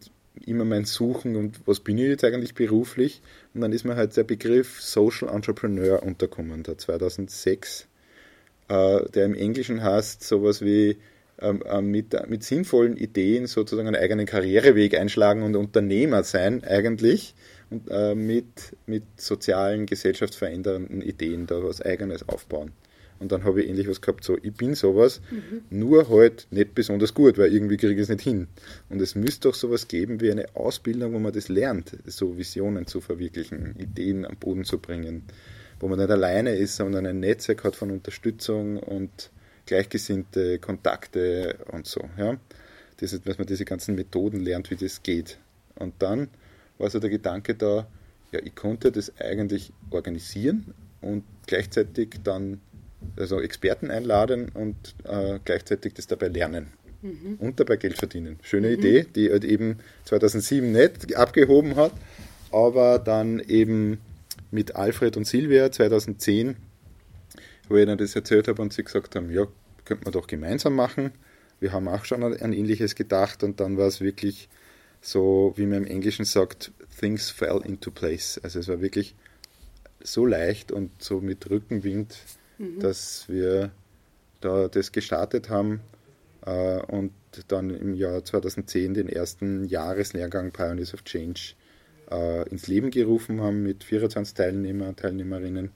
immer 0.46 0.66
mein 0.66 0.86
Suchen 0.86 1.36
und 1.36 1.62
was 1.66 1.80
bin 1.80 1.98
ich 1.98 2.08
jetzt 2.08 2.24
eigentlich 2.24 2.54
beruflich. 2.54 3.22
Und 3.54 3.62
dann 3.62 3.72
ist 3.72 3.86
mir 3.86 3.96
halt 3.96 4.16
der 4.16 4.24
Begriff 4.24 4.82
Social 4.82 5.30
Entrepreneur 5.30 6.04
unterkommen, 6.04 6.64
da 6.64 6.78
2006, 6.78 7.88
äh, 8.70 9.10
der 9.10 9.26
im 9.26 9.36
Englischen 9.36 9.84
heißt 9.84 10.24
sowas 10.24 10.62
wie 10.62 10.98
ähm, 11.42 11.62
äh, 11.66 11.82
mit, 11.82 12.16
mit 12.30 12.44
sinnvollen 12.44 12.98
Ideen 12.98 13.48
sozusagen 13.48 13.88
einen 13.88 14.02
eigenen 14.02 14.26
Karriereweg 14.26 14.98
einschlagen 14.98 15.44
und 15.44 15.56
Unternehmer 15.56 16.24
sein 16.24 16.64
eigentlich 16.64 17.36
und 17.70 17.90
äh, 17.90 18.16
mit, 18.16 18.76
mit 18.86 19.04
sozialen, 19.16 19.86
gesellschaftsverändernden 19.86 21.02
Ideen 21.02 21.48
da 21.48 21.64
was 21.64 21.82
eigenes 21.82 22.28
aufbauen. 22.28 22.72
Und 23.20 23.34
dann 23.34 23.44
habe 23.44 23.62
ich 23.62 23.70
ähnlich 23.70 23.88
was 23.88 24.02
gehabt, 24.02 24.24
so, 24.24 24.38
ich 24.42 24.54
bin 24.54 24.76
sowas, 24.76 25.22
mhm. 25.30 25.62
nur 25.70 26.10
halt 26.10 26.48
nicht 26.52 26.74
besonders 26.74 27.14
gut, 27.14 27.38
weil 27.38 27.54
irgendwie 27.54 27.76
kriege 27.76 27.96
ich 27.96 28.02
es 28.02 28.10
nicht 28.10 28.22
hin. 28.22 28.48
Und 28.90 29.02
es 29.02 29.16
müsste 29.16 29.50
doch 29.50 29.56
sowas 29.56 29.90
geben 29.90 30.22
wie 30.22 30.32
eine 30.32 30.46
Ausbildung, 30.56 31.14
wo 31.14 31.20
man 31.20 31.34
das 31.34 31.50
lernt, 31.50 31.98
so 32.06 32.38
Visionen 32.38 32.88
zu 32.88 33.02
verwirklichen, 33.02 33.76
Ideen 33.78 34.26
am 34.26 34.38
Boden 34.38 34.64
zu 34.64 34.78
bringen, 34.78 35.24
wo 35.80 35.88
man 35.88 36.00
nicht 36.00 36.12
alleine 36.12 36.56
ist, 36.56 36.76
sondern 36.76 37.06
ein 37.06 37.20
Netzwerk 37.20 37.64
hat 37.64 37.76
von 37.76 37.92
Unterstützung 37.92 38.78
und 38.78 39.32
gleichgesinnte 39.66 40.60
Kontakte 40.60 41.58
und 41.72 41.88
so. 41.88 42.02
Ja? 42.18 42.38
Das 42.98 43.14
ist, 43.14 43.28
dass 43.28 43.38
man 43.38 43.48
diese 43.48 43.66
ganzen 43.66 43.96
Methoden 43.96 44.40
lernt, 44.42 44.72
wie 44.72 44.76
das 44.76 45.04
geht. 45.04 45.38
Und 45.76 45.94
dann 46.00 46.28
war 46.78 46.90
so 46.90 47.00
der 47.00 47.10
Gedanke 47.10 47.56
da, 47.56 47.88
ja, 48.32 48.40
ich 48.44 48.56
konnte 48.56 48.92
das 48.92 49.14
eigentlich 49.20 49.72
organisieren 49.90 50.74
und 51.02 51.24
gleichzeitig 51.48 52.20
dann 52.24 52.60
also 53.16 53.40
Experten 53.40 53.90
einladen 53.92 54.50
und 54.54 54.76
äh, 55.06 55.40
gleichzeitig 55.46 55.94
das 55.94 56.08
dabei 56.08 56.28
lernen. 56.28 56.68
Mhm. 57.02 57.38
Und 57.40 57.60
dabei 57.60 57.78
Geld 57.78 57.98
verdienen. 57.98 58.40
Schöne 58.42 58.68
mhm. 58.68 58.74
Idee, 58.74 59.06
die 59.16 59.32
halt 59.32 59.46
eben 59.46 59.80
2007 60.06 60.72
nicht 60.72 61.16
abgehoben 61.16 61.76
hat, 61.78 61.94
aber 62.52 63.00
dann 63.00 63.40
eben 63.40 64.00
mit 64.52 64.76
Alfred 64.76 65.18
und 65.18 65.26
Silvia 65.26 65.72
2010, 65.72 66.56
wo 67.68 67.76
ich 67.76 67.84
ihnen 67.84 67.98
das 67.98 68.16
erzählt 68.16 68.48
habe 68.48 68.62
und 68.62 68.74
sie 68.74 68.84
gesagt 68.84 69.16
haben, 69.16 69.32
ja, 69.32 69.48
könnte 69.86 70.06
man 70.06 70.14
doch 70.14 70.28
gemeinsam 70.28 70.76
machen. 70.76 71.12
Wir 71.60 71.72
haben 71.72 71.88
auch 71.88 72.06
schon 72.06 72.24
an 72.24 72.54
ähnliches 72.54 72.96
gedacht 72.96 73.44
und 73.44 73.60
dann 73.60 73.78
war 73.78 73.88
es 73.88 74.02
wirklich 74.02 74.50
so, 75.02 75.54
wie 75.56 75.66
man 75.66 75.84
im 75.84 75.88
Englischen 75.88 76.26
sagt, 76.26 76.72
things 77.00 77.30
fell 77.30 77.62
into 77.66 77.92
place. 77.92 78.40
Also 78.44 78.60
es 78.60 78.68
war 78.68 78.82
wirklich 78.82 79.16
so 80.02 80.26
leicht 80.26 80.72
und 80.72 80.92
so 81.02 81.20
mit 81.22 81.50
Rückenwind 81.50 82.18
mhm. 82.60 82.80
dass 82.80 83.28
wir 83.28 83.72
da 84.42 84.68
das 84.68 84.92
gestartet 84.92 85.50
haben 85.50 85.82
äh, 86.46 86.80
und 86.82 87.12
dann 87.48 87.70
im 87.70 87.96
Jahr 87.96 88.24
2010 88.24 88.94
den 88.94 89.10
ersten 89.10 89.66
Jahreslehrgang 89.66 90.52
Pioneers 90.52 90.94
of 90.94 91.04
Change 91.04 91.54
äh, 92.12 92.48
ins 92.50 92.68
Leben 92.68 92.92
gerufen 92.92 93.42
haben 93.42 93.64
mit 93.64 93.84
24 93.84 94.34
Teilnehmer, 94.34 94.96
Teilnehmerinnen. 94.96 95.72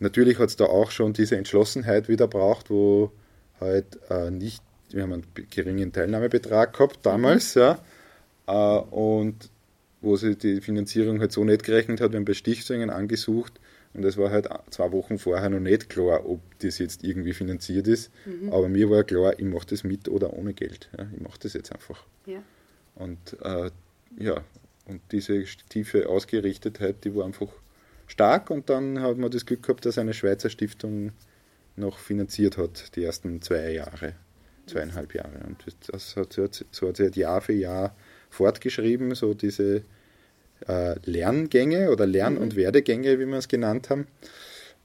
Natürlich 0.00 0.38
hat 0.38 0.48
es 0.48 0.56
da 0.56 0.64
auch 0.64 0.90
schon 0.90 1.12
diese 1.12 1.36
Entschlossenheit 1.36 2.08
wieder 2.08 2.28
braucht, 2.28 2.70
wo 2.70 3.12
halt 3.60 3.98
äh, 4.10 4.30
nicht, 4.30 4.62
wir 4.90 5.02
haben 5.02 5.12
einen 5.12 5.26
geringen 5.50 5.92
Teilnahmebetrag 5.92 6.72
gehabt 6.72 6.98
damals, 7.02 7.54
mhm. 7.54 7.60
ja, 7.60 7.78
äh, 8.46 8.80
und 8.90 9.50
wo 10.00 10.16
sie 10.16 10.36
die 10.36 10.60
Finanzierung 10.60 11.20
halt 11.20 11.32
so 11.32 11.44
nicht 11.44 11.64
gerechnet 11.64 12.00
hat, 12.00 12.12
wir 12.12 12.18
haben 12.18 12.26
bei 12.26 12.34
Stiftungen 12.34 12.90
angesucht 12.90 13.58
und 13.94 14.04
es 14.04 14.18
war 14.18 14.30
halt 14.30 14.48
zwei 14.70 14.90
Wochen 14.92 15.18
vorher 15.18 15.48
noch 15.48 15.60
nicht 15.60 15.88
klar, 15.88 16.28
ob 16.28 16.40
das 16.58 16.78
jetzt 16.78 17.04
irgendwie 17.04 17.32
finanziert 17.32 17.86
ist. 17.86 18.10
Mhm. 18.26 18.52
Aber 18.52 18.68
mir 18.68 18.90
war 18.90 19.04
klar, 19.04 19.38
ich 19.38 19.44
mache 19.44 19.66
das 19.68 19.84
mit 19.84 20.08
oder 20.08 20.34
ohne 20.34 20.52
Geld. 20.52 20.90
Ja, 20.98 21.06
ich 21.14 21.20
mache 21.20 21.38
das 21.40 21.52
jetzt 21.54 21.72
einfach. 21.72 22.04
Ja. 22.26 22.42
Und 22.96 23.36
äh, 23.40 23.70
ja, 24.18 24.42
und 24.86 25.00
diese 25.12 25.44
tiefe 25.68 26.08
Ausgerichtetheit, 26.08 27.04
die 27.04 27.14
war 27.14 27.24
einfach 27.24 27.48
stark. 28.06 28.50
Und 28.50 28.68
dann 28.70 29.00
hat 29.00 29.16
man 29.18 29.30
das 29.30 29.46
Glück 29.46 29.62
gehabt, 29.62 29.86
dass 29.86 29.98
eine 29.98 30.14
Schweizer 30.14 30.50
Stiftung 30.50 31.12
noch 31.76 31.98
finanziert 31.98 32.58
hat, 32.58 32.94
die 32.96 33.04
ersten 33.04 33.42
zwei 33.42 33.72
Jahre, 33.72 34.14
zweieinhalb 34.66 35.14
Jahre. 35.14 35.40
Und 35.46 35.64
das 35.88 36.16
hat, 36.16 36.32
so 36.32 36.88
hat 36.88 36.96
sich 36.96 37.04
halt 37.04 37.16
Jahr 37.16 37.40
für 37.40 37.54
Jahr 37.54 37.96
fortgeschrieben, 38.30 39.14
so 39.14 39.34
diese 39.34 39.82
äh, 40.68 40.94
Lerngänge 41.04 41.90
oder 41.90 42.06
Lern- 42.06 42.34
mhm. 42.34 42.42
und 42.42 42.56
Werdegänge, 42.56 43.18
wie 43.18 43.26
wir 43.26 43.38
es 43.38 43.48
genannt 43.48 43.90
haben, 43.90 44.06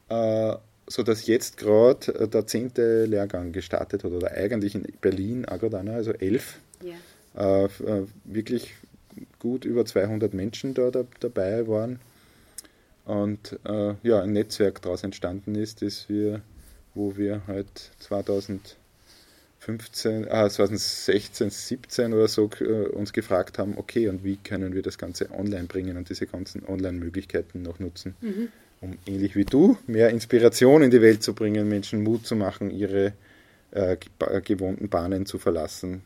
äh, 0.10 0.56
sodass 0.88 1.28
jetzt 1.28 1.58
gerade 1.58 2.14
äh, 2.16 2.28
der 2.28 2.48
zehnte 2.48 3.06
Lehrgang 3.06 3.52
gestartet 3.52 4.04
hat 4.04 4.12
oder 4.12 4.32
eigentlich 4.32 4.76
in 4.76 4.84
Berlin, 5.02 5.46
Agadana, 5.46 5.94
also 5.94 6.14
elf, 6.14 6.60
ja. 6.82 6.96
Äh, 7.36 7.66
äh, 7.66 8.08
wirklich 8.24 8.74
gut 9.40 9.66
über 9.66 9.86
200 9.86 10.34
Menschen 10.34 10.74
da, 10.74 10.92
da 10.92 11.06
dabei 11.20 11.68
waren 11.68 12.00
und 13.06 13.60
äh, 13.66 13.96
ja, 14.04 14.22
ein 14.22 14.34
Netzwerk 14.34 14.82
daraus 14.82 15.04
entstanden 15.04 15.56
ist, 15.56 15.82
das 15.82 16.10
wir, 16.10 16.42
wo 16.94 17.18
wir 17.18 17.42
halt 17.48 17.92
2000 18.00 18.78
15, 19.60 20.32
ah, 20.32 20.50
2016, 20.50 21.50
17 21.50 22.14
oder 22.14 22.28
so 22.28 22.50
äh, 22.62 22.88
uns 22.88 23.12
gefragt 23.12 23.60
haben, 23.60 23.78
okay, 23.78 24.08
und 24.08 24.24
wie 24.24 24.38
können 24.38 24.74
wir 24.74 24.82
das 24.82 24.98
Ganze 24.98 25.30
online 25.32 25.66
bringen 25.66 25.98
und 25.98 26.10
diese 26.10 26.28
ganzen 26.28 26.66
Online-Möglichkeiten 26.66 27.62
noch 27.62 27.80
nutzen, 27.80 28.16
mhm. 28.22 28.48
um 28.80 28.98
ähnlich 29.06 29.36
wie 29.36 29.44
du 29.44 29.78
mehr 29.86 30.12
Inspiration 30.12 30.82
in 30.82 30.92
die 30.92 31.02
Welt 31.02 31.24
zu 31.24 31.34
bringen, 31.34 31.68
Menschen 31.68 32.04
Mut 32.04 32.26
zu 32.26 32.38
machen, 32.38 32.72
ihre 32.72 33.14
äh, 33.72 33.98
gewohnten 34.46 34.88
Bahnen 34.88 35.26
zu 35.26 35.38
verlassen, 35.38 36.04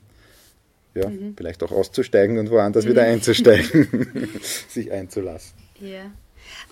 ja, 0.96 1.10
mhm. 1.10 1.34
vielleicht 1.36 1.64
auch 1.64 1.72
auszusteigen 1.72 2.38
und 2.38 2.50
woanders 2.50 2.86
mhm. 2.86 2.90
wieder 2.90 3.04
einzusteigen, 3.04 4.08
sich 4.68 4.92
einzulassen. 4.92 5.54
Ja. 5.80 6.12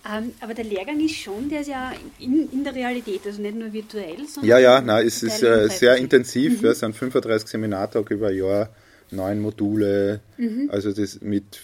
Ähm, 0.10 0.34
aber 0.40 0.54
der 0.54 0.66
Lehrgang 0.66 1.00
ist 1.04 1.16
schon, 1.16 1.50
der 1.50 1.62
ist 1.62 1.68
ja 1.68 1.94
in, 2.20 2.50
in 2.52 2.64
der 2.64 2.74
Realität, 2.74 3.22
also 3.26 3.42
nicht 3.42 3.56
nur 3.56 3.72
virtuell, 3.72 4.28
sondern. 4.28 4.50
Ja, 4.50 4.60
ja, 4.60 4.82
nein, 4.82 5.06
es 5.06 5.22
ist 5.22 5.44
äh, 5.44 5.70
sehr 5.70 5.98
intensiv. 5.98 6.62
Mhm. 6.62 6.68
Es 6.70 6.80
sind 6.80 6.96
35 6.96 7.50
Seminartage 7.50 8.14
über 8.14 8.28
ein 8.28 8.38
Jahr, 8.38 8.70
neun 9.12 9.40
Module, 9.40 10.22
mhm. 10.38 10.70
also 10.72 10.92
das 10.92 11.22
mit 11.22 11.60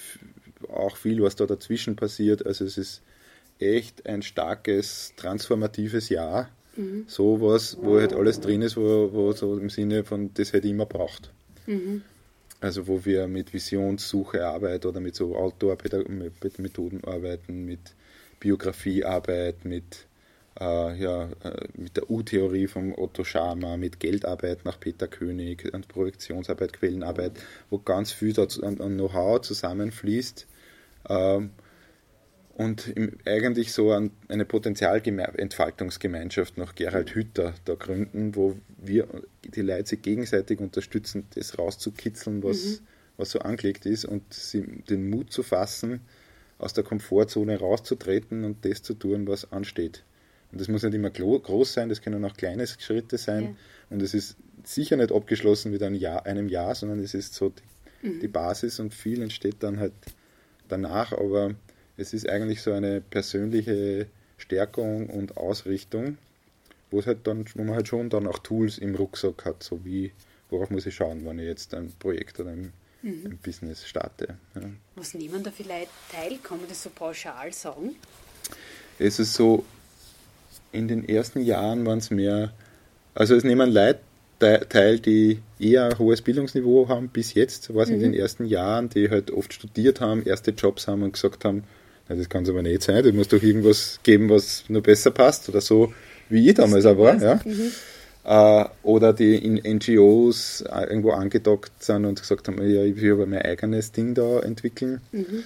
auch 0.70 0.98
viel, 0.98 1.22
was 1.22 1.36
da 1.36 1.46
dazwischen 1.46 1.96
passiert. 1.96 2.46
Also 2.46 2.66
es 2.66 2.78
ist 2.78 3.02
echt 3.60 4.06
ein 4.06 4.22
starkes, 4.22 5.14
transformatives 5.18 6.10
Jahr. 6.10 6.50
Mhm. 6.76 7.06
So 7.08 7.42
was, 7.42 7.78
wo 7.82 8.00
halt 8.00 8.14
alles 8.14 8.40
drin 8.40 8.62
ist, 8.62 8.78
wo, 8.78 9.10
wo 9.12 9.32
so 9.32 9.58
im 9.58 9.70
Sinne 9.70 10.04
von, 10.04 10.32
das 10.36 10.54
hätte 10.54 10.68
ich 10.68 10.74
immer 10.74 10.86
braucht. 10.86 11.32
Mhm. 11.66 12.04
Also 12.60 12.88
wo 12.88 13.06
wir 13.06 13.28
mit 13.28 13.54
Visionssuche 13.54 14.46
arbeiten 14.46 14.88
oder 14.88 15.00
mit 15.00 15.16
so 15.16 15.36
Outdoor-Methoden 15.36 17.04
arbeiten, 17.04 17.66
mit 17.66 17.94
Biografiearbeit, 18.40 19.64
mit 19.64 20.08
äh, 20.60 21.00
ja, 21.00 21.30
äh, 21.44 21.68
mit 21.76 21.98
der 21.98 22.10
U-Theorie 22.10 22.68
von 22.68 22.94
Otto 22.96 23.24
Scharmer, 23.24 23.78
mit 23.78 24.00
Geldarbeit 24.00 24.66
nach 24.66 24.80
Peter 24.80 25.08
König 25.08 25.72
und 25.72 25.88
Projektionsarbeit, 25.88 26.74
Quellenarbeit, 26.74 27.34
wo 27.70 27.78
ganz 27.78 28.12
viel 28.12 28.34
an, 28.40 28.82
an 28.82 28.96
Know-how 28.96 29.42
zusammenfließt. 29.42 30.48
Ähm, 31.10 31.52
und 32.58 32.88
im, 32.88 33.14
eigentlich 33.26 33.72
so 33.72 33.92
an 33.92 34.10
eine 34.30 34.44
Potenzialentfaltungsgemeinschaft 34.44 36.58
nach 36.58 36.74
Gerald 36.74 37.14
Hütter 37.14 37.54
da 37.66 37.76
gründen, 37.76 38.36
wo 38.36 38.58
wir 38.80 39.08
die 39.44 39.62
Leute 39.62 39.90
sich 39.90 40.02
gegenseitig 40.02 40.60
unterstützen, 40.60 41.28
das 41.36 41.60
rauszukitzeln, 41.60 42.42
was, 42.42 42.66
mhm. 42.66 42.80
was 43.18 43.30
so 43.30 43.38
angelegt 43.40 43.86
ist 43.86 44.06
und 44.06 44.34
sie, 44.34 44.64
den 44.90 45.08
Mut 45.08 45.32
zu 45.32 45.44
fassen, 45.44 46.02
aus 46.58 46.74
der 46.74 46.84
Komfortzone 46.84 47.60
rauszutreten 47.60 48.44
und 48.44 48.66
das 48.66 48.82
zu 48.82 48.96
tun, 48.96 49.28
was 49.28 49.52
ansteht. 49.52 50.04
Und 50.52 50.60
das 50.60 50.68
muss 50.68 50.82
nicht 50.82 50.96
immer 50.96 51.12
groß 51.12 51.74
sein, 51.74 51.90
das 51.90 52.02
können 52.02 52.26
auch 52.26 52.36
kleine 52.36 52.66
Schritte 52.66 53.20
sein. 53.20 53.44
Ja. 53.44 53.54
Und 53.92 54.02
es 54.02 54.16
ist 54.16 54.36
sicher 54.64 54.98
nicht 54.98 55.12
abgeschlossen 55.12 55.72
mit 55.72 55.84
einem 55.84 55.94
Jahr, 55.94 56.26
einem 56.26 56.50
Jahr 56.50 56.74
sondern 56.74 57.04
es 57.04 57.14
ist 57.14 57.36
so 57.36 57.50
die, 57.50 58.08
mhm. 58.08 58.20
die 58.20 58.28
Basis 58.28 58.80
und 58.80 58.96
viel 58.96 59.22
entsteht 59.22 59.58
dann 59.60 59.80
halt 59.80 59.94
danach. 60.68 61.12
Aber 61.12 61.54
es 61.98 62.14
ist 62.14 62.30
eigentlich 62.30 62.62
so 62.62 62.72
eine 62.72 63.02
persönliche 63.02 64.08
Stärkung 64.38 65.10
und 65.10 65.36
Ausrichtung, 65.36 66.18
wo, 66.92 67.00
es 67.00 67.08
halt 67.08 67.26
dann, 67.26 67.46
wo 67.56 67.64
man 67.64 67.76
halt 67.76 67.88
schon 67.88 68.10
dann 68.10 68.28
auch 68.28 68.40
Tools 68.40 68.78
im 68.78 68.96
Rucksack 68.96 69.46
hat, 69.46 69.64
so 69.64 69.84
wie, 69.84 70.12
worauf 70.50 70.70
muss 70.70 70.86
ich 70.86 70.96
schauen, 70.96 71.26
wenn 71.26 71.40
ich 71.40 71.46
jetzt 71.46 71.74
ein 71.74 71.92
Projekt 72.00 72.40
oder 72.40 72.52
ein, 72.52 72.72
mhm. 73.02 73.26
ein 73.26 73.40
Business 73.44 73.86
starte. 73.86 74.38
Ja. 74.56 74.62
Was 74.96 75.16
nehmen 75.16 75.44
da 75.44 75.52
vielleicht 75.52 75.90
teil? 76.12 76.38
Kann 76.42 76.60
man 76.60 76.70
das 76.70 76.84
so 76.84 76.92
pauschal 76.92 77.52
sagen? 77.52 77.96
Es 79.00 79.20
ist 79.20 79.34
so, 79.34 79.66
in 80.72 80.88
den 80.88 81.08
ersten 81.10 81.42
Jahren 81.42 81.86
waren 81.86 82.00
es 82.00 82.12
mehr, 82.12 82.54
also 83.16 83.36
es 83.36 83.44
nehmen 83.44 83.72
Leute 83.72 84.00
teil, 84.40 85.00
die 85.00 85.40
eher 85.60 85.86
ein 85.86 85.98
hohes 85.98 86.22
Bildungsniveau 86.22 86.88
haben 86.90 87.10
bis 87.10 87.34
jetzt, 87.34 87.74
war 87.74 87.84
es 87.84 87.90
mhm. 87.90 87.96
in 87.96 88.02
den 88.02 88.14
ersten 88.14 88.46
Jahren, 88.46 88.90
die 88.90 89.10
halt 89.10 89.32
oft 89.32 89.52
studiert 89.52 90.00
haben, 90.00 90.24
erste 90.24 90.52
Jobs 90.52 90.88
haben 90.88 91.02
und 91.02 91.14
gesagt 91.14 91.44
haben, 91.44 91.64
na, 92.10 92.16
das 92.16 92.30
kann 92.30 92.44
es 92.44 92.50
aber 92.50 92.62
nicht 92.62 92.84
sein, 92.84 93.04
du 93.04 93.12
musst 93.14 93.34
doch 93.34 93.42
irgendwas 93.42 94.00
geben, 94.04 94.30
was 94.30 94.64
nur 94.68 94.82
besser 94.82 95.12
passt 95.12 95.50
oder 95.50 95.62
so, 95.62 95.94
wie 96.30 96.48
ich 96.48 96.56
damals 96.56 96.86
auch 96.86 96.98
war. 96.98 97.22
Ja. 97.22 97.40
Mhm. 97.44 97.72
Äh, 98.24 98.66
oder 98.84 99.14
die 99.14 99.36
in 99.36 99.56
NGOs 99.78 100.62
äh, 100.62 100.84
irgendwo 100.86 101.12
angedockt 101.12 101.84
sind 101.84 102.06
und 102.06 102.20
gesagt 102.20 102.48
haben, 102.48 102.58
ja, 102.70 102.84
ich 102.84 103.00
will 103.00 103.14
aber 103.14 103.26
mein 103.26 103.42
eigenes 103.42 103.92
Ding 103.92 104.14
da 104.14 104.40
entwickeln. 104.40 105.02
Mhm. 105.12 105.44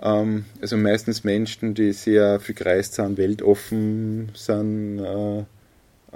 Ähm, 0.00 0.44
also 0.60 0.76
meistens 0.76 1.24
Menschen, 1.24 1.74
die 1.74 1.92
sehr 1.92 2.40
viel 2.40 2.54
gereist 2.54 2.94
sind, 2.94 3.18
weltoffen 3.18 4.30
sind, 4.34 5.00
äh, 5.00 5.44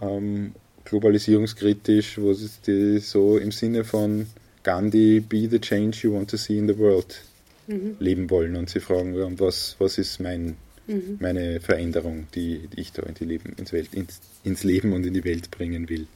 ähm, 0.01 0.55
globalisierungskritisch, 0.85 2.19
wo 2.19 2.35
die 2.67 2.99
so 2.99 3.37
im 3.37 3.53
Sinne 3.53 3.85
von 3.85 4.27
Gandhi, 4.63 5.21
be 5.21 5.49
the 5.49 5.61
change 5.61 5.99
you 6.03 6.15
want 6.15 6.31
to 6.31 6.37
see 6.37 6.59
in 6.59 6.69
the 6.69 6.79
world 6.79 7.23
mhm. 7.67 7.97
leben 7.99 8.31
wollen 8.31 8.57
und 8.57 8.71
sie 8.71 8.81
fragen, 8.81 9.15
was, 9.39 9.77
was 9.79 9.99
ist 9.99 10.21
mein, 10.21 10.57
mhm. 10.87 11.19
meine 11.21 11.61
Veränderung, 11.61 12.27
die, 12.35 12.69
die, 12.69 12.81
ich 12.81 12.93
da 12.93 13.03
in 13.03 13.15
die 13.15 13.25
Leben, 13.25 13.55
ins, 13.57 13.73
Welt, 13.73 13.93
ins, 13.93 14.21
ins 14.45 14.65
Leben 14.65 14.93
und 14.93 15.07
in 15.07 15.15
die 15.15 15.25
Welt 15.25 15.51
bringen 15.51 15.89
will. 15.89 16.07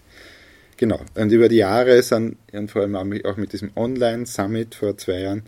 Genau. 0.76 1.00
Und 1.14 1.32
über 1.32 1.48
die 1.48 1.56
Jahre 1.56 2.02
sind, 2.02 2.36
und 2.52 2.70
vor 2.70 2.82
allem 2.82 2.96
auch 2.96 3.36
mit 3.36 3.52
diesem 3.52 3.70
Online-Summit 3.76 4.74
vor 4.74 4.96
zwei 4.98 5.20
Jahren, 5.20 5.42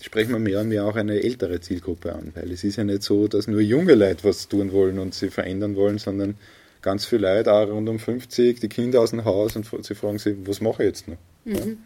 sprechen 0.00 0.32
wir 0.32 0.38
mehr 0.38 0.60
und 0.60 0.68
mehr 0.68 0.84
auch 0.84 0.96
eine 0.96 1.22
ältere 1.22 1.60
Zielgruppe 1.60 2.14
an, 2.14 2.32
weil 2.34 2.50
es 2.52 2.64
ist 2.64 2.76
ja 2.76 2.84
nicht 2.84 3.02
so, 3.02 3.28
dass 3.28 3.48
nur 3.48 3.60
junge 3.60 3.94
Leute 3.94 4.24
was 4.24 4.48
tun 4.48 4.72
wollen 4.72 4.98
und 4.98 5.14
sie 5.14 5.30
verändern 5.30 5.76
wollen, 5.76 5.98
sondern 5.98 6.36
ganz 6.80 7.04
viele 7.04 7.34
Leute, 7.34 7.52
auch 7.52 7.68
rund 7.68 7.88
um 7.88 7.98
50, 7.98 8.60
die 8.60 8.68
Kinder 8.68 9.00
aus 9.00 9.10
dem 9.10 9.24
Haus 9.24 9.56
und 9.56 9.66
sie 9.84 9.94
fragen 9.94 10.18
sich, 10.18 10.36
was 10.44 10.60
mache 10.60 10.82
ich 10.82 10.88
jetzt 10.88 11.08
noch? 11.08 11.18
Mhm. 11.44 11.78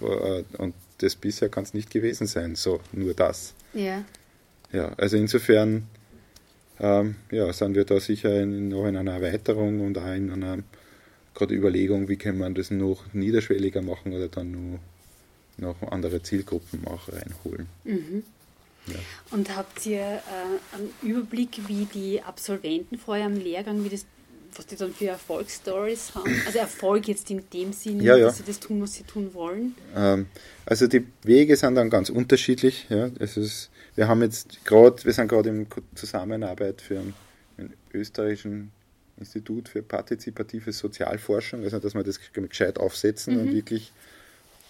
Ja? 0.00 0.38
Äh, 0.38 0.44
und 0.58 0.74
das 0.98 1.16
bisher 1.16 1.48
kann 1.48 1.64
es 1.64 1.74
nicht 1.74 1.90
gewesen 1.90 2.26
sein, 2.26 2.54
so 2.54 2.80
nur 2.92 3.14
das. 3.14 3.54
Ja. 3.74 4.04
Ja, 4.72 4.92
also 4.96 5.16
insofern 5.16 5.88
ähm, 6.80 7.16
ja, 7.30 7.52
sind 7.52 7.74
wir 7.74 7.84
da 7.84 8.00
sicher 8.00 8.40
in, 8.42 8.68
noch 8.68 8.86
in 8.86 8.96
einer 8.96 9.14
Erweiterung 9.14 9.80
und 9.80 9.96
auch 9.98 10.12
in 10.14 10.30
einer 10.30 10.58
gerade 11.34 11.54
Überlegung, 11.54 12.08
wie 12.08 12.16
kann 12.16 12.38
man 12.38 12.54
das 12.54 12.70
noch 12.70 13.04
niederschwelliger 13.12 13.80
machen 13.80 14.12
oder 14.12 14.28
dann 14.28 14.50
nur 14.50 14.78
noch 15.56 15.82
andere 15.90 16.22
Zielgruppen 16.22 16.86
auch 16.86 17.08
reinholen. 17.08 17.68
Mhm. 17.84 18.24
Ja. 18.86 18.94
Und 19.30 19.54
habt 19.56 19.84
ihr 19.86 20.00
äh, 20.00 20.76
einen 20.76 20.90
Überblick, 21.02 21.60
wie 21.66 21.86
die 21.86 22.22
Absolventen 22.22 22.98
vor 22.98 23.16
eurem 23.16 23.36
Lehrgang, 23.36 23.84
wie 23.84 23.88
das, 23.88 24.06
was 24.56 24.66
die 24.66 24.76
dann 24.76 24.92
für 24.92 25.08
Erfolgsstories 25.08 26.14
haben? 26.14 26.42
Also 26.46 26.58
Erfolg 26.58 27.08
jetzt 27.08 27.30
in 27.30 27.42
dem 27.52 27.72
Sinne, 27.72 28.02
ja, 28.02 28.16
ja. 28.16 28.26
dass 28.26 28.38
sie 28.38 28.44
das 28.44 28.60
tun, 28.60 28.82
was 28.82 28.94
sie 28.94 29.04
tun 29.04 29.32
wollen? 29.34 29.74
Ähm, 29.94 30.26
also 30.66 30.86
die 30.86 31.06
Wege 31.22 31.56
sind 31.56 31.74
dann 31.74 31.90
ganz 31.90 32.10
unterschiedlich. 32.10 32.86
Ja. 32.88 33.10
Es 33.18 33.36
ist, 33.36 33.70
wir 33.94 34.08
haben 34.08 34.22
jetzt 34.22 34.64
gerade, 34.64 35.04
wir 35.04 35.12
sind 35.12 35.28
gerade 35.28 35.48
in 35.50 35.66
Zusammenarbeit 35.94 36.80
für 36.80 36.98
einen, 36.98 37.14
einen 37.56 37.74
österreichischen 37.92 38.70
Institut 39.18 39.68
für 39.68 39.82
partizipative 39.82 40.72
Sozialforschung, 40.72 41.64
also 41.64 41.78
dass 41.78 41.94
wir 41.94 42.04
das 42.04 42.20
gescheit 42.32 42.78
aufsetzen 42.78 43.34
mhm. 43.34 43.40
und 43.40 43.52
wirklich 43.52 43.92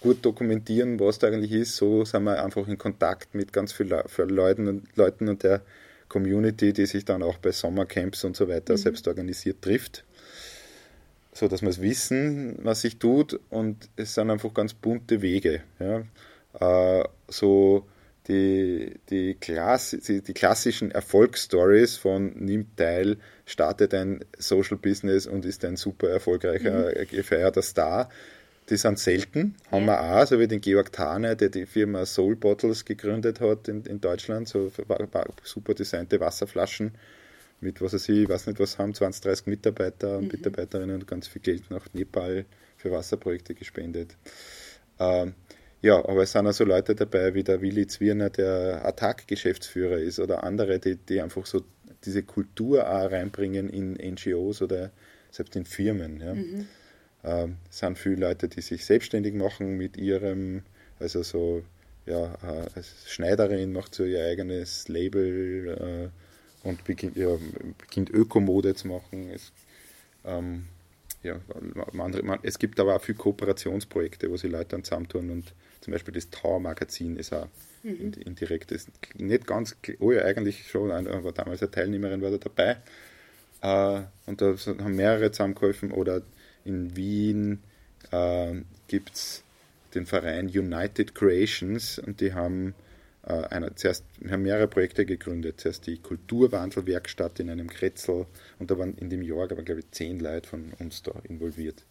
gut 0.01 0.23
dokumentieren, 0.25 0.99
was 0.99 1.19
da 1.19 1.27
eigentlich 1.27 1.51
ist. 1.51 1.75
So 1.75 2.05
sind 2.05 2.23
wir 2.23 2.43
einfach 2.43 2.67
in 2.67 2.77
Kontakt 2.77 3.35
mit 3.35 3.53
ganz 3.53 3.73
vielen 3.73 4.03
Leuten 4.29 4.67
und, 4.67 4.95
Leuten 4.95 5.27
und 5.27 5.43
der 5.43 5.61
Community, 6.09 6.73
die 6.73 6.85
sich 6.85 7.05
dann 7.05 7.23
auch 7.23 7.37
bei 7.37 7.51
Sommercamps 7.51 8.25
und 8.25 8.35
so 8.35 8.49
weiter 8.49 8.73
mhm. 8.73 8.77
selbst 8.77 9.07
organisiert 9.07 9.61
trifft. 9.61 10.03
So 11.31 11.47
dass 11.47 11.61
wir 11.61 11.69
es 11.69 11.81
wissen, 11.81 12.57
was 12.63 12.81
sich 12.81 12.97
tut 12.97 13.39
und 13.49 13.89
es 13.95 14.15
sind 14.15 14.29
einfach 14.29 14.53
ganz 14.53 14.73
bunte 14.73 15.21
Wege. 15.21 15.61
Ja. 15.79 16.03
Äh, 16.59 17.07
so 17.27 17.85
die, 18.27 18.99
die, 19.09 19.35
Klass, 19.35 19.95
die, 20.07 20.21
die 20.21 20.33
klassischen 20.33 20.91
Erfolgsstories 20.91 21.97
von 21.97 22.33
nimmt 22.35 22.77
teil, 22.77 23.17
startet 23.45 23.93
ein 23.93 24.25
Social 24.37 24.77
Business 24.77 25.27
und 25.27 25.45
ist 25.45 25.63
ein 25.65 25.77
super 25.77 26.09
erfolgreicher, 26.09 26.89
mhm. 26.89 27.07
gefeierter 27.07 27.61
Star 27.61 28.09
die 28.69 28.77
sind 28.77 28.99
selten, 28.99 29.55
haben 29.71 29.85
wir 29.85 29.99
auch, 29.99 30.25
so 30.27 30.39
wie 30.39 30.47
den 30.47 30.61
Georg 30.61 30.91
Thane, 30.91 31.35
der 31.35 31.49
die 31.49 31.65
Firma 31.65 32.05
Soul 32.05 32.35
Bottles 32.35 32.85
gegründet 32.85 33.39
hat 33.39 33.67
in, 33.67 33.83
in 33.85 33.99
Deutschland, 33.99 34.47
so 34.47 34.71
super 35.43 35.73
designte 35.73 36.19
Wasserflaschen 36.19 36.91
mit, 37.61 37.81
was 37.81 37.93
weiß 37.93 38.09
ich, 38.09 38.23
ich 38.23 38.29
weiß 38.29 38.47
nicht 38.47 38.59
was 38.59 38.77
haben, 38.77 38.93
20, 38.93 39.21
30 39.23 39.47
Mitarbeiter 39.47 40.17
und 40.17 40.25
mhm. 40.25 40.31
Mitarbeiterinnen 40.33 40.95
und 40.95 41.07
ganz 41.07 41.27
viel 41.27 41.41
Geld 41.41 41.69
nach 41.71 41.87
Nepal 41.93 42.45
für 42.77 42.91
Wasserprojekte 42.91 43.53
gespendet. 43.55 44.15
Ähm, 44.99 45.33
ja, 45.81 45.97
aber 45.97 46.23
es 46.23 46.31
sind 46.31 46.47
auch 46.47 46.53
so 46.53 46.63
Leute 46.63 46.95
dabei 46.95 47.33
wie 47.33 47.43
der 47.43 47.61
Willi 47.61 47.87
Zwirner, 47.87 48.29
der 48.29 48.85
Attac-Geschäftsführer 48.85 49.97
ist 49.97 50.19
oder 50.19 50.43
andere, 50.43 50.79
die, 50.79 50.95
die 50.95 51.21
einfach 51.21 51.45
so 51.45 51.63
diese 52.05 52.23
Kultur 52.23 52.87
auch 52.87 53.11
reinbringen 53.11 53.69
in 53.69 53.93
NGOs 53.93 54.61
oder 54.61 54.91
selbst 55.31 55.55
in 55.55 55.65
Firmen. 55.65 56.21
Ja. 56.21 56.33
Mhm. 56.33 56.67
Ähm, 57.23 57.57
es 57.69 57.79
sind 57.79 57.97
viele 57.97 58.27
Leute, 58.27 58.47
die 58.47 58.61
sich 58.61 58.85
selbstständig 58.85 59.33
machen 59.33 59.77
mit 59.77 59.97
ihrem, 59.97 60.63
also 60.99 61.23
so, 61.23 61.63
ja, 62.05 62.33
äh, 62.43 62.67
als 62.75 62.93
Schneiderin 63.07 63.73
macht 63.73 63.93
so 63.93 64.03
ihr 64.03 64.23
eigenes 64.25 64.87
Label 64.87 66.11
äh, 66.63 66.67
und 66.67 66.83
beginnt, 66.85 67.17
ja, 67.17 67.37
beginnt 67.77 68.09
Ökomode 68.09 68.73
zu 68.75 68.87
machen. 68.87 69.29
Es, 69.33 69.51
ähm, 70.25 70.65
ja, 71.23 71.39
man, 71.91 72.11
man, 72.23 72.39
es 72.43 72.57
gibt 72.57 72.79
aber 72.79 72.95
auch 72.95 73.01
viele 73.01 73.17
Kooperationsprojekte, 73.17 74.31
wo 74.31 74.37
sie 74.37 74.47
Leute 74.47 74.69
dann 74.69 74.83
zusammentun 74.83 75.29
und 75.29 75.53
zum 75.81 75.91
Beispiel 75.91 76.13
das 76.13 76.29
Tau-Magazin 76.29 77.17
ist 77.17 77.33
auch 77.33 77.47
mhm. 77.83 78.13
indirekt, 78.25 78.71
ist 78.71 78.89
nicht 79.15 79.45
ganz, 79.45 79.75
oh 79.99 80.11
ja, 80.11 80.23
eigentlich 80.23 80.67
schon, 80.69 80.91
aber 80.91 81.31
damals 81.31 81.61
eine 81.61 81.71
Teilnehmerin 81.71 82.21
war 82.21 82.31
da 82.31 82.37
dabei 82.37 82.77
äh, 83.61 84.03
und 84.25 84.41
da 84.41 84.55
haben 84.83 84.95
mehrere 84.95 85.31
zusammengeholfen 85.31 85.91
oder 85.91 86.21
in 86.65 86.95
Wien 86.95 87.59
äh, 88.11 88.55
gibt 88.87 89.15
es 89.15 89.43
den 89.93 90.05
Verein 90.05 90.47
United 90.47 91.15
Creations 91.15 91.99
und 91.99 92.21
die 92.21 92.33
haben 92.33 92.75
äh, 93.23 93.33
eine, 93.33 93.73
zuerst 93.75 94.05
haben 94.29 94.43
mehrere 94.43 94.67
Projekte 94.67 95.05
gegründet. 95.05 95.59
Zuerst 95.61 95.87
die 95.87 95.97
Kulturwandelwerkstatt 95.97 97.39
in 97.39 97.49
einem 97.49 97.69
Kretzel 97.69 98.27
und 98.59 98.71
da 98.71 98.77
waren 98.77 98.95
in 98.95 99.09
dem 99.09 99.21
Jahr, 99.21 99.51
aber 99.51 99.63
glaube 99.63 99.81
ich, 99.81 99.91
zehn 99.91 100.19
Leute 100.19 100.47
von 100.47 100.73
uns 100.79 101.01
da 101.01 101.13
involviert. 101.23 101.85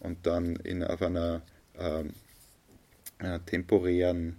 Und 0.00 0.26
dann 0.26 0.56
in, 0.56 0.84
auf 0.84 1.02
einer, 1.02 1.42
äh, 1.78 2.04
einer 3.18 3.44
temporären 3.44 4.36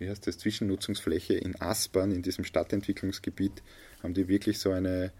wie 0.00 0.08
heißt 0.08 0.26
das, 0.26 0.38
Zwischennutzungsfläche 0.38 1.34
in 1.34 1.60
Aspern, 1.60 2.10
in 2.10 2.22
diesem 2.22 2.44
Stadtentwicklungsgebiet, 2.44 3.62
haben 4.02 4.14
die 4.14 4.28
wirklich 4.28 4.58
so 4.58 4.70
eine 4.70 5.12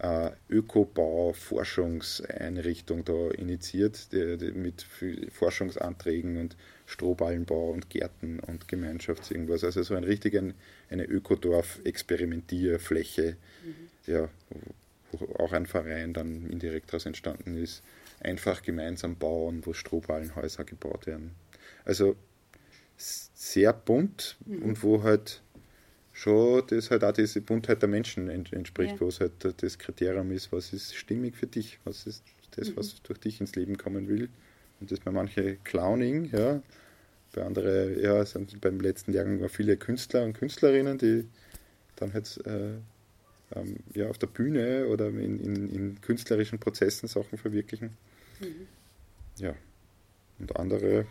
äh, 0.00 0.30
Ökobau-Forschungseinrichtung 0.48 3.04
da 3.04 3.30
initiiert, 3.30 4.12
die, 4.12 4.38
die 4.38 4.52
mit 4.52 4.86
Forschungsanträgen 5.32 6.38
und 6.38 6.56
Strohballenbau 6.86 7.70
und 7.70 7.90
Gärten 7.90 8.40
und 8.40 8.66
Gemeinschafts 8.68 9.30
irgendwas. 9.30 9.62
Also 9.64 9.82
so 9.82 9.94
ein 9.94 10.04
richtig 10.04 10.34
ein, 10.36 10.54
eine 10.88 11.04
Ökodorf-Experimentierfläche, 11.04 13.36
mhm. 13.64 13.74
ja, 14.06 14.30
wo 15.12 15.26
auch 15.42 15.52
ein 15.52 15.66
Verein 15.66 16.14
dann 16.14 16.48
indirekt 16.48 16.88
daraus 16.90 17.06
entstanden 17.06 17.56
ist, 17.56 17.82
einfach 18.20 18.62
gemeinsam 18.62 19.16
bauen, 19.16 19.62
wo 19.64 19.72
Strohballenhäuser 19.72 20.64
gebaut 20.64 21.06
werden. 21.06 21.32
Also 21.84 22.16
sehr 22.96 23.72
bunt 23.72 24.36
mhm. 24.46 24.62
und 24.62 24.82
wo 24.82 25.02
halt 25.02 25.42
schon 26.18 26.64
das 26.66 26.90
halt 26.90 27.04
auch 27.04 27.12
diese 27.12 27.40
Buntheit 27.40 27.80
der 27.80 27.88
Menschen 27.88 28.28
entspricht, 28.28 28.94
ja. 28.94 29.00
wo 29.00 29.06
es 29.06 29.20
halt 29.20 29.32
das 29.62 29.78
Kriterium 29.78 30.32
ist, 30.32 30.50
was 30.50 30.72
ist 30.72 30.96
stimmig 30.96 31.36
für 31.36 31.46
dich, 31.46 31.78
was 31.84 32.06
ist 32.06 32.24
das, 32.56 32.76
was 32.76 32.94
mhm. 32.94 32.98
durch 33.04 33.20
dich 33.20 33.40
ins 33.40 33.54
Leben 33.54 33.78
kommen 33.78 34.08
will. 34.08 34.28
Und 34.80 34.90
das 34.90 34.98
bei 34.98 35.12
manchen 35.12 35.62
Clowning, 35.62 36.30
ja, 36.32 36.60
bei 37.32 37.44
anderen, 37.44 38.00
ja, 38.00 38.24
sind 38.24 38.60
beim 38.60 38.80
letzten 38.80 39.12
Jahrgang 39.12 39.48
viele 39.48 39.76
Künstler 39.76 40.24
und 40.24 40.32
Künstlerinnen, 40.32 40.98
die 40.98 41.24
dann 41.94 42.12
halt 42.12 42.40
äh, 42.44 42.72
ähm, 43.54 43.76
ja, 43.94 44.08
auf 44.08 44.18
der 44.18 44.26
Bühne 44.26 44.88
oder 44.88 45.08
in, 45.08 45.38
in, 45.38 45.68
in, 45.68 46.00
künstlerischen 46.00 46.58
Prozessen 46.58 47.08
Sachen 47.08 47.38
verwirklichen. 47.38 47.96
Mhm. 48.40 48.66
Ja. 49.36 49.54
Und 50.40 50.56
andere, 50.56 51.06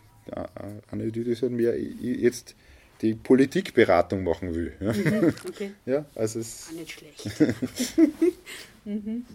eine, 0.91 1.11
die 1.11 1.23
das 1.23 1.41
halt 1.41 1.53
mehr 1.53 1.79
jetzt 1.79 2.55
die 3.01 3.13
Politikberatung 3.13 4.23
machen 4.23 4.53
will. 4.53 4.73
Ja, 4.79 4.93
mhm, 4.93 5.33
okay. 5.47 5.71
ja 5.85 6.05
also 6.15 6.39
es. 6.39 6.67
Auch 6.69 6.79
nicht 6.79 6.91
schlecht. 6.91 7.25
mhm. 8.85 9.25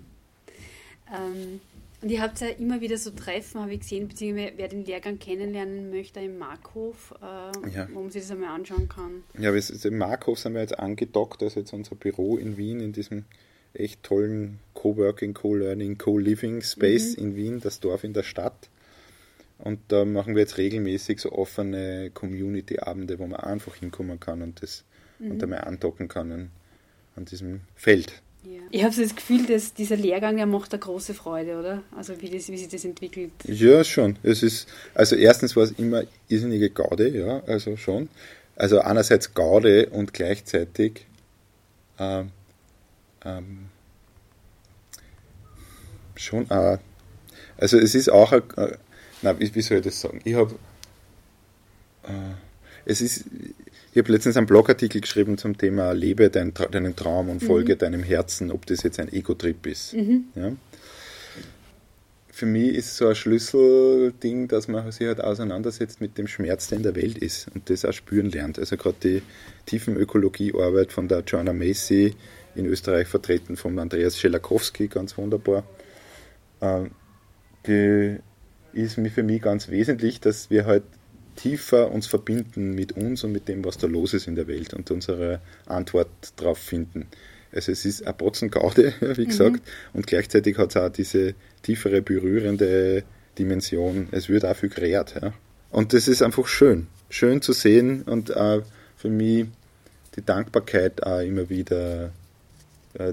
ähm, 1.12 1.60
und 2.02 2.10
ihr 2.10 2.20
habt 2.20 2.40
ja 2.40 2.48
immer 2.48 2.80
wieder 2.80 2.98
so 2.98 3.10
Treffen, 3.10 3.60
habe 3.60 3.74
ich 3.74 3.80
gesehen, 3.80 4.08
beziehungsweise 4.08 4.54
wer 4.56 4.66
den 4.66 4.84
Lehrgang 4.84 5.20
kennenlernen 5.20 5.90
möchte 5.90 6.18
im 6.18 6.36
Markhof, 6.36 7.14
äh, 7.22 7.70
ja. 7.70 7.88
wo 7.92 8.00
man 8.00 8.10
sich 8.10 8.22
das 8.22 8.32
einmal 8.32 8.50
anschauen 8.50 8.88
kann. 8.88 9.22
Ja, 9.38 9.52
im 9.52 9.98
Markhof 9.98 10.40
sind 10.40 10.54
wir 10.54 10.62
jetzt 10.62 10.78
angedockt, 10.78 11.44
also 11.44 11.60
jetzt 11.60 11.72
unser 11.72 11.94
Büro 11.94 12.36
in 12.36 12.56
Wien, 12.56 12.80
in 12.80 12.92
diesem 12.92 13.24
echt 13.72 14.02
tollen 14.02 14.58
Coworking, 14.74 15.32
Co-Learning, 15.32 15.96
Co-Living 15.96 16.62
Space 16.62 17.16
mhm. 17.16 17.22
in 17.22 17.36
Wien, 17.36 17.60
das 17.60 17.78
Dorf 17.78 18.02
in 18.02 18.14
der 18.14 18.24
Stadt. 18.24 18.68
Und 19.62 19.78
da 19.88 20.04
machen 20.04 20.34
wir 20.34 20.42
jetzt 20.42 20.58
regelmäßig 20.58 21.20
so 21.20 21.30
offene 21.30 22.10
Community-Abende, 22.10 23.20
wo 23.20 23.26
man 23.28 23.38
einfach 23.38 23.76
hinkommen 23.76 24.18
kann 24.18 24.42
und 24.42 24.60
das 24.60 24.82
mhm. 25.20 25.30
und 25.30 25.42
einmal 25.42 25.60
andocken 25.60 26.08
kann 26.08 26.32
an, 26.32 26.50
an 27.14 27.24
diesem 27.26 27.60
Feld. 27.76 28.22
Ja. 28.44 28.60
Ich 28.70 28.82
habe 28.82 28.92
so 28.92 29.02
das 29.02 29.14
Gefühl, 29.14 29.46
dass 29.46 29.72
dieser 29.72 29.94
Lehrgang, 29.94 30.36
der 30.36 30.46
macht 30.46 30.72
eine 30.72 30.80
große 30.80 31.14
Freude, 31.14 31.60
oder? 31.60 31.84
Also 31.96 32.20
wie, 32.20 32.28
das, 32.28 32.48
wie 32.48 32.58
sich 32.58 32.66
das 32.66 32.84
entwickelt. 32.84 33.30
Ja, 33.44 33.84
schon. 33.84 34.18
Es 34.24 34.42
ist, 34.42 34.68
also 34.94 35.14
erstens 35.14 35.54
war 35.54 35.62
es 35.62 35.70
immer 35.78 36.02
irrsinnige 36.28 36.70
Gaude, 36.70 37.08
ja, 37.08 37.40
also 37.46 37.76
schon. 37.76 38.08
Also 38.56 38.80
einerseits 38.80 39.32
Gaude 39.32 39.90
und 39.90 40.12
gleichzeitig 40.12 41.06
ähm, 42.00 42.32
ähm, 43.24 43.66
schon 46.16 46.50
auch, 46.50 46.78
also 47.58 47.78
es 47.78 47.94
ist 47.94 48.10
auch, 48.10 48.32
ein, 48.32 48.42
wie, 49.22 49.54
wie 49.54 49.62
soll 49.62 49.78
ich 49.78 49.84
das 49.84 50.00
sagen? 50.00 50.20
Ich 50.24 50.34
habe, 50.34 50.54
äh, 52.04 52.34
es 52.84 53.00
ist, 53.00 53.24
ich 53.92 53.98
habe 53.98 54.12
letztens 54.12 54.36
einen 54.36 54.46
Blogartikel 54.46 55.00
geschrieben 55.00 55.38
zum 55.38 55.56
Thema 55.56 55.92
Lebe 55.92 56.30
dein, 56.30 56.52
deinen 56.54 56.96
Traum 56.96 57.28
und 57.30 57.42
folge 57.42 57.74
mhm. 57.74 57.78
deinem 57.78 58.02
Herzen, 58.02 58.50
ob 58.50 58.66
das 58.66 58.82
jetzt 58.82 58.98
ein 58.98 59.12
Ego-Trip 59.12 59.66
ist. 59.66 59.94
Mhm. 59.94 60.24
Ja? 60.34 60.52
Für 62.30 62.46
mich 62.46 62.74
ist 62.74 62.96
so 62.96 63.08
ein 63.08 63.14
Schlüsselding, 63.14 64.48
dass 64.48 64.66
man 64.66 64.90
sich 64.90 65.06
halt 65.06 65.20
auseinandersetzt 65.20 66.00
mit 66.00 66.16
dem 66.16 66.26
Schmerz, 66.26 66.68
der 66.68 66.78
in 66.78 66.82
der 66.82 66.96
Welt 66.96 67.18
ist 67.18 67.48
und 67.54 67.68
das 67.68 67.84
auch 67.84 67.92
spüren 67.92 68.30
lernt. 68.30 68.58
Also 68.58 68.76
gerade 68.76 68.96
die 69.02 69.22
Tiefenökologiearbeit 69.66 70.90
von 70.92 71.08
der 71.08 71.20
Joanna 71.20 71.52
Macy 71.52 72.14
in 72.54 72.66
Österreich 72.66 73.06
vertreten, 73.06 73.56
von 73.56 73.78
Andreas 73.78 74.18
Schelakowski, 74.18 74.88
ganz 74.88 75.16
wunderbar. 75.18 75.64
Ähm, 76.60 76.90
die 77.66 78.18
ist 78.72 78.98
für 79.14 79.22
mich 79.22 79.42
ganz 79.42 79.68
wesentlich, 79.68 80.20
dass 80.20 80.50
wir 80.50 80.66
halt 80.66 80.84
tiefer 81.36 81.90
uns 81.90 82.06
verbinden 82.06 82.74
mit 82.74 82.92
uns 82.92 83.24
und 83.24 83.32
mit 83.32 83.48
dem, 83.48 83.64
was 83.64 83.78
da 83.78 83.86
los 83.86 84.14
ist 84.14 84.26
in 84.26 84.34
der 84.34 84.48
Welt 84.48 84.74
und 84.74 84.90
unsere 84.90 85.40
Antwort 85.66 86.08
darauf 86.36 86.58
finden. 86.58 87.06
Also 87.52 87.72
es 87.72 87.84
ist 87.84 88.06
ein 88.06 88.16
Botzengaude, 88.16 88.94
wie 89.16 89.26
gesagt, 89.26 89.56
mhm. 89.56 89.60
und 89.94 90.06
gleichzeitig 90.06 90.58
hat 90.58 90.70
es 90.70 90.76
auch 90.76 90.88
diese 90.90 91.34
tiefere, 91.62 92.02
berührende 92.02 93.04
Dimension. 93.38 94.08
Es 94.10 94.28
wird 94.28 94.44
auch 94.44 94.56
viel 94.56 94.68
gerät. 94.68 95.14
Ja. 95.20 95.32
Und 95.70 95.92
das 95.92 96.08
ist 96.08 96.22
einfach 96.22 96.46
schön. 96.46 96.86
Schön 97.08 97.42
zu 97.42 97.52
sehen 97.52 98.02
und 98.02 98.34
auch 98.36 98.62
für 98.96 99.10
mich 99.10 99.46
die 100.16 100.24
Dankbarkeit 100.24 101.02
auch 101.02 101.20
immer 101.20 101.48
wieder 101.48 102.12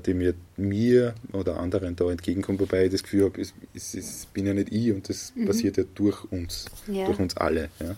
die 0.05 0.13
mir, 0.13 0.34
mir 0.57 1.15
oder 1.32 1.57
anderen 1.57 1.95
da 1.95 2.09
entgegenkommt, 2.11 2.59
wobei 2.59 2.86
ich 2.86 2.91
das 2.91 3.03
Gefühl 3.03 3.25
habe, 3.25 3.41
es, 3.41 3.53
es, 3.73 3.93
es 3.93 4.25
bin 4.25 4.45
ja 4.45 4.53
nicht 4.53 4.71
ich 4.71 4.91
und 4.91 5.07
das 5.07 5.34
mhm. 5.36 5.45
passiert 5.45 5.77
ja 5.77 5.84
durch 5.95 6.23
uns, 6.32 6.65
ja. 6.88 7.05
durch 7.05 7.19
uns 7.19 7.38
alle. 7.38 7.69
Ja. 7.80 7.95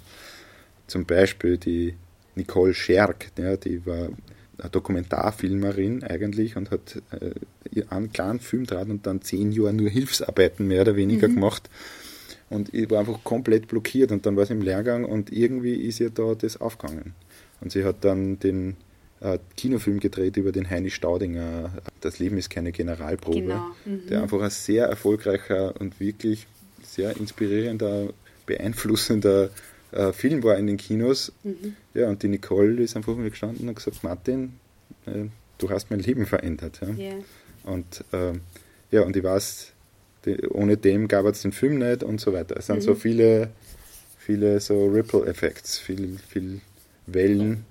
Zum 0.88 1.06
Beispiel 1.06 1.58
die 1.58 1.96
Nicole 2.36 2.74
Scherk, 2.74 3.32
ja, 3.38 3.58
die 3.58 3.86
war 3.86 4.10
eine 4.58 4.70
Dokumentarfilmerin 4.70 6.04
eigentlich 6.04 6.56
und 6.56 6.70
hat 6.70 7.02
äh, 7.12 7.84
einen 7.90 8.12
kleinen 8.12 8.40
Film 8.40 8.66
dran 8.66 8.92
und 8.92 9.08
dann 9.08 9.22
zehn 9.22 9.52
Jahre 9.52 9.74
nur 9.74 9.90
Hilfsarbeiten 9.90 10.68
mehr 10.68 10.82
oder 10.82 10.96
weniger 10.96 11.28
mhm. 11.28 11.36
gemacht. 11.36 11.70
Und 12.50 12.74
ich 12.74 12.90
war 12.90 13.00
einfach 13.00 13.24
komplett 13.24 13.68
blockiert 13.70 14.12
und 14.12 14.26
dann 14.26 14.36
war 14.36 14.46
sie 14.46 14.54
im 14.54 14.62
Lehrgang 14.62 15.06
und 15.06 15.32
irgendwie 15.32 15.76
ist 15.76 16.00
ihr 16.00 16.10
da 16.10 16.36
das 16.36 16.60
aufgegangen. 16.60 17.16
Und 17.62 17.72
sie 17.72 17.86
hat 17.86 18.04
dann 18.04 18.40
den 18.40 18.72
äh, 18.72 18.74
Kinofilm 19.56 20.00
gedreht 20.00 20.38
über 20.38 20.52
den 20.52 20.70
Heini 20.70 20.90
Staudinger. 20.90 21.72
Das 22.02 22.20
Leben 22.20 22.38
ist 22.38 22.50
keine 22.50 22.72
Generalprobe. 22.72 23.42
Genau. 23.42 23.68
Mhm. 23.86 24.08
Der 24.10 24.24
einfach 24.24 24.42
ein 24.42 24.50
sehr 24.50 24.88
erfolgreicher 24.88 25.80
und 25.80 26.00
wirklich 26.00 26.48
sehr 26.84 27.16
inspirierender, 27.18 28.10
beeinflussender 28.46 29.50
äh, 29.92 30.12
Film 30.12 30.44
war 30.44 30.58
in 30.58 30.68
den 30.68 30.78
Kinos. 30.78 31.32
Mhm. 31.44 31.76
Ja, 31.94 32.10
und 32.10 32.24
die 32.24 32.30
Nicole 32.30 32.82
ist 32.82 32.96
einfach 32.96 33.16
mir 33.16 33.30
gestanden 33.30 33.70
und 33.70 33.76
gesagt, 33.76 34.04
Martin, 34.04 34.54
äh, 35.06 35.26
du 35.58 35.70
hast 35.70 35.92
mein 35.92 36.00
Leben 36.00 36.26
verändert. 36.26 36.82
Ja. 36.82 36.88
Yeah. 36.96 37.16
Und 37.64 38.04
äh, 38.12 38.34
ja, 38.90 39.02
und 39.02 39.16
ich 39.16 39.24
weiß, 39.24 39.72
die, 40.26 40.48
ohne 40.48 40.78
dem 40.78 41.08
gab 41.08 41.26
es 41.26 41.44
den 41.44 41.52
Film 41.52 41.78
nicht 41.78 42.04
und 42.04 42.20
so 42.20 42.34
weiter. 42.34 42.58
Es 42.58 42.68
sind 42.68 42.78
mhm. 42.78 42.82
so 42.82 42.96
viele, 42.96 43.50
viele 44.18 44.60
so 44.60 44.88
Ripple-Effekts, 44.88 45.78
viel, 45.78 46.18
viel 46.28 46.62
Wellen, 47.06 47.66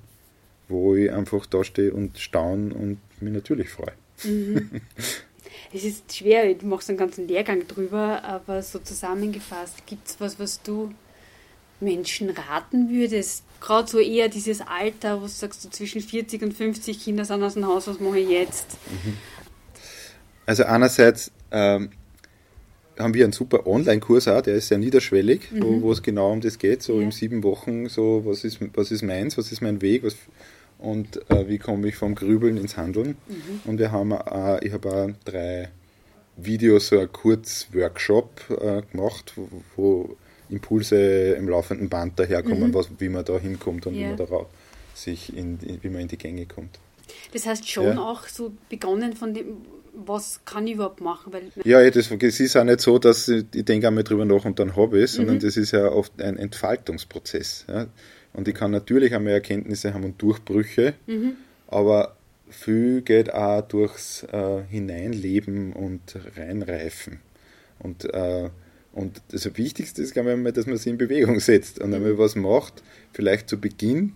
wo 0.71 0.95
ich 0.95 1.13
einfach 1.13 1.47
da 1.47 1.65
stehe 1.65 1.93
und 1.93 2.19
staune 2.19 2.75
und 2.75 2.99
mich 3.21 3.33
natürlich 3.33 3.69
freue. 3.69 3.93
Mhm. 4.25 4.81
Es 5.73 5.85
ist 5.85 6.17
schwer, 6.17 6.53
du 6.55 6.67
machst 6.67 6.89
einen 6.89 6.99
ganzen 6.99 7.29
Lehrgang 7.29 7.67
drüber, 7.69 8.25
aber 8.25 8.61
so 8.63 8.81
zusammengefasst, 8.81 9.87
gibt 9.87 10.09
es 10.09 10.21
was, 10.21 10.41
was 10.41 10.63
du 10.63 10.93
Menschen 11.79 12.31
raten 12.31 12.91
würdest? 12.91 13.45
Gerade 13.61 13.89
so 13.89 13.99
eher 13.99 14.29
dieses 14.29 14.63
Alter, 14.63 15.19
wo 15.19 15.27
du 15.27 15.29
sagst, 15.29 15.63
so 15.63 15.69
zwischen 15.69 16.01
40 16.01 16.43
und 16.43 16.55
50 16.55 17.03
Kinder 17.03 17.25
sind 17.25 17.43
aus 17.43 17.55
dem 17.55 17.67
Haus, 17.67 17.87
was 17.87 18.01
mache 18.01 18.19
ich 18.19 18.29
jetzt? 18.29 18.67
Mhm. 18.91 19.17
Also 20.47 20.65
einerseits 20.65 21.31
ähm, 21.53 21.91
haben 22.99 23.15
wir 23.15 23.25
einen 23.25 23.33
super 23.33 23.67
Online-Kurs 23.67 24.29
auch, 24.29 24.41
der 24.41 24.57
ist 24.57 24.69
sehr 24.69 24.79
niederschwellig, 24.79 25.53
mhm. 25.53 25.83
wo, 25.83 25.93
es 25.93 26.03
genau 26.03 26.33
um 26.33 26.41
das 26.41 26.59
geht, 26.59 26.83
so 26.83 26.99
ja. 26.99 27.03
in 27.03 27.13
sieben 27.13 27.43
Wochen, 27.43 27.89
so 27.89 28.23
was 28.25 28.45
ist, 28.45 28.59
was 28.75 28.91
ist 28.91 29.03
meins, 29.03 29.39
was 29.39 29.53
ist 29.53 29.61
mein 29.61 29.81
Weg, 29.81 30.03
was, 30.03 30.17
und 30.81 31.31
äh, 31.31 31.49
wie 31.49 31.59
komme 31.59 31.89
ich 31.89 31.97
vom 31.97 32.15
Grübeln 32.15 32.57
ins 32.57 32.77
Handeln. 32.77 33.17
Mhm. 33.29 33.61
Und 33.65 33.79
wir 33.79 33.93
haben 33.93 34.13
auch, 34.13 34.61
ich 34.63 34.73
habe 34.73 35.15
drei 35.25 35.69
Videos, 36.37 36.89
so 36.89 36.99
ein 36.99 37.13
Kurzworkshop 37.13 38.41
äh, 38.51 38.83
gemacht, 38.91 39.35
wo, 39.37 39.49
wo, 39.77 40.17
Impulse 40.49 41.35
im 41.35 41.49
laufenden 41.49 41.89
Band 41.89 42.19
daherkommen, 42.19 42.71
mhm. 42.71 42.75
was, 42.75 42.89
wie 42.99 43.09
man 43.09 43.25
da 43.25 43.39
hinkommt 43.39 43.87
und 43.87 43.95
ja. 43.95 44.01
wie 44.01 44.07
man 44.07 44.17
darauf 44.17 44.49
sich 44.95 45.37
in, 45.37 45.61
wie 45.63 45.89
man 45.89 46.03
in 46.03 46.09
die 46.09 46.19
Gänge 46.19 46.47
kommt. 46.47 46.81
Das 47.33 47.47
heißt 47.47 47.69
schon 47.69 47.85
ja. 47.85 47.99
auch 47.99 48.27
so 48.27 48.53
begonnen 48.69 49.15
von 49.15 49.33
dem, 49.33 49.59
was 49.95 50.41
kann 50.45 50.67
ich 50.67 50.75
überhaupt 50.75 51.01
machen? 51.01 51.33
Weil 51.33 51.51
ja, 51.65 51.89
das, 51.91 52.11
es 52.11 52.41
ist 52.41 52.57
auch 52.57 52.65
nicht 52.65 52.81
so, 52.81 52.99
dass 52.99 53.29
ich, 53.29 53.45
ich 53.55 53.65
denke 53.65 53.87
einmal 53.87 54.05
drüber 54.05 54.25
nach 54.25 54.45
und 54.45 54.59
dann 54.59 54.75
habe 54.75 54.99
ich 54.99 55.05
es, 55.05 55.15
sondern 55.15 55.37
mhm. 55.37 55.41
das 55.41 55.57
ist 55.57 55.71
ja 55.71 55.89
oft 55.91 56.21
ein 56.21 56.37
Entfaltungsprozess. 56.37 57.67
Ja. 57.69 57.87
Und 58.33 58.49
ich 58.49 58.55
kann 58.55 58.71
natürlich 58.71 59.15
einmal 59.15 59.35
Erkenntnisse 59.35 59.93
haben 59.93 60.05
und 60.05 60.21
Durchbrüche, 60.23 60.95
mhm. 61.07 61.33
aber 61.67 62.17
viel 62.49 63.03
geht 63.03 63.33
auch 63.33 63.63
durchs 63.63 64.25
äh, 64.25 64.63
Hineinleben 64.69 65.73
und 65.73 66.17
Reinreifen. 66.37 67.21
Und, 67.79 68.05
äh, 68.13 68.51
und 68.93 69.23
das 69.31 69.57
Wichtigste 69.57 70.03
ist, 70.03 70.13
glaube 70.13 70.41
ich, 70.47 70.55
dass 70.55 70.67
man 70.67 70.77
sich 70.77 70.89
in 70.89 70.99
Bewegung 70.99 71.41
setzt 71.41 71.79
und 71.79 71.95
einmal 71.95 72.19
was 72.19 72.37
macht, 72.37 72.83
vielleicht 73.13 73.49
zu 73.49 73.61
Beginn, 73.61 74.15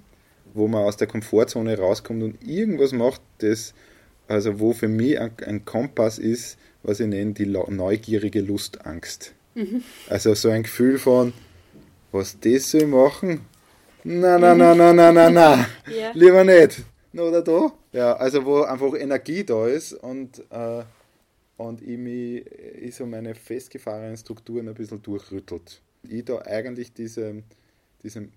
wo 0.53 0.69
man 0.69 0.85
aus 0.85 0.97
der 0.97 1.07
Komfortzone 1.07 1.79
rauskommt 1.79 2.23
und 2.23 2.47
irgendwas 2.47 2.93
macht, 2.93 3.21
das, 3.39 3.75
also 4.29 4.61
wo 4.61 4.73
für 4.73 4.89
mich 4.89 5.19
ein, 5.19 5.33
ein 5.45 5.65
Kompass 5.65 6.19
ist, 6.19 6.59
was 6.83 7.01
ich 7.01 7.07
nenne, 7.07 7.33
die 7.33 7.47
neugierige 7.47 8.41
Lustangst. 8.41 9.33
Mhm. 9.55 9.83
Also 10.09 10.35
so 10.35 10.51
ein 10.51 10.65
Gefühl 10.65 10.99
von, 10.99 11.33
was 12.13 12.39
das 12.41 12.71
soll 12.71 12.87
machen, 12.87 13.41
na, 14.05 14.39
na, 14.39 14.55
na, 14.55 14.75
na, 14.75 14.93
na, 14.93 15.13
na, 15.13 15.31
na. 15.31 15.67
Ja. 15.87 16.13
Lieber 16.15 16.45
nicht. 16.45 16.85
Oder 17.15 17.43
da? 17.43 17.73
Ja, 17.93 18.17
also 18.17 18.45
wo 18.45 18.63
einfach 18.63 18.95
Energie 18.95 19.45
da 19.45 19.67
ist 19.67 19.93
und, 19.95 20.43
äh, 20.51 20.85
und 21.57 21.81
ich, 21.81 21.97
mich, 21.97 22.45
ich 22.81 22.95
so 22.95 23.07
meine 23.07 23.35
festgefahrenen 23.35 24.17
Strukturen 24.17 24.69
ein 24.69 24.75
bisschen 24.75 25.01
durchrüttelt. 25.01 25.81
Ich 26.03 26.25
da 26.25 26.43
eigentlich 26.43 26.93
diese, 26.93 27.43
diesem 28.03 28.33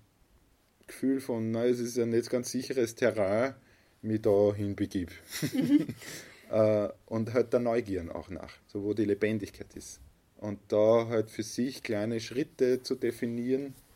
Gefühl 0.86 1.20
von, 1.20 1.50
na, 1.50 1.66
es 1.66 1.80
ist 1.80 1.98
ein 1.98 2.10
nicht 2.10 2.30
ganz 2.30 2.50
sicheres 2.50 2.94
Terrain, 2.94 3.54
mich 4.00 4.22
da 4.22 4.54
hinbegib. 4.54 5.10
Mhm. 5.52 5.86
äh, 6.50 6.88
und 7.06 7.34
halt 7.34 7.52
der 7.52 7.60
Neugier 7.60 8.14
auch 8.14 8.30
nach, 8.30 8.52
so 8.68 8.84
wo 8.84 8.94
die 8.94 9.04
Lebendigkeit 9.04 9.74
ist. 9.74 10.00
Und 10.38 10.60
da 10.68 11.08
halt 11.08 11.30
für 11.30 11.42
sich 11.42 11.82
kleine 11.82 12.20
Schritte 12.20 12.82
zu 12.82 12.94
definieren, 12.94 13.66
äh, 13.66 13.87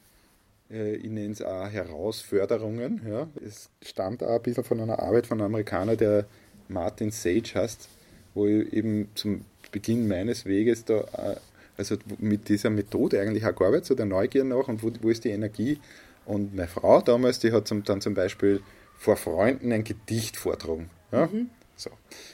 ich 0.72 1.10
nenne 1.10 1.32
es 1.32 1.42
auch 1.42 1.68
Herausforderungen. 1.68 3.02
Ja. 3.08 3.28
Es 3.44 3.68
stammt 3.82 4.22
auch 4.22 4.36
ein 4.36 4.42
bisschen 4.42 4.64
von 4.64 4.80
einer 4.80 4.98
Arbeit 4.98 5.26
von 5.26 5.38
einem 5.38 5.46
Amerikaner, 5.46 5.96
der 5.96 6.26
Martin 6.68 7.10
Sage 7.10 7.50
heißt, 7.54 7.88
wo 8.34 8.46
ich 8.46 8.72
eben 8.72 9.08
zum 9.14 9.44
Beginn 9.70 10.08
meines 10.08 10.46
Weges 10.46 10.84
da 10.84 11.00
äh, 11.00 11.36
also 11.76 11.96
mit 12.18 12.48
dieser 12.48 12.70
Methode 12.70 13.20
eigentlich 13.20 13.46
auch 13.46 13.54
gearbeitet, 13.54 13.86
so 13.86 13.94
der 13.94 14.06
Neugier 14.06 14.44
nach 14.44 14.68
und 14.68 14.82
wo, 14.82 14.90
wo 15.00 15.10
ist 15.10 15.24
die 15.24 15.30
Energie. 15.30 15.78
Und 16.24 16.54
meine 16.54 16.68
Frau 16.68 17.00
damals, 17.00 17.38
die 17.40 17.52
hat 17.52 17.66
zum, 17.66 17.82
dann 17.84 18.00
zum 18.00 18.14
Beispiel 18.14 18.60
vor 18.96 19.16
Freunden 19.16 19.72
ein 19.72 19.84
Gedicht 19.84 20.36
vortragen. 20.36 20.90
Ja? 21.10 21.26
Mhm. 21.26 21.50
So. 21.76 21.90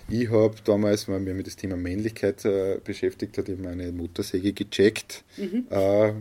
Ich 0.08 0.30
habe 0.30 0.54
damals, 0.64 1.08
weil 1.08 1.20
mir 1.20 1.34
mit 1.34 1.46
das 1.46 1.56
Thema 1.56 1.76
Männlichkeit 1.76 2.44
äh, 2.44 2.80
beschäftigt 2.84 3.38
hat, 3.38 3.48
eben 3.48 3.66
eine 3.66 3.92
Motorsäge 3.92 4.52
gecheckt, 4.52 5.24
mhm. 5.36 5.66
äh, 5.70 6.12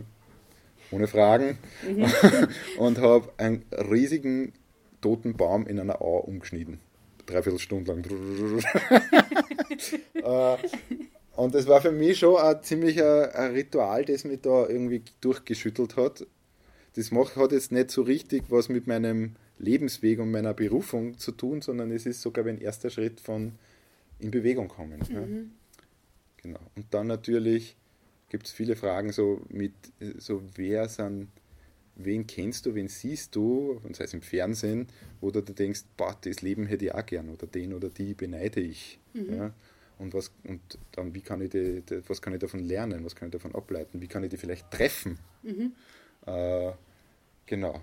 ohne 0.90 1.06
Fragen, 1.06 1.58
mhm. 1.86 2.06
und 2.78 2.98
habe 2.98 3.32
einen 3.36 3.64
riesigen 3.72 4.52
toten 5.00 5.36
Baum 5.36 5.66
in 5.66 5.78
einer 5.78 6.02
Au 6.02 6.18
umgeschnitten. 6.18 6.80
Dreiviertel 7.26 7.58
Stunde 7.58 7.92
lang. 7.92 8.04
äh, 10.14 10.56
und 11.36 11.54
das 11.54 11.66
war 11.66 11.80
für 11.80 11.92
mich 11.92 12.18
schon 12.18 12.36
ein 12.36 12.62
ziemlich 12.62 13.02
ein 13.02 13.52
Ritual, 13.52 14.04
das 14.04 14.24
mich 14.24 14.40
da 14.40 14.66
irgendwie 14.66 15.02
durchgeschüttelt 15.20 15.96
hat. 15.96 16.26
Das 16.94 17.10
macht, 17.10 17.36
hat 17.36 17.52
jetzt 17.52 17.70
nicht 17.70 17.90
so 17.90 18.02
richtig 18.02 18.44
was 18.48 18.68
mit 18.68 18.86
meinem 18.86 19.36
Lebensweg 19.58 20.20
und 20.20 20.30
meiner 20.30 20.54
Berufung 20.54 21.18
zu 21.18 21.32
tun, 21.32 21.60
sondern 21.62 21.90
es 21.90 22.06
ist 22.06 22.22
sogar 22.22 22.46
ein 22.46 22.60
erster 22.60 22.90
Schritt 22.90 23.20
von 23.20 23.52
in 24.18 24.30
Bewegung 24.30 24.68
kommen. 24.68 25.00
Mhm. 25.08 25.14
Ja. 25.14 25.22
Genau. 26.42 26.60
Und 26.76 26.86
dann 26.90 27.06
natürlich 27.06 27.76
gibt 28.28 28.46
es 28.46 28.52
viele 28.52 28.76
Fragen 28.76 29.12
so 29.12 29.42
mit 29.48 29.72
so 30.18 30.42
wer 30.56 30.88
sind, 30.88 31.28
wen 31.96 32.26
kennst 32.26 32.66
du, 32.66 32.74
wen 32.74 32.88
siehst 32.88 33.34
du, 33.34 33.80
und 33.82 33.96
sei 33.96 34.04
es 34.04 34.14
im 34.14 34.22
Fernsehen, 34.22 34.86
wo 35.20 35.30
du 35.30 35.42
denkst, 35.42 35.82
boah, 35.96 36.16
das 36.20 36.42
Leben 36.42 36.66
hätte 36.66 36.86
ich 36.86 36.94
auch 36.94 37.04
gern 37.04 37.28
oder 37.28 37.46
den 37.46 37.74
oder 37.74 37.88
die 37.88 38.14
beneide 38.14 38.60
ich. 38.60 39.00
Mhm. 39.14 39.34
Ja. 39.34 39.54
Und 39.98 40.14
was 40.14 40.30
und 40.44 40.60
dann 40.92 41.12
wie 41.14 41.20
kann 41.20 41.40
ich 41.40 41.50
die, 41.50 41.82
die, 41.82 42.08
was 42.08 42.22
kann 42.22 42.32
ich 42.32 42.38
davon 42.38 42.60
lernen, 42.60 43.04
was 43.04 43.16
kann 43.16 43.28
ich 43.28 43.32
davon 43.32 43.54
ableiten, 43.54 44.00
wie 44.00 44.06
kann 44.06 44.22
ich 44.22 44.30
die 44.30 44.36
vielleicht 44.36 44.70
treffen? 44.70 45.18
Mhm. 45.42 45.72
Äh, 46.24 46.72
genau. 47.46 47.82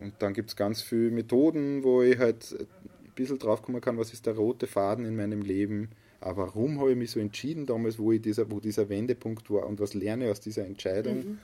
Und 0.00 0.14
dann 0.18 0.34
gibt 0.34 0.50
es 0.50 0.56
ganz 0.56 0.82
viele 0.82 1.12
Methoden, 1.12 1.84
wo 1.84 2.02
ich 2.02 2.18
halt 2.18 2.56
ein 2.58 3.12
bisschen 3.14 3.38
drauf 3.38 3.62
kommen 3.62 3.80
kann, 3.80 3.96
was 3.96 4.12
ist 4.12 4.26
der 4.26 4.34
rote 4.34 4.66
Faden 4.66 5.04
in 5.04 5.14
meinem 5.14 5.42
Leben. 5.42 5.90
Aber 6.22 6.46
warum 6.46 6.80
habe 6.80 6.92
ich 6.92 6.96
mich 6.96 7.10
so 7.10 7.20
entschieden 7.20 7.66
damals, 7.66 7.98
wo, 7.98 8.12
ich 8.12 8.22
dieser, 8.22 8.50
wo 8.50 8.60
dieser 8.60 8.88
Wendepunkt 8.88 9.50
war 9.50 9.66
und 9.66 9.80
was 9.80 9.94
lerne 9.94 10.30
aus 10.30 10.40
dieser 10.40 10.64
Entscheidung? 10.64 11.16
Mhm. 11.16 11.38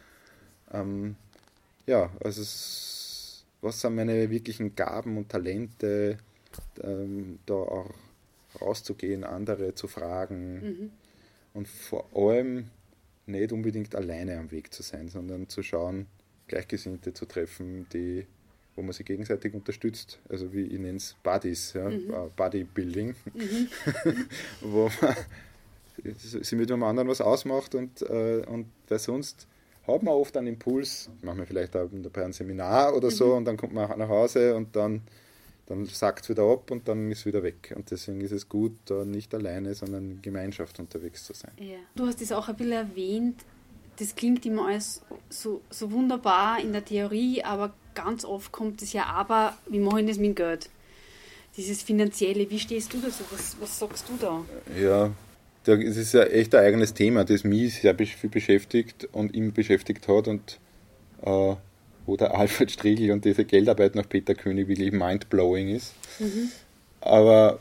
Ähm, 0.72 1.16
ja, 1.86 2.10
also 2.22 2.42
es, 2.42 3.44
was 3.60 3.80
sind 3.80 3.94
meine 3.94 4.30
wirklichen 4.30 4.74
Gaben 4.74 5.16
und 5.16 5.28
Talente, 5.28 6.18
ähm, 6.82 7.38
da 7.46 7.54
auch 7.54 7.90
rauszugehen, 8.60 9.24
andere 9.24 9.74
zu 9.74 9.88
fragen 9.88 10.54
mhm. 10.60 10.90
und 11.54 11.68
vor 11.68 12.06
allem 12.14 12.70
nicht 13.26 13.52
unbedingt 13.52 13.94
alleine 13.94 14.38
am 14.38 14.50
Weg 14.50 14.72
zu 14.72 14.82
sein, 14.82 15.08
sondern 15.08 15.48
zu 15.48 15.62
schauen, 15.62 16.06
Gleichgesinnte 16.46 17.12
zu 17.12 17.26
treffen, 17.26 17.86
die 17.92 18.26
wo 18.78 18.82
man 18.82 18.92
sich 18.92 19.04
gegenseitig 19.04 19.54
unterstützt. 19.54 20.20
Also 20.28 20.52
wie 20.52 20.62
ich 20.62 20.78
nenne 20.78 20.98
es 20.98 21.16
Buddies, 21.24 21.72
ja, 21.72 21.90
mhm. 21.90 22.10
Äh, 22.10 22.28
Bodybuilding, 22.36 23.14
mhm. 23.34 23.68
wo 24.60 24.88
man 25.00 25.16
sich 26.16 26.52
mit 26.52 26.70
einem 26.70 26.84
anderen 26.84 27.08
was 27.08 27.20
ausmacht 27.20 27.74
und, 27.74 28.02
äh, 28.02 28.44
und 28.46 28.66
weil 28.88 29.00
sonst 29.00 29.48
hat 29.84 30.02
man 30.04 30.14
oft 30.14 30.36
einen 30.36 30.46
Impuls, 30.46 31.10
machen 31.22 31.38
wir 31.38 31.46
vielleicht 31.46 31.76
auch 31.76 31.88
bei 32.12 32.22
einem 32.22 32.32
Seminar 32.32 32.94
oder 32.94 33.10
so 33.10 33.26
mhm. 33.26 33.32
und 33.38 33.44
dann 33.46 33.56
kommt 33.56 33.74
man 33.74 33.98
nach 33.98 34.08
Hause 34.08 34.54
und 34.54 34.76
dann, 34.76 35.02
dann 35.66 35.84
sackt 35.86 36.22
es 36.22 36.28
wieder 36.28 36.44
ab 36.44 36.70
und 36.70 36.86
dann 36.86 37.10
ist 37.10 37.20
es 37.20 37.26
wieder 37.26 37.42
weg. 37.42 37.74
Und 37.74 37.90
deswegen 37.90 38.20
ist 38.20 38.32
es 38.32 38.48
gut, 38.48 38.72
da 38.84 39.04
nicht 39.04 39.34
alleine, 39.34 39.74
sondern 39.74 40.12
in 40.12 40.22
Gemeinschaft 40.22 40.78
unterwegs 40.78 41.24
zu 41.24 41.32
sein. 41.32 41.50
Ja. 41.58 41.78
Du 41.96 42.06
hast 42.06 42.22
es 42.22 42.30
auch 42.30 42.48
ein 42.48 42.54
bisschen 42.54 42.72
erwähnt, 42.72 43.44
das 43.98 44.14
klingt 44.14 44.46
immer 44.46 44.68
alles 44.68 45.02
so, 45.28 45.60
so 45.70 45.90
wunderbar 45.90 46.60
in 46.60 46.72
der 46.72 46.84
Theorie, 46.84 47.42
aber 47.42 47.74
ganz 47.94 48.24
oft 48.24 48.52
kommt 48.52 48.80
es 48.82 48.92
ja 48.92 49.06
aber, 49.06 49.56
wie 49.68 49.80
mache 49.80 50.00
ich 50.00 50.06
das 50.06 50.18
mit 50.18 50.28
dem 50.28 50.34
Geld? 50.34 50.70
Dieses 51.56 51.82
Finanzielle, 51.82 52.48
wie 52.50 52.58
stehst 52.58 52.92
du 52.92 52.98
dazu? 53.00 53.24
Was, 53.30 53.56
was 53.60 53.78
sagst 53.78 54.04
du 54.08 54.16
da? 54.20 54.44
Ja, 54.80 55.10
es 55.66 55.96
ist 55.96 56.14
ja 56.14 56.22
echt 56.22 56.54
ein 56.54 56.64
eigenes 56.64 56.94
Thema, 56.94 57.24
das 57.24 57.42
mich 57.42 57.80
sehr 57.80 57.96
viel 57.96 58.30
beschäftigt 58.30 59.08
und 59.12 59.34
immer 59.34 59.50
beschäftigt 59.50 60.06
hat 60.06 60.28
und 60.28 60.58
äh, 61.22 61.56
wo 62.06 62.16
der 62.16 62.34
Alfred 62.38 62.70
Striegel 62.70 63.10
und 63.10 63.24
diese 63.24 63.44
Geldarbeit 63.44 63.96
nach 63.96 64.08
Peter 64.08 64.34
König 64.34 64.68
wirklich 64.68 64.92
mindblowing 64.92 65.68
ist. 65.68 65.94
Mhm. 66.20 66.50
Aber 67.00 67.58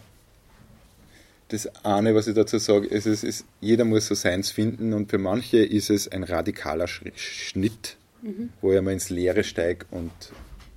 das 1.49 1.67
eine, 1.85 2.13
was 2.13 2.27
ich 2.27 2.35
dazu 2.35 2.57
sage, 2.57 2.87
ist, 2.87 3.05
es 3.05 3.23
ist, 3.23 3.45
jeder 3.61 3.85
muss 3.85 4.07
so 4.07 4.15
seins 4.15 4.51
finden 4.51 4.93
und 4.93 5.09
für 5.09 5.17
manche 5.17 5.57
ist 5.57 5.89
es 5.89 6.07
ein 6.07 6.23
radikaler 6.23 6.87
Schnitt, 6.87 7.97
mhm. 8.21 8.49
wo 8.61 8.73
ich 8.73 8.81
mal 8.81 8.91
ins 8.91 9.09
Leere 9.09 9.43
steige 9.43 9.85
und 9.91 10.11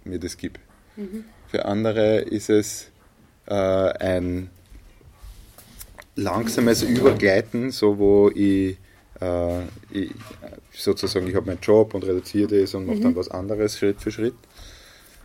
mir 0.04 0.18
das 0.18 0.36
gebe. 0.36 0.60
Mhm. 0.96 1.24
Für 1.48 1.64
andere 1.64 2.20
ist 2.20 2.50
es 2.50 2.90
äh, 3.46 3.54
ein 3.54 4.50
langsames 6.14 6.82
Übergleiten, 6.82 7.72
so 7.72 7.98
wo 7.98 8.30
ich, 8.30 8.76
äh, 9.20 9.62
ich 9.90 10.12
sozusagen, 10.72 11.26
ich 11.26 11.34
habe 11.34 11.46
meinen 11.46 11.60
Job 11.60 11.94
und 11.94 12.04
reduziere 12.04 12.60
das 12.60 12.74
und 12.74 12.86
mache 12.86 12.98
mhm. 12.98 13.02
dann 13.02 13.16
was 13.16 13.28
anderes 13.28 13.78
Schritt 13.78 14.00
für 14.00 14.12
Schritt. 14.12 14.34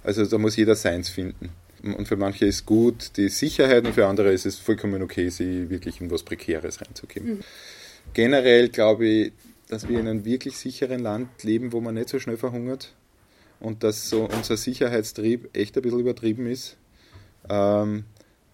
Also 0.03 0.25
da 0.25 0.37
muss 0.37 0.55
jeder 0.55 0.75
seins 0.75 1.09
finden. 1.09 1.49
Und 1.93 2.07
für 2.07 2.17
manche 2.17 2.45
ist 2.45 2.65
gut 2.65 3.17
die 3.17 3.29
Sicherheit 3.29 3.85
und 3.85 3.93
für 3.93 4.07
andere 4.07 4.31
ist 4.31 4.45
es 4.45 4.57
vollkommen 4.57 5.01
okay, 5.01 5.29
sie 5.29 5.69
wirklich 5.69 6.01
in 6.01 6.09
was 6.09 6.23
Prekäres 6.23 6.81
reinzugeben. 6.81 7.35
Mhm. 7.35 7.39
Generell 8.13 8.69
glaube 8.69 9.05
ich, 9.05 9.33
dass 9.67 9.87
wir 9.87 9.99
in 9.99 10.07
einem 10.07 10.25
wirklich 10.25 10.57
sicheren 10.57 11.01
Land 11.01 11.43
leben, 11.43 11.73
wo 11.73 11.81
man 11.81 11.95
nicht 11.95 12.09
so 12.09 12.19
schnell 12.19 12.37
verhungert 12.37 12.93
und 13.59 13.83
dass 13.83 14.09
so 14.09 14.25
unser 14.25 14.57
Sicherheitstrieb 14.57 15.49
echt 15.53 15.75
ein 15.75 15.81
bisschen 15.81 15.99
übertrieben 15.99 16.47
ist. 16.47 16.77
Ähm, 17.49 18.05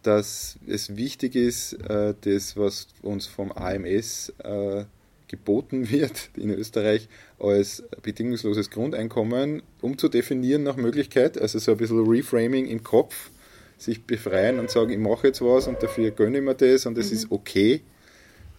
dass 0.03 0.57
es 0.67 0.95
wichtig 0.95 1.35
ist, 1.35 1.73
äh, 1.73 2.15
das, 2.21 2.57
was 2.57 2.87
uns 3.01 3.27
vom 3.27 3.51
AMS 3.51 4.33
äh, 4.43 4.85
geboten 5.31 5.89
wird 5.89 6.29
in 6.35 6.51
Österreich 6.51 7.07
als 7.39 7.83
bedingungsloses 8.03 8.69
Grundeinkommen 8.69 9.63
umzudefinieren 9.81 10.63
nach 10.63 10.75
Möglichkeit, 10.75 11.41
also 11.41 11.57
so 11.57 11.71
ein 11.71 11.77
bisschen 11.77 12.05
Reframing 12.05 12.67
im 12.67 12.83
Kopf, 12.83 13.31
sich 13.77 14.03
befreien 14.03 14.59
und 14.59 14.69
sagen, 14.69 14.91
ich 14.91 14.99
mache 14.99 15.27
jetzt 15.27 15.41
was 15.41 15.67
und 15.67 15.81
dafür 15.81 16.11
gönne 16.11 16.37
ich 16.37 16.43
mir 16.43 16.53
das 16.53 16.85
und 16.85 16.97
es 16.99 17.09
mhm. 17.09 17.15
ist 17.15 17.31
okay 17.31 17.81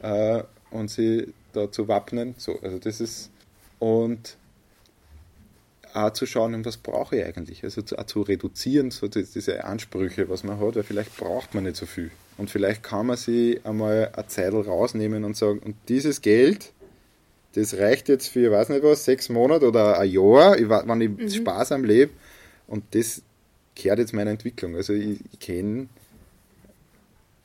äh, 0.01 0.43
und 0.71 0.91
sie 0.91 1.33
da 1.53 1.71
zu 1.71 1.87
wappnen. 1.87 2.35
So, 2.39 2.59
also 2.61 2.79
das 2.79 3.01
ist 3.01 3.31
und 3.79 4.37
auch 5.95 6.13
zu 6.13 6.27
schauen, 6.27 6.65
was 6.65 6.79
brauche 6.79 7.17
ich 7.17 7.25
eigentlich, 7.25 7.63
also 7.65 7.83
zu, 7.83 7.99
auch 7.99 8.07
zu 8.07 8.23
reduzieren, 8.23 8.91
so 8.91 9.09
diese 9.09 9.65
Ansprüche, 9.65 10.29
was 10.29 10.43
man 10.43 10.59
hat, 10.59 10.77
weil 10.77 10.83
vielleicht 10.83 11.17
braucht 11.17 11.55
man 11.55 11.65
nicht 11.65 11.77
so 11.77 11.87
viel. 11.87 12.11
Und 12.43 12.51
vielleicht 12.51 12.83
kann 12.83 13.07
man 13.07 13.17
sich 13.17 13.65
einmal 13.65 14.11
eine 14.13 14.27
Zeit 14.27 14.53
rausnehmen 14.53 15.23
und 15.23 15.37
sagen, 15.37 15.61
und 15.61 15.77
dieses 15.89 16.23
Geld, 16.23 16.73
das 17.53 17.75
reicht 17.75 18.09
jetzt 18.09 18.27
für, 18.27 18.47
ich 18.47 18.51
weiß 18.51 18.71
nicht 18.71 18.83
was, 18.83 19.05
sechs 19.05 19.29
Monate 19.29 19.69
oder 19.69 19.97
ein 20.01 20.11
Jahr, 20.11 20.57
wenn 20.59 21.01
ich 21.01 21.09
mhm. 21.11 21.31
sparsam 21.31 21.85
lebe. 21.85 22.11
Und 22.67 22.97
das 22.97 23.23
kehrt 23.77 24.01
jetzt 24.01 24.13
meiner 24.13 24.33
Entwicklung. 24.33 24.75
Also 24.75 24.93
ich, 24.93 25.21
ich 25.33 25.39
kenne 25.39 25.87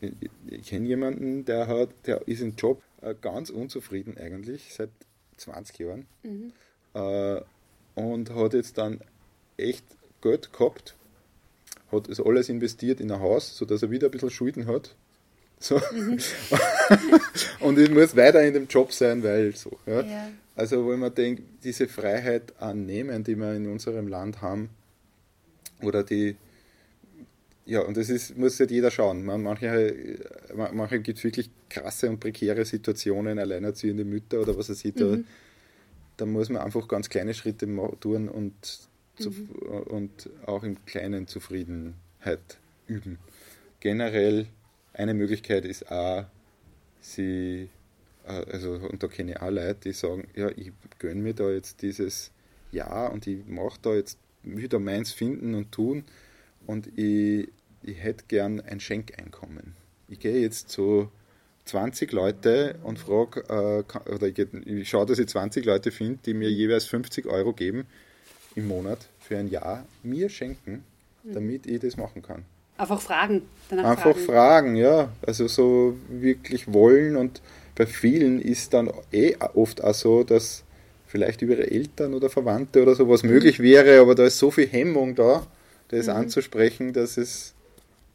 ich, 0.02 0.14
ich 0.48 0.64
kenn 0.64 0.88
jemanden, 0.88 1.46
der 1.46 1.68
hat, 1.68 1.90
der 2.08 2.28
ist 2.28 2.42
im 2.42 2.56
Job 2.56 2.82
äh, 3.04 3.14
ganz 3.22 3.52
unzufrieden 3.52 4.18
eigentlich, 4.18 4.74
seit 4.74 4.90
20 5.38 5.78
Jahren. 5.78 6.08
Mhm. 6.24 6.54
Äh, 6.96 7.42
und 7.94 8.34
hat 8.34 8.56
jetzt 8.56 8.80
dann 8.80 9.02
echt 9.58 9.86
Geld 10.24 10.52
gehabt 10.52 10.96
hat 11.92 12.10
es 12.10 12.20
alles 12.20 12.50
investiert 12.50 13.00
in 13.00 13.12
ein 13.12 13.20
Haus, 13.20 13.58
sodass 13.58 13.84
er 13.84 13.92
wieder 13.92 14.08
ein 14.08 14.12
bisschen 14.12 14.30
Schulden 14.30 14.68
hat. 14.68 14.96
So. 15.60 15.82
Mhm. 15.92 16.20
und 17.62 17.80
ich 17.80 17.90
muss 17.90 18.16
weiter 18.16 18.44
in 18.44 18.54
dem 18.54 18.68
Job 18.68 18.92
sein, 18.92 19.24
weil 19.24 19.56
so. 19.56 19.78
Ja. 19.86 20.02
ja. 20.02 20.30
Also, 20.56 20.86
wo 20.86 20.96
man 20.98 21.14
denkt, 21.14 21.44
diese 21.64 21.88
Freiheit 21.88 22.54
annehmen, 22.60 23.24
die 23.24 23.36
wir 23.36 23.54
in 23.54 23.68
unserem 23.68 24.08
Land 24.08 24.42
haben, 24.42 24.70
oder 25.82 26.04
die, 26.04 26.36
ja, 27.66 27.82
und 27.82 27.98
das 27.98 28.10
ist, 28.10 28.38
muss 28.38 28.60
halt 28.60 28.72
jeder 28.72 28.90
schauen. 28.90 29.24
Man, 29.26 29.44
manche 29.44 30.20
manche 30.74 31.00
gibt 31.00 31.20
es 31.20 31.24
wirklich 31.24 31.50
krasse 31.70 32.10
und 32.10 32.20
prekäre 32.20 32.66
Situationen, 32.66 33.40
alleinerziehende 33.40 34.06
Mütter 34.06 34.42
oder 34.42 34.58
was 34.58 34.70
er 34.70 34.76
sieht. 34.76 35.00
Mhm. 35.00 35.26
Da, 35.26 35.30
da 36.18 36.26
muss 36.26 36.50
man 36.50 36.62
einfach 36.62 36.88
ganz 36.88 37.10
kleine 37.10 37.34
Schritte 37.34 37.68
tun 38.00 38.30
und, 38.30 38.54
mhm. 39.20 39.50
und 39.88 40.30
auch 40.46 40.64
im 40.64 40.84
Kleinen 40.86 41.28
Zufriedenheit 41.28 42.58
üben. 42.88 43.18
Generell 43.80 44.48
eine 44.94 45.14
Möglichkeit 45.14 45.66
ist 45.66 45.92
auch, 45.92 46.26
sie, 47.00 47.70
äh, 48.26 48.32
also, 48.52 48.74
und 48.74 49.04
da 49.04 49.08
kenne 49.08 49.32
ich 49.32 49.42
auch 49.42 49.52
Leute, 49.52 49.80
die 49.84 49.94
sagen, 49.94 50.28
ja, 50.36 50.50
ich 50.56 50.72
gönne 51.00 51.22
mir 51.22 51.34
da 51.34 51.50
jetzt 51.50 51.82
dieses 51.82 52.32
Jahr 52.72 53.12
und 53.12 53.28
ich 53.28 53.46
mache 53.46 53.80
da 53.82 53.94
jetzt 53.94 54.18
wieder 54.44 54.80
meins 54.80 55.12
finden 55.12 55.54
und 55.56 55.72
tun 55.72 56.04
und 56.66 56.88
ich, 56.98 57.50
ich 57.84 57.98
hätte 57.98 58.26
gern 58.28 58.60
ein 58.62 58.80
Schenkeinkommen. 58.80 59.76
Ich 60.08 60.20
gehe 60.20 60.40
jetzt 60.42 60.70
zu 60.70 61.12
20 61.66 62.12
Leute 62.12 62.80
und 62.84 62.98
frage, 62.98 63.42
äh, 63.50 64.12
oder 64.12 64.28
ich, 64.28 64.40
ich 64.40 64.90
schaue, 64.90 65.06
dass 65.06 65.20
ich 65.20 65.28
20 65.28 65.66
Leute 65.66 65.92
finde, 65.92 66.20
die 66.26 66.34
mir 66.34 66.50
jeweils 66.50 66.86
50 66.86 67.28
Euro 67.28 67.54
geben 67.54 67.86
im 68.58 68.68
Monat 68.68 69.00
für 69.20 69.38
ein 69.38 69.50
Jahr, 69.50 69.86
mir 70.04 70.30
schenken, 70.30 70.84
mhm. 71.24 71.34
damit 71.34 71.68
ich 71.68 71.80
das 71.80 71.96
machen 71.96 72.22
kann. 72.22 72.44
Einfach 72.78 73.02
fragen. 73.02 73.44
Einfach 73.72 74.02
fragen. 74.02 74.26
fragen, 74.26 74.76
ja. 74.76 75.10
Also 75.26 75.48
so 75.48 75.98
wirklich 76.10 76.72
wollen 76.72 77.16
und 77.16 77.42
bei 77.76 77.86
vielen 77.86 78.42
ist 78.42 78.74
dann 78.74 78.92
eh 79.12 79.36
oft 79.54 79.84
auch 79.84 79.94
so, 79.94 80.24
dass 80.24 80.64
vielleicht 81.06 81.42
über 81.42 81.54
ihre 81.54 81.72
Eltern 81.72 82.14
oder 82.14 82.30
Verwandte 82.30 82.82
oder 82.82 82.96
sowas 82.96 83.24
mhm. 83.24 83.30
möglich 83.30 83.60
wäre, 83.60 84.02
aber 84.02 84.16
da 84.16 84.26
ist 84.26 84.40
so 84.40 84.52
viel 84.52 84.68
Hemmung 84.68 85.16
da, 85.16 85.46
das 85.90 86.08
mhm. 86.08 86.14
anzusprechen, 86.14 86.94
dass 86.94 87.18
es 87.18 87.54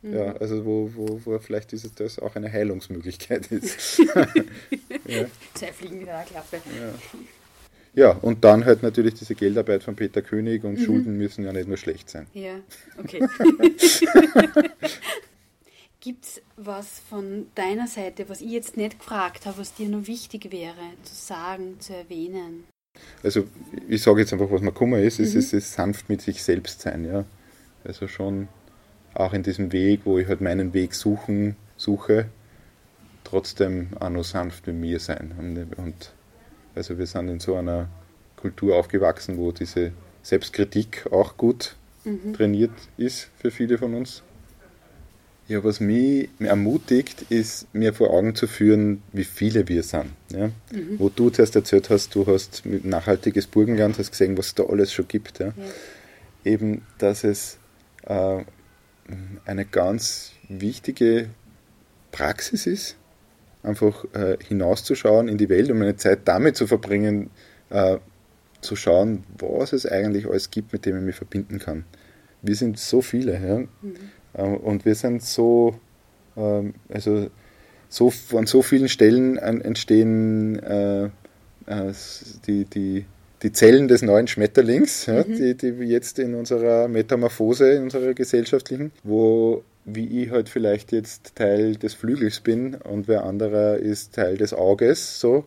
Mhm. 0.03 0.17
Ja, 0.17 0.33
also 0.33 0.65
wo, 0.65 0.91
wo, 0.95 1.21
wo 1.25 1.39
vielleicht 1.39 1.73
ist 1.73 2.01
das 2.01 2.19
auch 2.19 2.35
eine 2.35 2.53
Heilungsmöglichkeit 2.53 3.47
ist. 3.53 3.99
ja. 5.07 5.27
Zwei 5.55 5.73
Fliegen 5.73 6.01
mit 6.01 6.09
einer 6.09 6.25
Klappe. 6.25 6.57
Ja. 6.57 7.19
Ja, 7.95 8.11
und 8.11 8.45
dann 8.45 8.65
halt 8.65 8.83
natürlich 8.83 9.15
diese 9.15 9.35
Geldarbeit 9.35 9.83
von 9.83 9.97
Peter 9.97 10.23
König 10.23 10.65
und 10.65 10.79
mhm. 10.79 10.85
Schulden 10.85 11.19
müssen 11.19 11.45
ja 11.45 11.53
nicht 11.53 11.69
nur 11.69 11.77
schlecht 11.77 12.09
sein. 12.09 12.27
Ja, 12.33 12.55
okay. 12.99 13.21
Gibt 16.01 16.25
es 16.25 16.43
was 16.57 17.01
von 17.09 17.47
deiner 17.55 17.87
Seite, 17.87 18.29
was 18.29 18.41
ich 18.41 18.51
jetzt 18.51 18.77
nicht 18.77 18.99
gefragt 18.99 19.47
habe, 19.47 19.59
was 19.59 19.75
dir 19.75 19.89
noch 19.89 20.07
wichtig 20.07 20.51
wäre 20.51 20.75
zu 21.05 21.15
sagen, 21.15 21.77
zu 21.81 21.95
erwähnen? 21.95 22.65
Also 23.23 23.47
ich 23.89 24.03
sage 24.03 24.21
jetzt 24.21 24.33
einfach, 24.33 24.51
was 24.51 24.63
mir 24.63 24.73
Kummer 24.73 24.99
ist, 24.99 25.19
mhm. 25.19 25.27
ist, 25.27 25.35
ist, 25.35 25.53
ist 25.53 25.73
sanft 25.75 26.09
mit 26.09 26.23
sich 26.23 26.43
selbst 26.43 26.81
sein, 26.81 27.05
ja. 27.05 27.25
Also 27.85 28.09
schon 28.09 28.49
auch 29.15 29.33
in 29.33 29.43
diesem 29.43 29.71
Weg, 29.73 30.01
wo 30.05 30.19
ich 30.19 30.27
halt 30.29 30.41
meinen 30.41 30.73
Weg 30.73 30.95
suchen, 30.95 31.57
suche, 31.77 32.27
trotzdem 33.25 33.89
auch 34.01 34.11
noch 34.11 34.25
sanft 34.25 34.67
mit 34.67 34.77
mir 34.77 34.99
sein. 34.99 35.35
Und, 35.39 35.79
und 35.79 36.13
also 36.75 36.99
wir 36.99 37.07
sind 37.07 37.29
in 37.29 37.41
so 37.41 37.57
einer 37.57 37.89
Kultur 38.37 38.77
aufgewachsen, 38.77 39.37
wo 39.39 39.53
diese 39.53 39.93
Selbstkritik 40.23 41.07
auch 41.11 41.37
gut 41.37 41.77
mhm. 42.05 42.35
trainiert 42.35 42.73
ist 42.97 43.29
für 43.39 43.51
viele 43.51 43.79
von 43.79 43.95
uns. 43.95 44.23
Ja, 45.49 45.63
was 45.65 45.81
mich 45.81 46.29
ermutigt, 46.39 47.27
ist 47.29 47.67
mir 47.75 47.93
vor 47.93 48.11
Augen 48.11 48.35
zu 48.35 48.47
führen, 48.47 49.03
wie 49.13 49.25
viele 49.25 49.69
wir 49.69 49.83
sind. 49.83 50.07
Ja? 50.31 50.49
Mhm. 50.73 50.99
Wo 50.99 51.09
du 51.09 51.31
zuerst 51.31 51.57
erzählt 51.57 51.91
hast, 51.91 52.15
du 52.15 52.27
hast 52.27 52.65
mit 52.65 52.85
nachhaltiges 52.85 53.49
Burgenland, 53.49 53.99
hast 53.99 54.13
gesehen, 54.13 54.39
was 54.39 54.47
es 54.47 54.55
da 54.55 54.65
alles 54.65 54.93
schon 54.93 55.09
gibt. 55.09 55.41
Ja? 55.41 55.47
ja. 55.47 55.53
Eben, 56.45 56.83
dass 56.99 57.25
es 57.25 57.59
äh, 58.05 58.45
eine 59.45 59.65
ganz 59.65 60.33
wichtige 60.49 61.29
Praxis 62.13 62.67
ist, 62.67 62.97
einfach 63.63 64.05
äh, 64.15 64.37
hinauszuschauen 64.47 65.29
in 65.29 65.39
die 65.39 65.49
Welt 65.49 65.71
und 65.71 65.79
meine 65.79 65.97
Zeit 65.97 66.21
damit 66.25 66.57
zu 66.57 66.67
verbringen, 66.67 67.31
äh, 67.71 67.99
zu 68.61 68.77
schauen, 68.77 69.25
was 69.39 69.73
es 69.73 69.87
eigentlich 69.87 70.29
alles 70.29 70.51
gibt, 70.51 70.73
mit 70.73 70.87
dem 70.87 70.97
ich 70.99 71.03
mich 71.03 71.17
verbinden 71.17 71.59
kann. 71.59 71.85
Wir 72.43 72.55
sind 72.55 72.79
so 72.79 73.03
viele 73.03 73.33
ja? 73.35 73.59
Mhm. 73.59 73.69
Äh, 74.35 74.43
und 74.43 74.85
wir 74.85 74.95
sind 74.95 75.23
so, 75.23 75.79
ähm, 76.37 76.75
also 76.89 77.29
so 77.89 78.11
von 78.11 78.47
so 78.47 78.63
vielen 78.63 78.89
Stellen 78.89 79.37
entstehen 79.37 80.59
äh, 80.61 81.05
äh, 81.67 81.93
die, 82.47 82.65
die 82.65 83.05
die 83.43 83.53
Zellen 83.53 83.89
des 83.89 84.03
neuen 84.03 84.29
Schmetterlings, 84.29 85.07
ja, 85.07 85.25
mhm. 85.25 85.35
die, 85.35 85.57
die 85.57 85.69
jetzt 85.85 86.19
in 86.19 86.35
unserer 86.35 86.89
Metamorphose, 86.89 87.73
in 87.73 87.85
unserer 87.85 88.15
gesellschaftlichen, 88.15 88.93
wo 89.03 89.65
wie 89.85 90.23
ich 90.23 90.31
halt 90.31 90.49
vielleicht 90.49 90.93
jetzt 90.93 91.35
Teil 91.35 91.77
des 91.77 91.95
Flügels 91.95 92.41
bin 92.41 92.75
und 92.75 93.09
wer 93.09 93.25
anderer 93.25 93.77
ist 93.77 94.15
Teil 94.15 94.37
des 94.37 94.55
Auges, 94.55 95.21
so. 95.21 95.45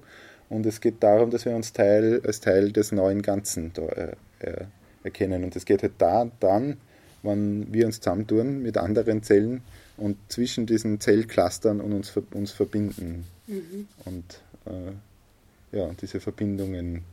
Und 0.49 0.65
es 0.65 0.79
geht 0.81 1.01
darum, 1.01 1.31
dass 1.31 1.45
wir 1.45 1.55
uns 1.55 1.73
Teil, 1.73 2.21
als 2.25 2.39
Teil 2.39 2.71
des 2.71 2.91
neuen 2.91 3.21
Ganzen 3.21 3.71
da, 3.73 3.83
äh, 3.83 4.15
äh, 4.39 4.65
erkennen. 5.03 5.43
Und 5.43 5.55
es 5.55 5.65
geht 5.65 5.81
halt 5.81 5.93
da 5.97 6.29
dann, 6.39 6.77
wenn 7.23 7.73
wir 7.73 7.86
uns 7.86 7.99
zusammentun 7.99 8.61
mit 8.61 8.77
anderen 8.77 9.23
Zellen 9.23 9.61
und 9.97 10.17
zwischen 10.29 10.65
diesen 10.65 10.99
Zellclustern 10.99 11.81
und 11.81 11.93
uns, 11.93 12.13
uns 12.33 12.51
verbinden. 12.51 13.25
Mhm. 13.47 13.88
Und 14.05 14.41
äh, 14.65 15.77
ja, 15.77 15.89
diese 15.99 16.19
Verbindungen 16.19 17.03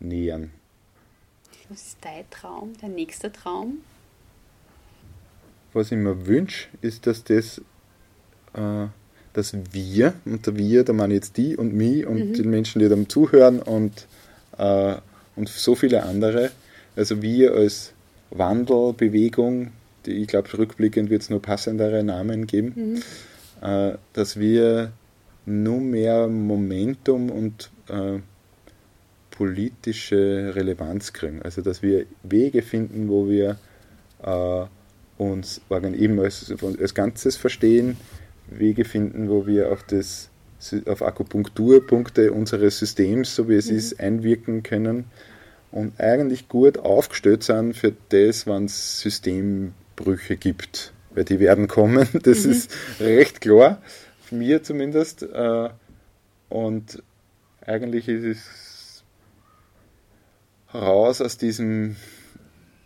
nähern. 0.00 0.50
Was 1.68 1.86
ist 1.86 1.98
dein 2.02 2.28
Traum, 2.30 2.74
dein 2.80 2.94
nächster 2.94 3.32
Traum? 3.32 3.78
Was 5.72 5.90
ich 5.90 5.98
mir 5.98 6.26
wünsche, 6.26 6.68
ist, 6.80 7.06
dass 7.06 7.24
das, 7.24 7.58
äh, 8.54 8.86
dass 9.32 9.56
wir, 9.72 10.14
und 10.24 10.56
wir, 10.56 10.84
da 10.84 10.92
meine 10.92 11.14
ich 11.14 11.18
jetzt 11.18 11.36
die 11.36 11.56
und 11.56 11.74
mich 11.74 12.06
und 12.06 12.30
mhm. 12.30 12.32
die 12.34 12.42
Menschen, 12.42 12.80
die 12.80 12.88
dann 12.88 13.08
zuhören 13.08 13.60
und, 13.60 14.06
äh, 14.58 14.96
und 15.36 15.48
so 15.48 15.74
viele 15.74 16.02
andere, 16.02 16.50
also 16.94 17.22
wir 17.22 17.54
als 17.54 17.92
Wandelbewegung, 18.30 19.72
die, 20.04 20.12
ich 20.12 20.28
glaube, 20.28 20.52
rückblickend 20.56 21.10
wird 21.10 21.22
es 21.22 21.30
nur 21.30 21.40
passendere 21.40 22.02
Namen 22.04 22.46
geben, 22.46 22.72
mhm. 22.76 23.66
äh, 23.66 23.96
dass 24.12 24.38
wir 24.38 24.92
nur 25.46 25.80
mehr 25.80 26.28
Momentum 26.28 27.30
und 27.30 27.70
äh, 27.88 28.20
politische 29.30 30.52
Relevanz 30.54 31.12
kriegen. 31.12 31.42
Also 31.42 31.62
dass 31.62 31.82
wir 31.82 32.06
Wege 32.22 32.62
finden, 32.62 33.08
wo 33.08 33.28
wir 33.28 33.56
äh, 34.22 34.66
uns 35.18 35.60
eben 35.70 36.20
als, 36.20 36.52
als 36.80 36.94
Ganzes 36.94 37.36
verstehen, 37.36 37.96
Wege 38.48 38.84
finden, 38.84 39.28
wo 39.28 39.46
wir 39.46 39.70
auf, 39.72 39.82
das, 39.84 40.30
auf 40.86 41.02
Akupunkturpunkte 41.02 42.32
unseres 42.32 42.78
Systems, 42.78 43.34
so 43.34 43.48
wie 43.48 43.54
es 43.54 43.70
mhm. 43.70 43.76
ist, 43.76 44.00
einwirken 44.00 44.62
können 44.62 45.04
und 45.70 45.98
eigentlich 45.98 46.48
gut 46.48 46.78
aufgestellt 46.78 47.42
sind 47.42 47.76
für 47.76 47.92
das, 48.10 48.46
wenn 48.46 48.66
es 48.66 49.00
Systembrüche 49.00 50.36
gibt. 50.36 50.92
Weil 51.14 51.24
die 51.24 51.40
werden 51.40 51.68
kommen, 51.68 52.08
das 52.22 52.44
mhm. 52.44 52.52
ist 52.52 52.70
recht 53.00 53.40
klar, 53.40 53.82
mir 54.30 54.62
zumindest. 54.62 55.22
Äh, 55.22 55.68
und 56.48 57.02
eigentlich 57.64 58.08
ist 58.08 58.24
es 58.24 59.04
raus 60.74 61.20
aus 61.20 61.38
diesem, 61.38 61.96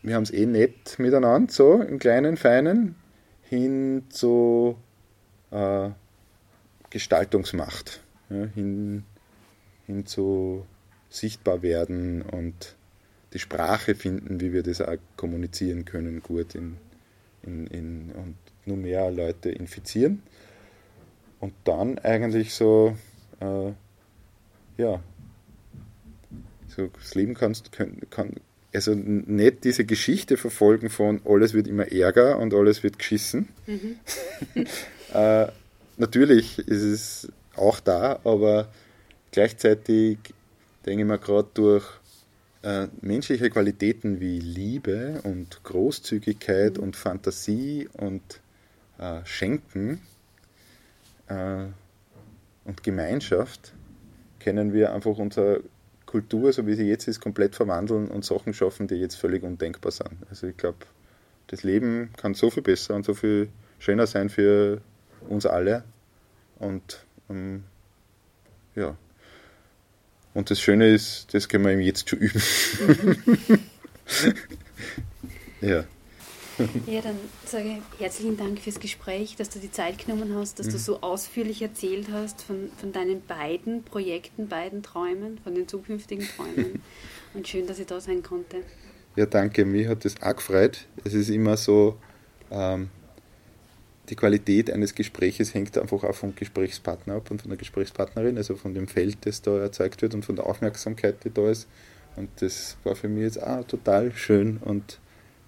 wir 0.06 0.14
haben 0.14 0.22
es 0.22 0.30
eh 0.30 0.46
nett 0.46 1.00
miteinander, 1.00 1.52
so 1.52 1.82
im 1.82 1.98
kleinen, 1.98 2.36
feinen, 2.36 2.94
hin 3.42 4.04
zu 4.08 4.76
äh, 5.50 5.90
Gestaltungsmacht, 6.90 8.00
ja, 8.30 8.44
hin, 8.54 9.02
hin 9.86 10.06
zu 10.06 10.64
sichtbar 11.10 11.62
werden 11.62 12.22
und 12.22 12.76
die 13.32 13.40
Sprache 13.40 13.96
finden, 13.96 14.40
wie 14.40 14.52
wir 14.52 14.62
das 14.62 14.80
auch 14.80 14.96
kommunizieren 15.16 15.84
können, 15.84 16.22
gut 16.22 16.54
in, 16.54 16.76
in, 17.42 17.66
in, 17.66 18.12
und 18.12 18.36
nur 18.64 18.76
mehr 18.76 19.10
Leute 19.10 19.50
infizieren. 19.50 20.22
Und 21.40 21.52
dann 21.64 21.98
eigentlich 21.98 22.54
so, 22.54 22.96
äh, 23.40 23.72
ja, 24.80 25.02
so 26.68 26.86
das 26.86 27.14
Leben 27.16 27.34
kannst, 27.34 27.72
kann, 27.72 27.98
kann, 28.10 28.34
also 28.76 28.94
nicht 28.94 29.64
diese 29.64 29.84
Geschichte 29.84 30.36
verfolgen 30.36 30.90
von 30.90 31.20
alles 31.24 31.54
wird 31.54 31.66
immer 31.66 31.90
ärger 31.90 32.38
und 32.38 32.54
alles 32.54 32.82
wird 32.82 32.98
geschissen. 32.98 33.48
Mhm. 33.66 33.96
äh, 35.14 35.46
natürlich 35.96 36.58
ist 36.58 36.82
es 36.82 37.28
auch 37.56 37.80
da, 37.80 38.20
aber 38.22 38.68
gleichzeitig 39.32 40.18
denke 40.84 41.02
ich 41.02 41.08
mir 41.08 41.18
gerade 41.18 41.48
durch 41.54 41.86
äh, 42.62 42.88
menschliche 43.00 43.48
Qualitäten 43.48 44.20
wie 44.20 44.40
Liebe 44.40 45.20
und 45.24 45.62
Großzügigkeit 45.64 46.76
mhm. 46.76 46.84
und 46.84 46.96
Fantasie 46.96 47.88
und 47.94 48.40
äh, 48.98 49.24
Schenken 49.24 50.02
äh, 51.28 51.64
und 52.64 52.82
Gemeinschaft 52.82 53.72
können 54.38 54.72
wir 54.72 54.92
einfach 54.92 55.16
unser 55.16 55.60
Kultur, 56.06 56.52
so 56.52 56.66
wie 56.66 56.74
sie 56.74 56.88
jetzt 56.88 57.08
ist, 57.08 57.20
komplett 57.20 57.54
verwandeln 57.56 58.08
und 58.08 58.24
Sachen 58.24 58.54
schaffen, 58.54 58.86
die 58.86 58.94
jetzt 58.94 59.16
völlig 59.16 59.42
undenkbar 59.42 59.92
sind. 59.92 60.10
Also 60.30 60.46
ich 60.46 60.56
glaube, 60.56 60.78
das 61.48 61.62
Leben 61.62 62.10
kann 62.16 62.34
so 62.34 62.50
viel 62.50 62.62
besser 62.62 62.94
und 62.94 63.04
so 63.04 63.14
viel 63.14 63.48
schöner 63.78 64.06
sein 64.06 64.30
für 64.30 64.80
uns 65.28 65.46
alle. 65.46 65.84
Und 66.58 67.04
ähm, 67.28 67.64
ja. 68.74 68.96
Und 70.34 70.50
das 70.50 70.60
Schöne 70.60 70.88
ist, 70.88 71.32
das 71.34 71.48
können 71.48 71.64
wir 71.64 71.72
ihm 71.72 71.80
jetzt 71.80 72.10
schon 72.10 72.18
üben. 72.18 72.42
ja. 75.60 75.84
Ja, 76.86 77.00
dann 77.00 77.16
sage 77.44 77.78
ich 77.78 78.00
herzlichen 78.00 78.36
Dank 78.36 78.58
fürs 78.58 78.80
Gespräch, 78.80 79.36
dass 79.36 79.50
du 79.50 79.58
die 79.58 79.70
Zeit 79.70 79.98
genommen 79.98 80.34
hast, 80.34 80.58
dass 80.58 80.68
mhm. 80.68 80.72
du 80.72 80.78
so 80.78 81.00
ausführlich 81.00 81.62
erzählt 81.62 82.08
hast 82.12 82.42
von, 82.42 82.70
von 82.78 82.92
deinen 82.92 83.22
beiden 83.22 83.82
Projekten, 83.82 84.48
beiden 84.48 84.82
Träumen, 84.82 85.38
von 85.38 85.54
den 85.54 85.68
zukünftigen 85.68 86.26
Träumen. 86.36 86.82
Und 87.34 87.46
schön, 87.46 87.66
dass 87.66 87.78
ich 87.78 87.86
da 87.86 88.00
sein 88.00 88.22
konnte. 88.22 88.62
Ja, 89.16 89.26
danke. 89.26 89.64
Mich 89.64 89.88
hat 89.88 90.04
das 90.04 90.20
auch 90.22 90.36
gefreut. 90.36 90.86
Es 91.04 91.14
ist 91.14 91.28
immer 91.30 91.56
so, 91.56 91.96
ähm, 92.50 92.90
die 94.08 94.16
Qualität 94.16 94.70
eines 94.70 94.94
Gespräches 94.94 95.54
hängt 95.54 95.76
einfach 95.76 96.04
auch 96.04 96.14
vom 96.14 96.34
Gesprächspartner 96.34 97.14
ab 97.16 97.30
und 97.30 97.42
von 97.42 97.50
der 97.50 97.58
Gesprächspartnerin, 97.58 98.36
also 98.36 98.56
von 98.56 98.74
dem 98.74 98.88
Feld, 98.88 99.18
das 99.22 99.42
da 99.42 99.58
erzeugt 99.58 100.02
wird 100.02 100.14
und 100.14 100.24
von 100.24 100.36
der 100.36 100.46
Aufmerksamkeit, 100.46 101.24
die 101.24 101.32
da 101.32 101.50
ist. 101.50 101.66
Und 102.14 102.30
das 102.40 102.76
war 102.84 102.94
für 102.94 103.08
mich 103.08 103.24
jetzt 103.24 103.42
auch 103.42 103.64
total 103.64 104.12
schön 104.14 104.58
und 104.58 104.98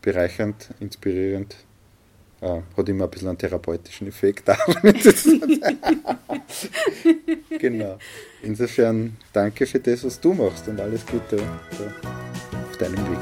bereichernd, 0.09 0.71
inspirierend. 0.81 1.55
Ja, 2.41 2.63
hat 2.77 2.89
immer 2.89 3.05
ein 3.05 3.11
bisschen 3.11 3.29
einen 3.29 3.37
therapeutischen 3.37 4.07
Effekt. 4.07 4.45
genau. 7.59 7.99
Insofern 8.43 9.19
danke 9.35 9.67
für 9.67 9.81
das, 9.81 10.05
was 10.05 10.19
du 10.19 10.33
machst 10.33 10.67
und 10.69 10.81
alles 10.81 11.05
Gute 11.05 11.37
auf 11.37 12.77
deinem 12.79 12.97
Weg. 12.97 13.19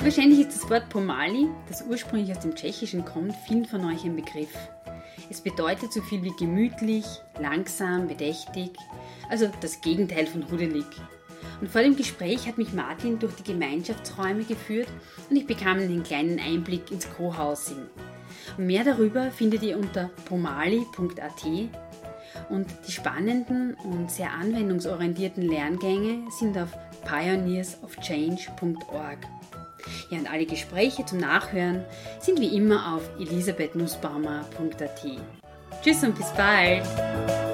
Wahrscheinlich 0.00 0.46
ist 0.46 0.62
das 0.62 0.70
Wort 0.70 0.88
Pomali, 0.88 1.48
das 1.68 1.82
ursprünglich 1.82 2.36
aus 2.36 2.42
dem 2.42 2.54
Tschechischen 2.54 3.04
kommt, 3.04 3.34
vielen 3.48 3.64
von 3.64 3.84
euch 3.86 4.04
ein 4.04 4.14
Begriff. 4.14 4.54
Es 5.30 5.40
bedeutet 5.40 5.92
so 5.92 6.00
viel 6.00 6.22
wie 6.22 6.32
gemütlich, 6.38 7.04
langsam, 7.40 8.06
bedächtig, 8.06 8.70
also 9.28 9.50
das 9.60 9.80
Gegenteil 9.80 10.26
von 10.26 10.50
hudelig. 10.50 10.86
Und 11.60 11.70
vor 11.70 11.82
dem 11.82 11.96
Gespräch 11.96 12.46
hat 12.46 12.58
mich 12.58 12.72
Martin 12.72 13.18
durch 13.18 13.34
die 13.34 13.52
Gemeinschaftsräume 13.52 14.44
geführt 14.44 14.88
und 15.28 15.36
ich 15.36 15.46
bekam 15.46 15.78
einen 15.78 16.02
kleinen 16.02 16.38
Einblick 16.38 16.90
ins 16.90 17.08
Co-Housing. 17.10 17.86
Mehr 18.56 18.84
darüber 18.84 19.30
findet 19.30 19.62
ihr 19.62 19.78
unter 19.78 20.10
pomali.at 20.26 21.44
und 22.48 22.66
die 22.86 22.92
spannenden 22.92 23.74
und 23.84 24.10
sehr 24.10 24.32
anwendungsorientierten 24.32 25.42
Lerngänge 25.42 26.30
sind 26.30 26.56
auf 26.56 26.70
pioneersofchange.org. 27.04 29.18
Ja, 30.10 30.18
und 30.18 30.30
alle 30.30 30.46
Gespräche 30.46 31.04
zum 31.04 31.18
Nachhören 31.18 31.84
sind 32.20 32.40
wie 32.40 32.56
immer 32.56 32.94
auf 32.94 33.02
elisabethnussbaumer.at. 33.18 35.06
Tschüss 35.82 36.02
und 36.02 36.16
bis 36.16 36.32
bald! 36.32 37.47